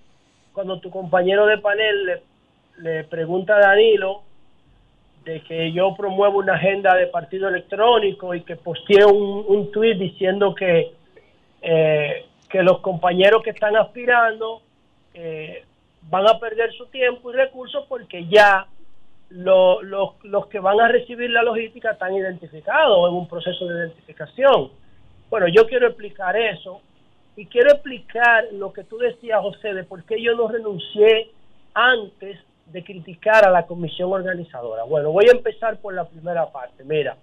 [0.52, 2.20] cuando tu compañero de panel
[2.78, 4.22] le, pregunta a Danilo
[5.24, 9.96] de que yo promuevo una agenda de partido electrónico y que posteé un, un tuit
[9.96, 10.92] diciendo que,
[11.62, 14.62] eh, que los compañeros que están aspirando
[15.14, 15.64] eh,
[16.10, 18.66] van a perder su tiempo y recursos porque ya
[19.30, 24.70] los que van a recibir la logística están identificados en un proceso de identificación.
[25.30, 26.82] Bueno, yo quiero explicar eso
[27.36, 31.30] y quiero explicar lo que tú decías, José, de por qué yo no renuncié
[31.74, 34.84] antes de criticar a la comisión organizadora.
[34.84, 36.84] Bueno, voy a empezar por la primera parte.
[36.84, 37.16] Mira,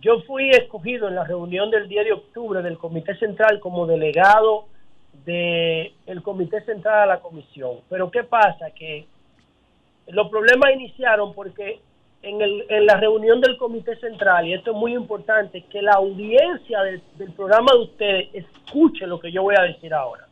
[0.00, 4.66] yo fui escogido en la reunión del 10 de octubre del Comité Central como delegado
[5.24, 7.78] del Comité Central a la comisión.
[7.88, 8.70] Pero ¿qué pasa?
[8.70, 9.06] Que
[10.08, 11.80] los problemas iniciaron porque
[12.22, 15.92] en, el, en la reunión del Comité Central, y esto es muy importante, que la
[15.92, 20.26] audiencia del, del programa de ustedes escuche lo que yo voy a decir ahora.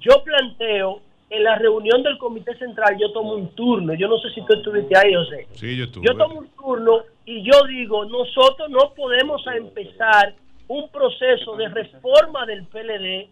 [0.00, 1.00] Yo planteo
[1.30, 3.94] en la reunión del Comité Central yo tomo un turno.
[3.94, 5.48] Yo no sé si tú estuviste ahí, José.
[5.52, 6.06] Sí, yo estuve.
[6.06, 10.34] Yo tomo un turno y yo digo, nosotros no podemos empezar
[10.68, 13.28] un proceso de reforma del PLD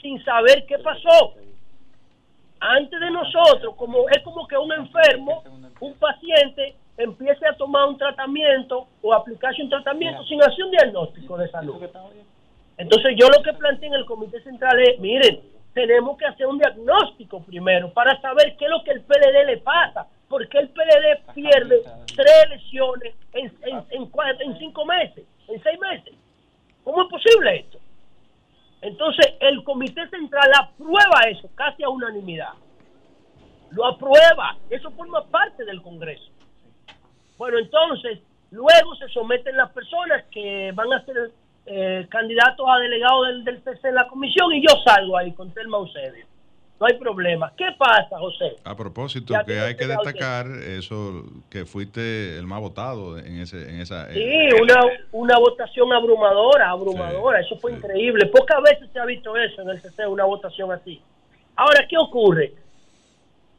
[0.00, 1.34] sin saber qué pasó.
[2.60, 5.42] Antes de nosotros, como es como que un enfermo,
[5.80, 11.36] un paciente empiece a tomar un tratamiento o aplicarse un tratamiento sin hacer un diagnóstico
[11.38, 11.76] de salud.
[12.76, 15.40] Entonces yo lo que planteé en el Comité Central es, miren,
[15.74, 19.58] tenemos que hacer un diagnóstico primero para saber qué es lo que el PLD le
[19.58, 21.82] pasa, porque el PLD pierde
[22.16, 24.10] tres elecciones en, en, en,
[24.40, 26.14] en cinco meses, en seis meses.
[26.82, 27.78] ¿Cómo es posible esto?
[28.80, 32.52] Entonces el Comité Central aprueba eso casi a unanimidad.
[33.70, 36.30] Lo aprueba, eso forma parte del Congreso.
[37.36, 41.30] Bueno, entonces, luego se someten las personas que van a ser
[41.66, 45.52] eh, candidatos a delegados del, del CC en la comisión y yo salgo ahí con
[45.52, 46.26] Telma Eusebio.
[46.80, 47.52] No hay problema.
[47.56, 48.56] ¿Qué pasa, José?
[48.64, 53.40] A propósito, Ya que hay que usted destacar eso, que fuiste el más votado en
[53.40, 54.12] ese, en esa.
[54.12, 54.80] Sí, eh, una,
[55.10, 57.40] una votación abrumadora, abrumadora.
[57.40, 57.78] Sí, eso fue sí.
[57.78, 58.26] increíble.
[58.26, 61.02] Pocas veces se ha visto eso en el CC, una votación así.
[61.56, 62.52] Ahora, ¿qué ocurre?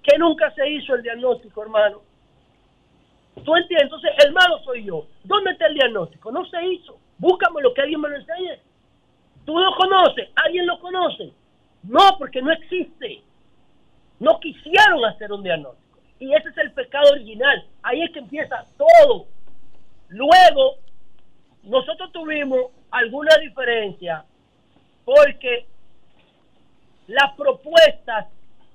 [0.01, 2.01] Que nunca se hizo el diagnóstico, hermano.
[3.43, 3.83] ¿Tú entiendes?
[3.83, 5.05] Entonces, el malo soy yo.
[5.25, 6.31] ¿Dónde está el diagnóstico?
[6.31, 6.97] No se hizo.
[7.17, 8.59] Búscame lo que alguien me lo enseñe.
[9.45, 10.29] ¿Tú lo conoces?
[10.35, 11.33] ¿Alguien lo conoce?
[11.83, 13.21] No, porque no existe.
[14.19, 15.99] No quisieron hacer un diagnóstico.
[16.19, 17.65] Y ese es el pecado original.
[17.81, 19.25] Ahí es que empieza todo.
[20.09, 20.75] Luego,
[21.63, 24.25] nosotros tuvimos alguna diferencia
[25.05, 25.65] porque
[27.07, 28.27] las propuestas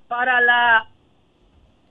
[0.07, 0.89] para la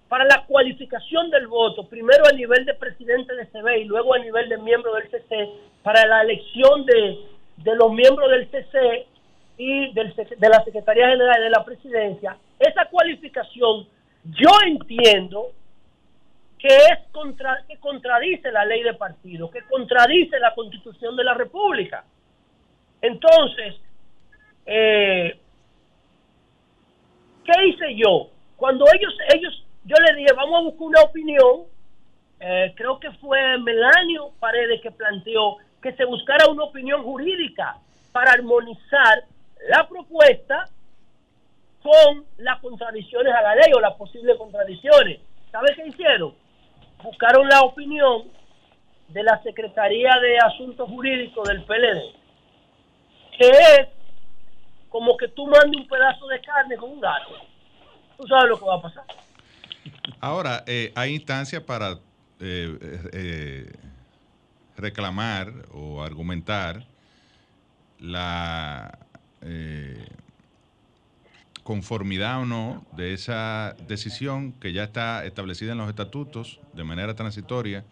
[0.08, 4.18] para la cualificación del voto, primero a nivel de presidente de CB y luego a
[4.18, 5.48] nivel de miembro del CC,
[5.82, 7.18] para la elección de,
[7.56, 9.08] de los miembros del CC
[9.56, 13.86] y del, de la Secretaría General de la Presidencia, esa cualificación
[14.24, 15.52] yo entiendo
[16.58, 21.34] que es contra, que contradice la ley de partido, que contradice la Constitución de la
[21.34, 22.04] República.
[23.02, 23.74] Entonces,
[24.64, 25.38] eh,
[27.44, 28.30] ¿qué hice yo?
[28.56, 31.64] Cuando ellos, ellos, yo les dije, vamos a buscar una opinión,
[32.40, 37.76] eh, creo que fue Melanio Paredes que planteó que se buscara una opinión jurídica
[38.10, 39.24] para armonizar
[39.68, 40.68] la propuesta
[41.82, 45.20] con las contradicciones a la ley o las posibles contradicciones.
[45.52, 46.34] ¿Sabes qué hicieron?
[47.02, 48.24] Buscaron la opinión
[49.08, 52.00] de la Secretaría de Asuntos Jurídicos del PLD,
[53.38, 53.88] que es
[54.88, 57.34] como que tú mandes un pedazo de carne con un gato.
[58.16, 59.04] Tú sabes lo que va a pasar.
[60.20, 61.98] Ahora, eh, hay instancias para
[62.40, 62.78] eh,
[63.12, 63.72] eh,
[64.76, 66.82] reclamar o argumentar
[67.98, 69.03] la
[69.44, 70.06] eh,
[71.62, 77.14] conformidad o no de esa decisión que ya está establecida en los estatutos de manera
[77.14, 77.84] transitoria,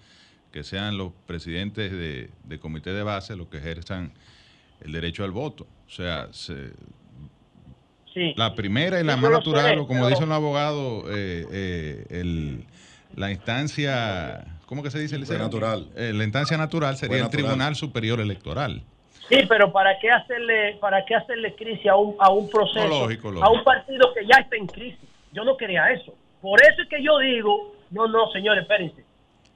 [0.52, 4.12] que sean los presidentes de, de comité de base los que ejerzan
[4.82, 5.66] el derecho al voto.
[5.86, 6.72] O sea, se-
[8.12, 8.34] Sí.
[8.36, 11.46] la primera y la Yo más natural, sé, o como pero- dicen los abogados, eh,
[11.50, 12.66] eh, el-
[13.16, 15.18] la instancia, ¿cómo que se dice?
[15.18, 15.88] Natural.
[15.96, 17.30] Eh, la instancia natural sería el.
[17.30, 18.82] Tribunal Superior Electoral.
[19.32, 23.00] Sí, pero ¿para qué hacerle, para qué hacerle crisis a un, a un proceso, No,
[23.04, 23.46] lógico, lógico.
[23.46, 25.08] a un partido que ya está en crisis?
[25.32, 26.12] Yo no quería eso.
[26.42, 29.04] Por eso es que yo digo, no, no, señores, espérense.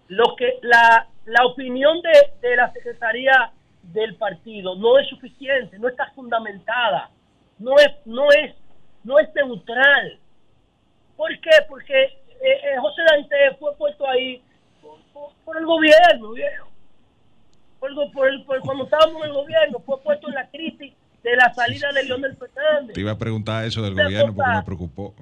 [0.09, 3.51] Lo que la, la opinión de, de la secretaría
[3.83, 7.11] del partido no es suficiente, no está fundamentada,
[7.59, 8.55] no es, no es,
[9.05, 10.19] no es neutral.
[11.19, 11.51] ¿Por qué?
[11.69, 14.43] Porque eh, eh, José Dante fue puesto ahí
[14.81, 16.67] por, por- por el gobierno, viejo
[17.81, 20.93] por, el- por el- por- cuando estábamos en el gobierno, fue puesto en la crisis
[21.23, 22.95] de la salida de Leonel Fernández.
[22.95, 25.15] Te iba a preguntar eso del gobierno porque me preocupó.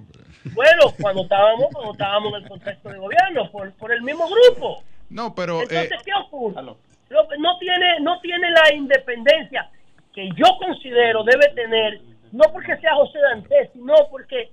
[0.53, 4.83] Bueno, cuando estábamos, cuando estábamos en el contexto de gobierno, por, por el mismo grupo.
[5.09, 6.63] No, pero eh, Entonces, ¿qué ocurre?
[6.63, 9.71] No tiene, no tiene la independencia
[10.13, 12.01] que yo considero debe tener,
[12.33, 14.51] no porque sea José Dantes, sino porque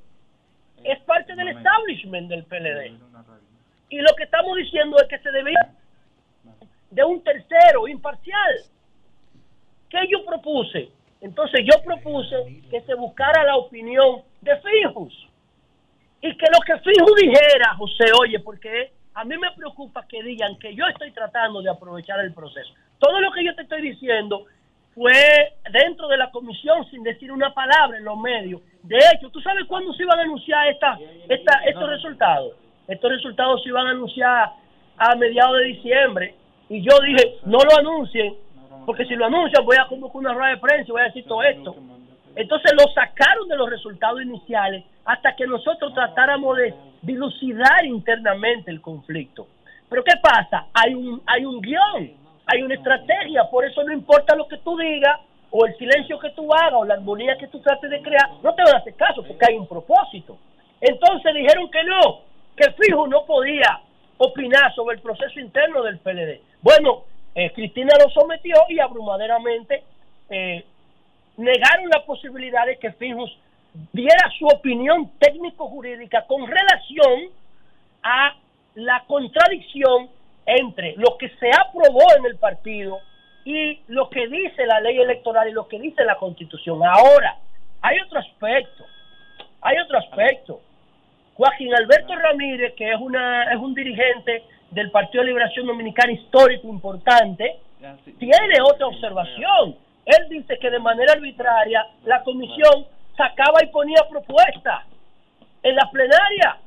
[0.83, 2.93] es parte del establishment del PLD.
[3.89, 5.59] Y lo que estamos diciendo es que se debía
[6.91, 8.55] de un tercero imparcial.
[9.89, 10.89] ¿Qué yo propuse?
[11.21, 15.27] Entonces yo propuse que se buscara la opinión de Fijus.
[16.21, 20.57] y que lo que Fijo dijera, José, oye, porque a mí me preocupa que digan
[20.59, 22.73] que yo estoy tratando de aprovechar el proceso.
[22.99, 24.45] Todo lo que yo te estoy diciendo
[24.93, 28.61] fue dentro de la comisión sin decir una palabra en los medios.
[28.83, 32.53] De hecho, ¿tú sabes cuándo se iban a anunciar esta, esta, estos resultados?
[32.87, 34.51] Estos resultados se iban a anunciar
[34.97, 36.35] a mediados de diciembre.
[36.71, 38.33] Y yo dije, no lo anuncien,
[38.85, 41.25] porque si lo anuncian voy a convocar una rueda de prensa y voy a decir
[41.25, 41.75] todo esto.
[42.33, 48.79] Entonces lo sacaron de los resultados iniciales hasta que nosotros tratáramos de dilucidar internamente el
[48.79, 49.47] conflicto.
[49.89, 50.67] Pero ¿qué pasa?
[50.73, 52.09] Hay un, hay un guion,
[52.45, 55.19] hay una estrategia, por eso no importa lo que tú digas
[55.49, 58.55] o el silencio que tú hagas o la armonía que tú trates de crear, no
[58.55, 60.37] te van a hacer caso porque hay un propósito.
[60.79, 62.21] Entonces dijeron que no,
[62.55, 63.81] que Fijo no podía
[64.19, 66.50] opinar sobre el proceso interno del PLD.
[66.61, 69.83] Bueno, eh, Cristina lo sometió y abrumaderamente
[70.29, 70.63] eh,
[71.37, 73.35] negaron la posibilidad de que Fijos
[73.93, 77.29] diera su opinión técnico-jurídica con relación
[78.03, 78.35] a
[78.75, 80.09] la contradicción
[80.45, 82.99] entre lo que se aprobó en el partido
[83.45, 86.81] y lo que dice la ley electoral y lo que dice la constitución.
[86.83, 87.37] Ahora,
[87.81, 88.85] hay otro aspecto,
[89.61, 90.61] hay otro aspecto.
[91.35, 96.67] Joaquín Alberto Ramírez, que es, una, es un dirigente del Partido de Liberación Dominicana histórico
[96.67, 97.59] importante,
[98.17, 99.75] tiene otra observación.
[100.05, 102.85] Él dice que de manera arbitraria la comisión
[103.15, 104.85] sacaba y ponía propuestas
[105.61, 106.57] en la plenaria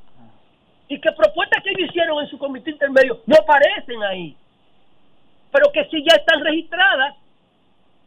[0.88, 4.36] y que propuestas que ellos hicieron en su comité intermedio no aparecen ahí,
[5.50, 7.16] pero que sí ya están registradas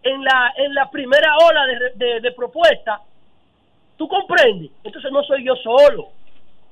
[0.03, 1.65] en la en la primera ola
[1.95, 3.02] de, de, propuestas.
[3.98, 4.72] ¿Tú comprendes?
[4.84, 6.10] Entonces no soy yo solo.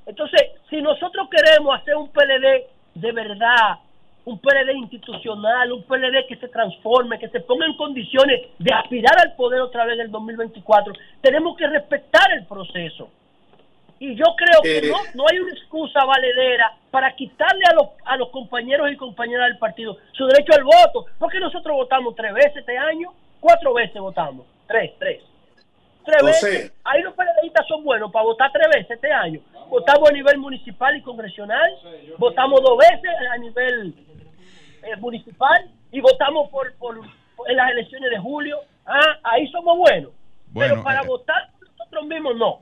[0.05, 3.79] Entonces, si nosotros queremos hacer un PLD de verdad,
[4.25, 9.13] un PLD institucional, un PLD que se transforme, que se ponga en condiciones de aspirar
[9.19, 10.93] al poder otra vez en el 2024.
[11.21, 13.09] Tenemos que respetar el proceso.
[13.99, 18.17] Y yo creo que no, no hay una excusa valedera para quitarle a los, a
[18.17, 22.57] los compañeros y compañeras del partido su derecho al voto, porque nosotros votamos tres veces
[22.57, 25.21] este año, cuatro veces votamos, tres, tres.
[26.05, 26.71] Tres veces.
[26.83, 29.41] Ahí los periodistas son buenos para votar tres veces este año.
[29.69, 31.69] Votamos a nivel municipal y congresional,
[32.17, 33.95] votamos dos veces a nivel
[34.83, 36.99] eh, municipal y votamos por, por,
[37.47, 38.59] en las elecciones de julio.
[38.85, 40.11] Ah, ahí somos buenos.
[40.53, 42.61] Pero para eh, votar nosotros mismos no.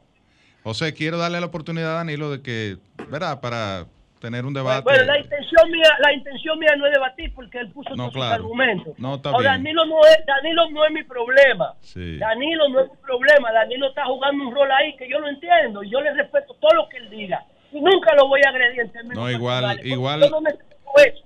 [0.64, 2.78] José, quiero darle la oportunidad a Danilo de que,
[3.10, 3.41] ¿verdad?
[3.41, 3.86] Para
[4.24, 4.84] tener un debate.
[4.84, 8.24] Bueno, la intención mía, la intención mía no es debatir porque él puso no, sus
[8.24, 8.98] argumentos.
[8.98, 9.44] No, está bien.
[9.44, 11.76] Danilo no es, Danilo no es mi problema.
[11.94, 13.52] Danilo no es mi problema.
[13.52, 16.72] Danilo está jugando un rol ahí que yo lo entiendo y yo le respeto todo
[16.74, 17.44] lo que él diga
[17.74, 20.22] y nunca lo voy a agredir en términos No, igual, igual.
[20.22, 21.26] Yo no necesito eso.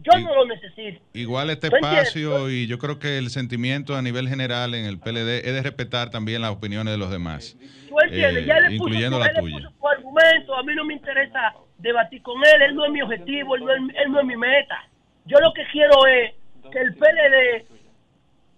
[0.00, 1.00] Yo no lo necesito.
[1.12, 5.46] Igual este espacio y yo creo que el sentimiento a nivel general en el PLD
[5.46, 7.56] es de respetar también las opiniones de los demás.
[7.88, 9.56] Tú entiendes, ya le incluyendo la tuya.
[9.56, 13.02] Puso su argumento, a mí no me interesa debatir con él, él no es mi
[13.02, 14.84] objetivo, él no es, él no es mi meta.
[15.26, 16.32] Yo lo que quiero es
[16.70, 17.66] que el PLD,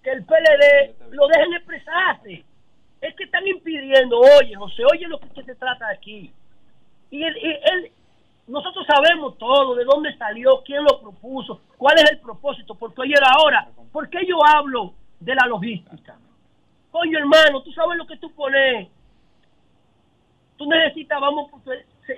[0.02, 2.44] que el PLD lo dejen expresarse.
[3.00, 6.30] Es que están impidiendo, oye, José, oye lo que se trata aquí.
[7.10, 7.90] Y él, él,
[8.50, 13.14] nosotros sabemos todo, de dónde salió, quién lo propuso, cuál es el propósito, porque oye
[13.24, 16.18] ahora, ¿por qué yo hablo de la logística?
[16.90, 18.88] Coño hermano, tú sabes lo que tú pones.
[20.56, 21.50] Tú necesitas, vamos,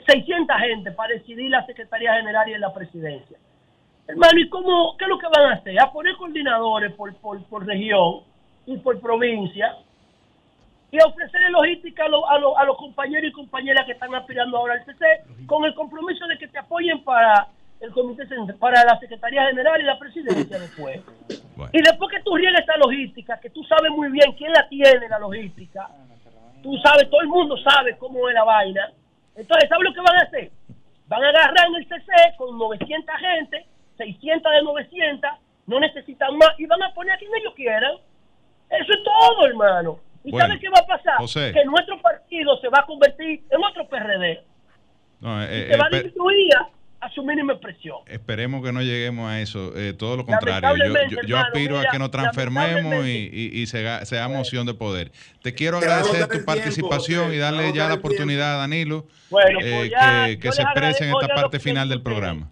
[0.06, 3.38] 600 gente para decidir la Secretaría General y la presidencia.
[4.08, 5.78] Hermano, ¿y cómo, qué es lo que van a hacer?
[5.80, 8.22] A poner coordinadores por, por región
[8.66, 9.76] y por provincia
[10.92, 15.24] y ofrecerle logística a, a, los compañeros y compañeras que están aspirando ahora al CC
[15.46, 17.48] con el compromiso de que te apoyen para
[17.80, 18.24] el comité
[18.60, 21.00] para la Secretaría General y la presidencia después.
[21.72, 25.08] Y después que tú riegues esta logística, que tú sabes muy bien quién la tiene
[25.08, 25.88] la logística,
[26.62, 28.92] tú sabes, todo el mundo sabe cómo es la vaina.
[29.34, 30.50] Entonces, ¿sabes lo que van a hacer?
[31.08, 33.66] Van a agarrar en el CC con 900 gente,
[33.96, 35.30] 600 de 900,
[35.68, 37.94] no necesitan más, y van a poner a quien ellos quieran.
[38.68, 39.98] Eso es todo, hermano.
[40.24, 41.52] ¿Y sabe qué va a pasar?
[41.52, 44.40] Que nuestro partido se va a convertir en otro PRD.
[45.20, 46.52] No, eh, se va a disminuir
[47.02, 47.98] a su mínima expresión.
[48.06, 50.84] Esperemos que no lleguemos a eso, eh, todo lo contrario.
[51.26, 55.10] Yo, aspiro a que nos transformemos y, y, sea, seamos opción de poder.
[55.42, 60.52] Te quiero agradecer tu participación y darle ya la oportunidad a Danilo eh, pues que,
[60.52, 62.48] se exprese en esta parte final del programa.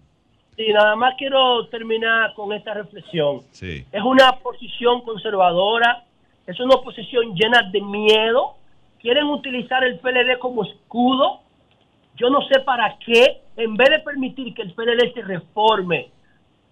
[0.57, 3.39] Sí, nada más quiero terminar con esta reflexión.
[3.61, 6.03] Es una posición conservadora
[6.47, 8.55] es una oposición llena de miedo.
[8.99, 11.41] Quieren utilizar el PLD como escudo.
[12.15, 16.11] Yo no sé para qué, en vez de permitir que el PLD se reforme,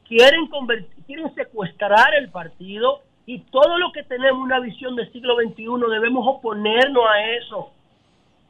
[0.08, 5.36] quieren, convertir, quieren secuestrar el partido y todo lo que tenemos una visión del siglo
[5.36, 7.72] XXI debemos oponernos a eso.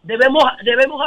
[0.04, 1.02] debemos, debemos,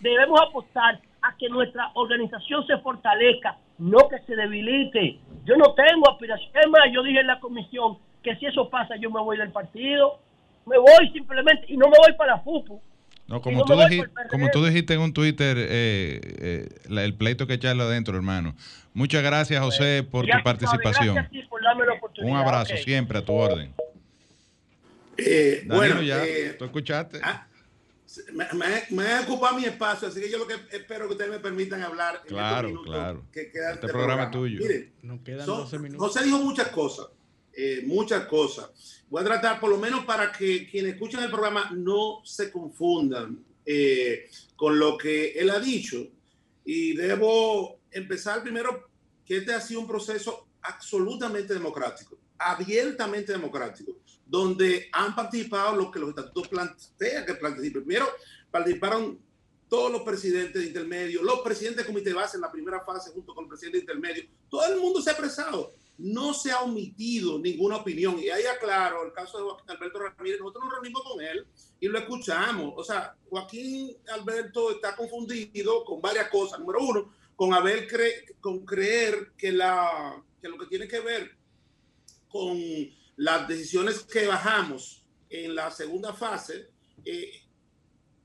[0.00, 5.18] debemos apostar a que nuestra organización se fortalezca, no que se debilite.
[5.44, 6.50] Yo no tengo aspiración.
[6.54, 9.50] Es más, yo dije en la comisión que si eso pasa yo me voy del
[9.50, 10.20] partido.
[10.66, 12.80] Me voy simplemente y no me voy para FUPU.
[13.26, 17.54] No, como, tú dijiste, como tú dijiste en un Twitter, eh, eh, el pleito que
[17.54, 18.54] echarlo adentro, hermano.
[18.94, 21.28] Muchas gracias, José, por tu participación.
[22.22, 23.74] Un abrazo siempre a tu orden.
[25.18, 27.20] Eh, bueno, ya, eh, ¿tú escuchaste?
[27.22, 27.46] Ah,
[28.32, 28.46] me,
[28.90, 32.22] me, ocupado mi espacio, así que yo lo que espero que ustedes me permitan hablar.
[32.26, 33.24] Claro, claro.
[33.34, 34.60] este programa es tuyo.
[34.60, 36.06] Miren, Nos quedan 12 minutos.
[36.06, 37.08] José dijo muchas cosas,
[37.60, 38.70] eh, muchas cosas.
[39.10, 43.44] Voy a tratar, por lo menos, para que quienes escuchan el programa no se confundan
[43.66, 46.06] eh, con lo que él ha dicho.
[46.64, 48.88] Y debo empezar primero
[49.26, 55.98] que este ha sido un proceso absolutamente democrático, abiertamente democrático donde han participado los que
[55.98, 57.82] los estatutos plantean que participen.
[57.82, 58.06] Primero,
[58.52, 59.18] participaron
[59.68, 63.10] todos los presidentes de intermedio, los presidentes de comité de base en la primera fase
[63.10, 64.24] junto con el presidente de intermedio.
[64.48, 65.72] Todo el mundo se ha expresado.
[65.98, 68.18] No se ha omitido ninguna opinión.
[68.18, 70.40] Y ahí aclaro el caso de Joaquín Alberto Ramírez.
[70.40, 71.46] Nosotros nos reunimos con él
[71.80, 72.72] y lo escuchamos.
[72.76, 76.60] O sea, Joaquín Alberto está confundido con varias cosas.
[76.60, 77.88] Número uno, con, haber
[78.40, 81.36] con creer que, la, que lo que tiene que ver
[82.28, 82.58] con
[83.16, 86.70] las decisiones que bajamos en la segunda fase
[87.04, 87.42] eh,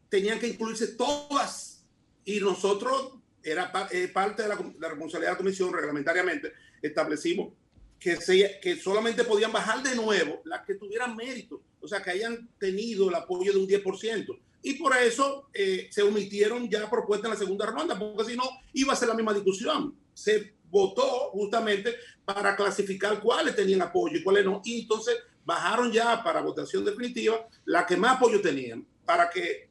[0.10, 1.86] tenían que incluirse todas
[2.26, 7.54] y nosotros, era eh, parte de la, responsabilidad de la comisión reglamentariamente, establecimos
[8.04, 13.10] que, solamente podían bajar de nuevo las que tuvieran mérito, o sea, que hayan tenido
[13.10, 14.40] el apoyo de un 10%.
[14.62, 18.44] Y por eso eh, se omitieron ya propuestas en la segunda ronda, porque si no,
[18.74, 19.96] iba a ser la misma discusión.
[20.14, 24.62] Se votó justamente para clasificar cuáles tenían apoyo y cuáles no.
[24.66, 29.70] Y entonces bajaron ya para votación definitiva la que más apoyo tenían, para que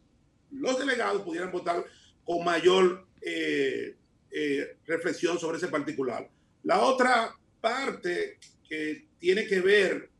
[0.51, 1.85] los delegados pudieran votar
[2.25, 3.97] con mayor eh,
[4.31, 6.29] eh, reflexión sobre ese particular.
[6.63, 10.11] La otra parte que tiene que ver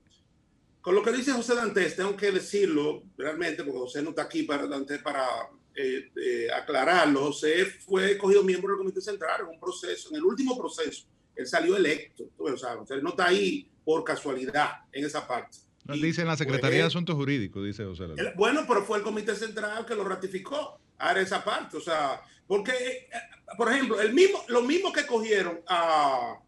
[0.81, 4.43] con lo que dice José Dantes, tengo que decirlo realmente, porque José no está aquí
[4.43, 5.27] para, Dantes para
[5.75, 10.25] eh, eh, aclararlo, José fue cogido miembro del Comité Central en un proceso, en el
[10.25, 11.07] último proceso,
[11.37, 15.59] él salió electo, o sea, no está ahí por casualidad en esa parte.
[16.01, 18.05] dice en la Secretaría de Asuntos Jurídicos, dice José.
[18.35, 22.73] bueno, pero fue el Comité Central que lo ratificó a esa parte, o sea, porque,
[22.73, 23.11] eh,
[23.57, 26.39] por ejemplo, el mismo, lo mismo que cogieron a,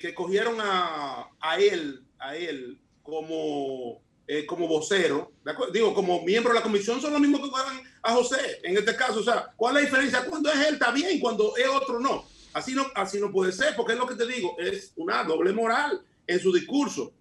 [0.00, 5.32] que cogieron a, a él, a él como eh, como vocero,
[5.70, 8.96] digo, como miembro de la comisión, son los mismos que pagan a José en este
[8.96, 9.20] caso.
[9.20, 10.24] O sea, ¿cuál es la diferencia?
[10.24, 12.24] Cuando es él está bien, cuando es otro no.
[12.54, 15.52] Así no, así no puede ser, porque es lo que te digo, es una doble
[15.52, 17.12] moral en su discurso.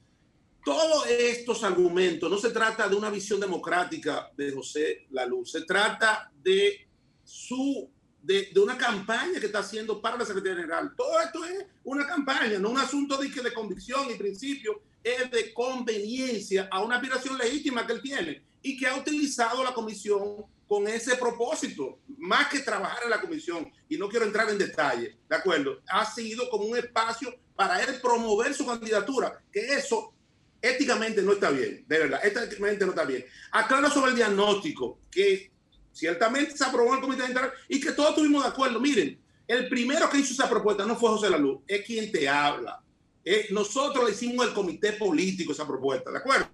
[0.63, 6.31] Todos estos argumentos no se trata de una visión democrática de José Laluz, se trata
[6.41, 6.87] de
[7.25, 7.89] su
[8.23, 10.91] de, de, una campaña que está haciendo para la Secretaría General.
[10.97, 15.53] Todo esto es una campaña, no un asunto de, de convicción y principio es de
[15.53, 20.87] conveniencia a una aspiración legítima que él tiene y que ha utilizado la comisión con
[20.87, 25.35] ese propósito, más que trabajar en la comisión, y no quiero entrar en detalle, ¿de
[25.35, 25.81] acuerdo?
[25.87, 30.13] Ha sido como un espacio para él promover su candidatura, que eso
[30.61, 33.25] éticamente no está bien, de verdad, éticamente no está bien.
[33.51, 35.51] Aclaro sobre el diagnóstico, que
[35.93, 38.79] ciertamente se aprobó el Comité Central y que todos estuvimos de acuerdo.
[38.79, 42.81] Miren, el primero que hizo esa propuesta no fue José Laluz, es quien te habla.
[43.23, 46.47] Eh, nosotros le hicimos el comité político esa propuesta, ¿de acuerdo?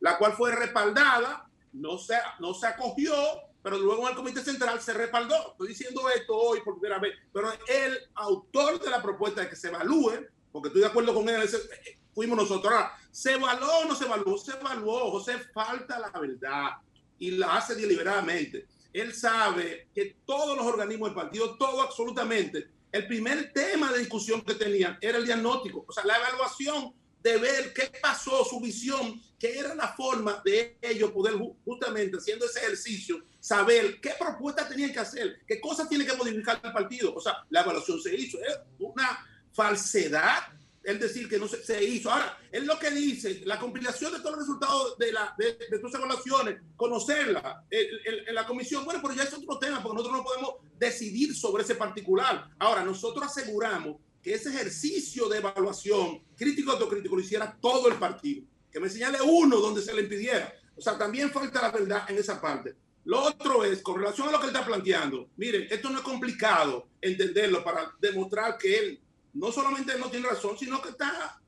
[0.00, 3.14] La cual fue respaldada, no se, no se acogió,
[3.62, 5.52] pero luego en el comité central se respaldó.
[5.52, 9.56] Estoy diciendo esto hoy por primera vez, pero el autor de la propuesta de que
[9.56, 12.72] se evalúe, porque estoy de acuerdo con él, eh, fuimos nosotros.
[13.16, 14.36] ¿se evaluó o no se evaluó?
[14.36, 16.72] Se evaluó, José falta la verdad
[17.18, 18.66] y la hace deliberadamente.
[19.00, 24.40] Él sabe que todos los organismos del partido, todo absolutamente, el primer tema de discusión
[24.40, 29.20] que tenían era el diagnóstico, o sea, la evaluación de ver qué pasó, su visión,
[29.38, 34.92] qué era la forma de ellos poder justamente haciendo ese ejercicio, saber qué propuestas tenían
[34.92, 37.14] que hacer, qué cosas tiene que modificar el partido.
[37.14, 38.38] O sea, la evaluación se hizo.
[38.38, 40.55] Es una falsedad
[40.86, 42.12] es decir que no se, hizo.
[42.12, 45.92] Ahora, es lo que dice, la compilación de todos los resultados de, la, de tus
[45.92, 50.54] evaluaciones, conocerla en la comisión, bueno, pero ya es otro tema, porque nosotros no podemos
[50.78, 52.50] decidir sobre ese particular.
[52.60, 58.44] Ahora, nosotros aseguramos que ese ejercicio de evaluación crítico autocrítico lo hiciera todo el partido,
[58.70, 60.54] que me señale uno donde se le impidiera.
[60.76, 62.76] O sea, también falta la verdad en esa parte.
[63.06, 66.04] Lo otro es, con relación a lo que él está planteando, miren, esto no es
[66.04, 69.00] complicado entenderlo para demostrar que él
[69.36, 71.40] no solamente no tiene razón, sino que está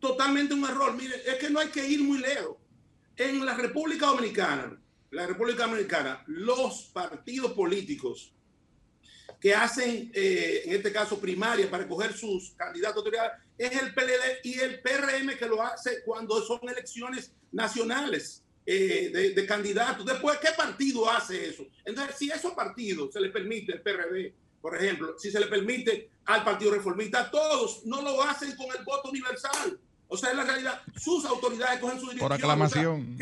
[0.00, 0.94] totalmente un error.
[0.94, 2.56] Mire, es que no hay que ir muy lejos.
[3.16, 4.80] En la República Dominicana,
[5.10, 8.32] la República Dominicana, los partidos políticos
[9.40, 13.04] que hacen, eh, en este caso, primaria para escoger sus candidatos
[13.56, 19.46] es el PLD y el PRM que lo hace cuando son elecciones nacionales eh, de,
[19.46, 20.06] candidatos.
[20.06, 21.66] Después, ¿qué partido hace eso?
[21.84, 26.10] Entonces, si esos partidos se les permite, el PRD, por ejemplo, si se le permite
[26.26, 29.78] al Partido Reformista, todos no lo hacen con el voto universal.
[30.08, 32.28] O sea, en la realidad, sus autoridades cogen su dirección.
[32.28, 33.18] Por aclamación.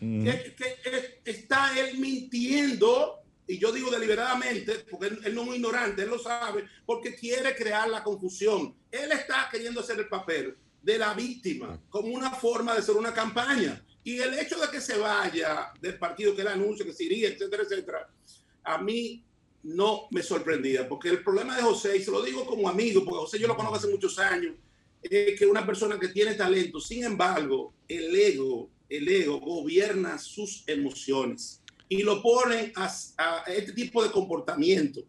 [0.00, 6.10] que, está él mintiendo y yo digo deliberadamente, porque él, no es muy ignorante, él
[6.10, 8.74] lo sabe, porque quiere crear la confusión.
[8.90, 13.12] Él está queriendo hacer el papel de la víctima como una forma de hacer una
[13.12, 13.84] campaña.
[14.04, 17.28] Y el hecho de que se vaya del partido que él anuncia, que se iría,
[17.28, 18.08] etcétera, etcétera,
[18.64, 19.24] a mí
[19.62, 23.20] no me sorprendía, porque el problema de José, y se lo digo como amigo, porque
[23.20, 24.54] José yo lo conozco hace muchos años,
[25.02, 30.64] es que una persona que tiene talento, sin embargo, el ego, el ego gobierna sus
[30.66, 35.02] emociones y lo ponen a, este tipo de comportamiento.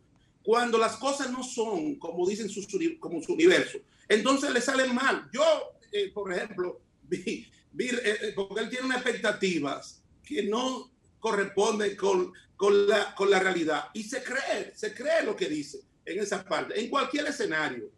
[0.44, 2.68] Cuando las cosas no son como dicen su,
[3.00, 5.30] como su universo, entonces le salen mal.
[5.34, 5.44] Yo,
[5.92, 7.48] eh, por ejemplo, vi,
[7.80, 10.93] eh, eh, porque él tiene unas expectativas que no
[11.24, 15.80] corresponden con, con, la, con la realidad y se cree, se cree lo que dice
[16.04, 17.90] en esa parte, en cualquier escenario,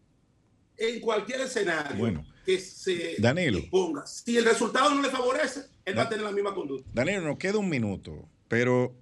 [0.78, 4.06] en cualquier escenario que se Danilo, ponga.
[4.06, 6.88] Si el resultado no le favorece, él va a tener la misma conducta.
[6.94, 8.30] Danilo, nos queda un minuto.
[8.48, 8.96] Pero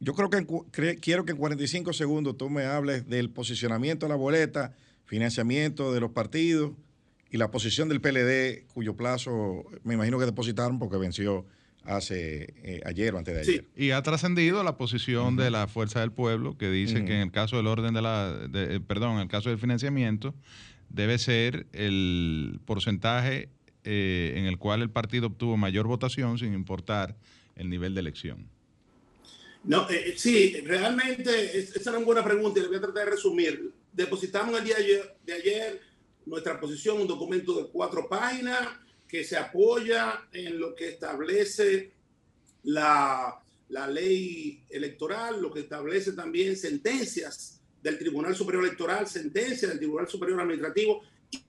[0.00, 4.16] yo creo que quiero que en 45 segundos tú me hables del posicionamiento de la
[4.16, 4.74] boleta,
[5.04, 6.72] financiamiento de los partidos
[7.30, 11.46] y la posición del PLD, cuyo plazo me imagino que depositaron porque venció
[11.84, 13.64] hace eh, ayer o antes de ayer.
[13.76, 17.30] Y ha trascendido la posición de la Fuerza del Pueblo, que dice que en el
[17.30, 20.34] caso del orden de la, eh, perdón, en el caso del financiamiento,
[20.90, 23.48] debe ser el porcentaje
[23.84, 27.16] eh, en el cual el partido obtuvo mayor votación, sin importar
[27.56, 28.46] el nivel de elección?
[29.64, 33.04] No, eh, eh, sí, realmente esa era una buena pregunta y le voy a tratar
[33.04, 33.72] de resumir.
[33.92, 34.76] Depositamos el día
[35.24, 35.80] de ayer,
[36.26, 38.68] nuestra posición, un documento de cuatro páginas
[39.08, 41.92] que se apoya en lo que establece
[42.64, 49.78] la, la ley electoral, lo que establece también sentencias del Tribunal Superior Electoral, sentencias del
[49.78, 51.42] Tribunal Superior Administrativo y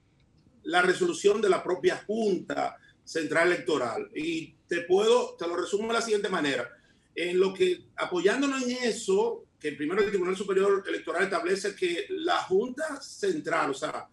[0.63, 4.09] la resolución de la propia Junta Central Electoral.
[4.15, 6.69] Y te puedo, te lo resumo de la siguiente manera.
[7.15, 12.37] En lo que, apoyándonos en eso, que primero el Tribunal Superior Electoral establece que la
[12.37, 14.07] Junta Central, o sea,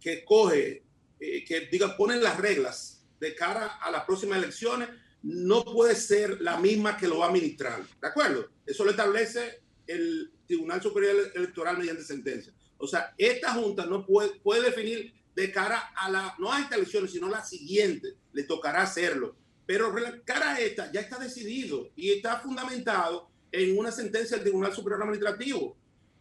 [0.00, 0.82] que coge,
[1.20, 4.88] eh, que diga, pone las reglas de cara a las próximas elecciones,
[5.22, 7.82] no puede ser la misma que lo va a administrar.
[8.00, 8.48] ¿De acuerdo?
[8.64, 12.52] Eso lo establece el Tribunal Superior Electoral mediante sentencia.
[12.78, 16.78] O sea, esta Junta no puede, puede definir de cara a la, no a estas
[16.78, 19.36] elecciones, sino a la siguiente, le tocará hacerlo.
[19.66, 19.94] Pero
[20.24, 25.02] cara a esta ya está decidido y está fundamentado en una sentencia del Tribunal Superior
[25.02, 25.76] Administrativo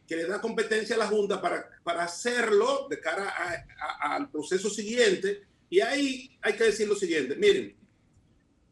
[0.10, 3.32] que le da competencia a la Junta para, para hacerlo de cara
[4.02, 5.44] al proceso siguiente.
[5.70, 7.76] Y ahí hay que decir lo siguiente, miren,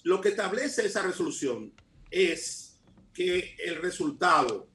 [0.01, 1.71] lo que establece esa resolución
[2.09, 2.79] es
[3.13, 4.67] que el resultado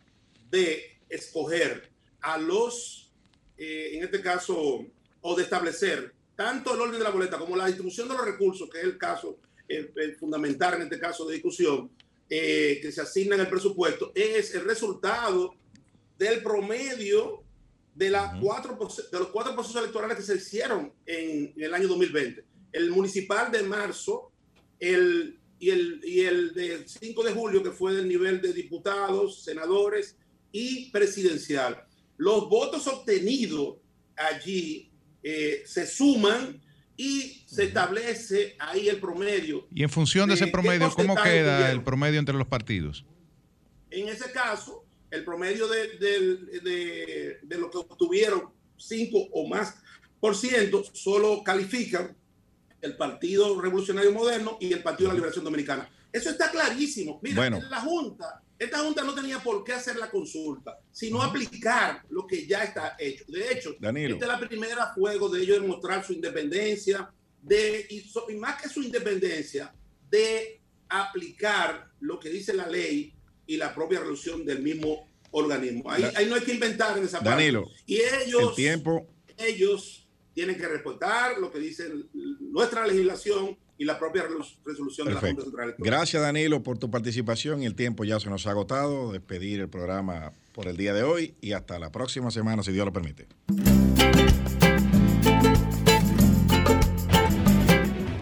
[0.50, 1.90] de escoger
[2.20, 3.10] a los,
[3.58, 4.86] eh, en este caso,
[5.20, 8.70] o de establecer tanto el orden de la boleta como la distribución de los recursos,
[8.70, 9.40] que es el caso
[10.20, 11.90] fundamental en este caso de discusión,
[12.30, 15.56] eh, que se asigna en el presupuesto, es el resultado
[16.22, 17.42] del promedio
[17.94, 18.78] de, las cuatro,
[19.10, 22.44] de los cuatro procesos electorales que se hicieron en, el año 2020.
[22.72, 24.30] El municipal de marzo
[24.78, 29.42] el, y, el, y el de 5 de julio, que fue del nivel de diputados,
[29.42, 30.16] senadores
[30.52, 31.84] y presidencial.
[32.16, 33.78] Los votos obtenidos
[34.16, 34.90] allí
[35.22, 36.62] eh, se suman
[36.96, 39.66] y se establece ahí el promedio.
[39.74, 43.04] Y en función de ese promedio, ¿cómo queda el promedio entre los partidos?
[43.90, 45.98] En ese caso, el promedio de,
[47.42, 49.76] de, lo que obtuvieron 5 o más
[50.18, 52.16] por ciento solo califican
[52.80, 55.88] el Partido Revolucionario Moderno y el Partido de la Liberación Dominicana.
[56.12, 57.20] Eso está clarísimo.
[57.22, 57.60] Mira, bueno.
[57.70, 62.46] la Junta esta Junta no tenía por qué hacer la consulta, sino aplicar lo que
[62.46, 63.24] ya está hecho.
[63.26, 67.10] De hecho, esta es la primera juego de ellos demostrar su independencia,
[67.42, 69.74] de, y, más que su independencia,
[70.08, 73.12] de aplicar lo que dice la ley
[73.46, 75.90] y la propia resolución del mismo organismo.
[75.90, 77.82] Ahí, no hay que inventar en esa Danilo, parte.
[77.86, 79.06] Y ellos, tiempo.
[79.38, 81.90] ellos tienen que respetar lo que dice
[82.40, 84.24] nuestra legislación y la propia
[84.64, 87.62] resolución de la Junta Central Gracias, Danilo, por tu participación.
[87.62, 89.12] El tiempo ya se nos ha agotado.
[89.12, 92.86] Despedir el programa por el día de hoy y hasta la próxima semana, si Dios
[92.86, 93.26] lo permite.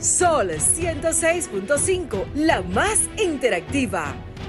[0.00, 4.29] Sol Sol 106.5, la más interactiva.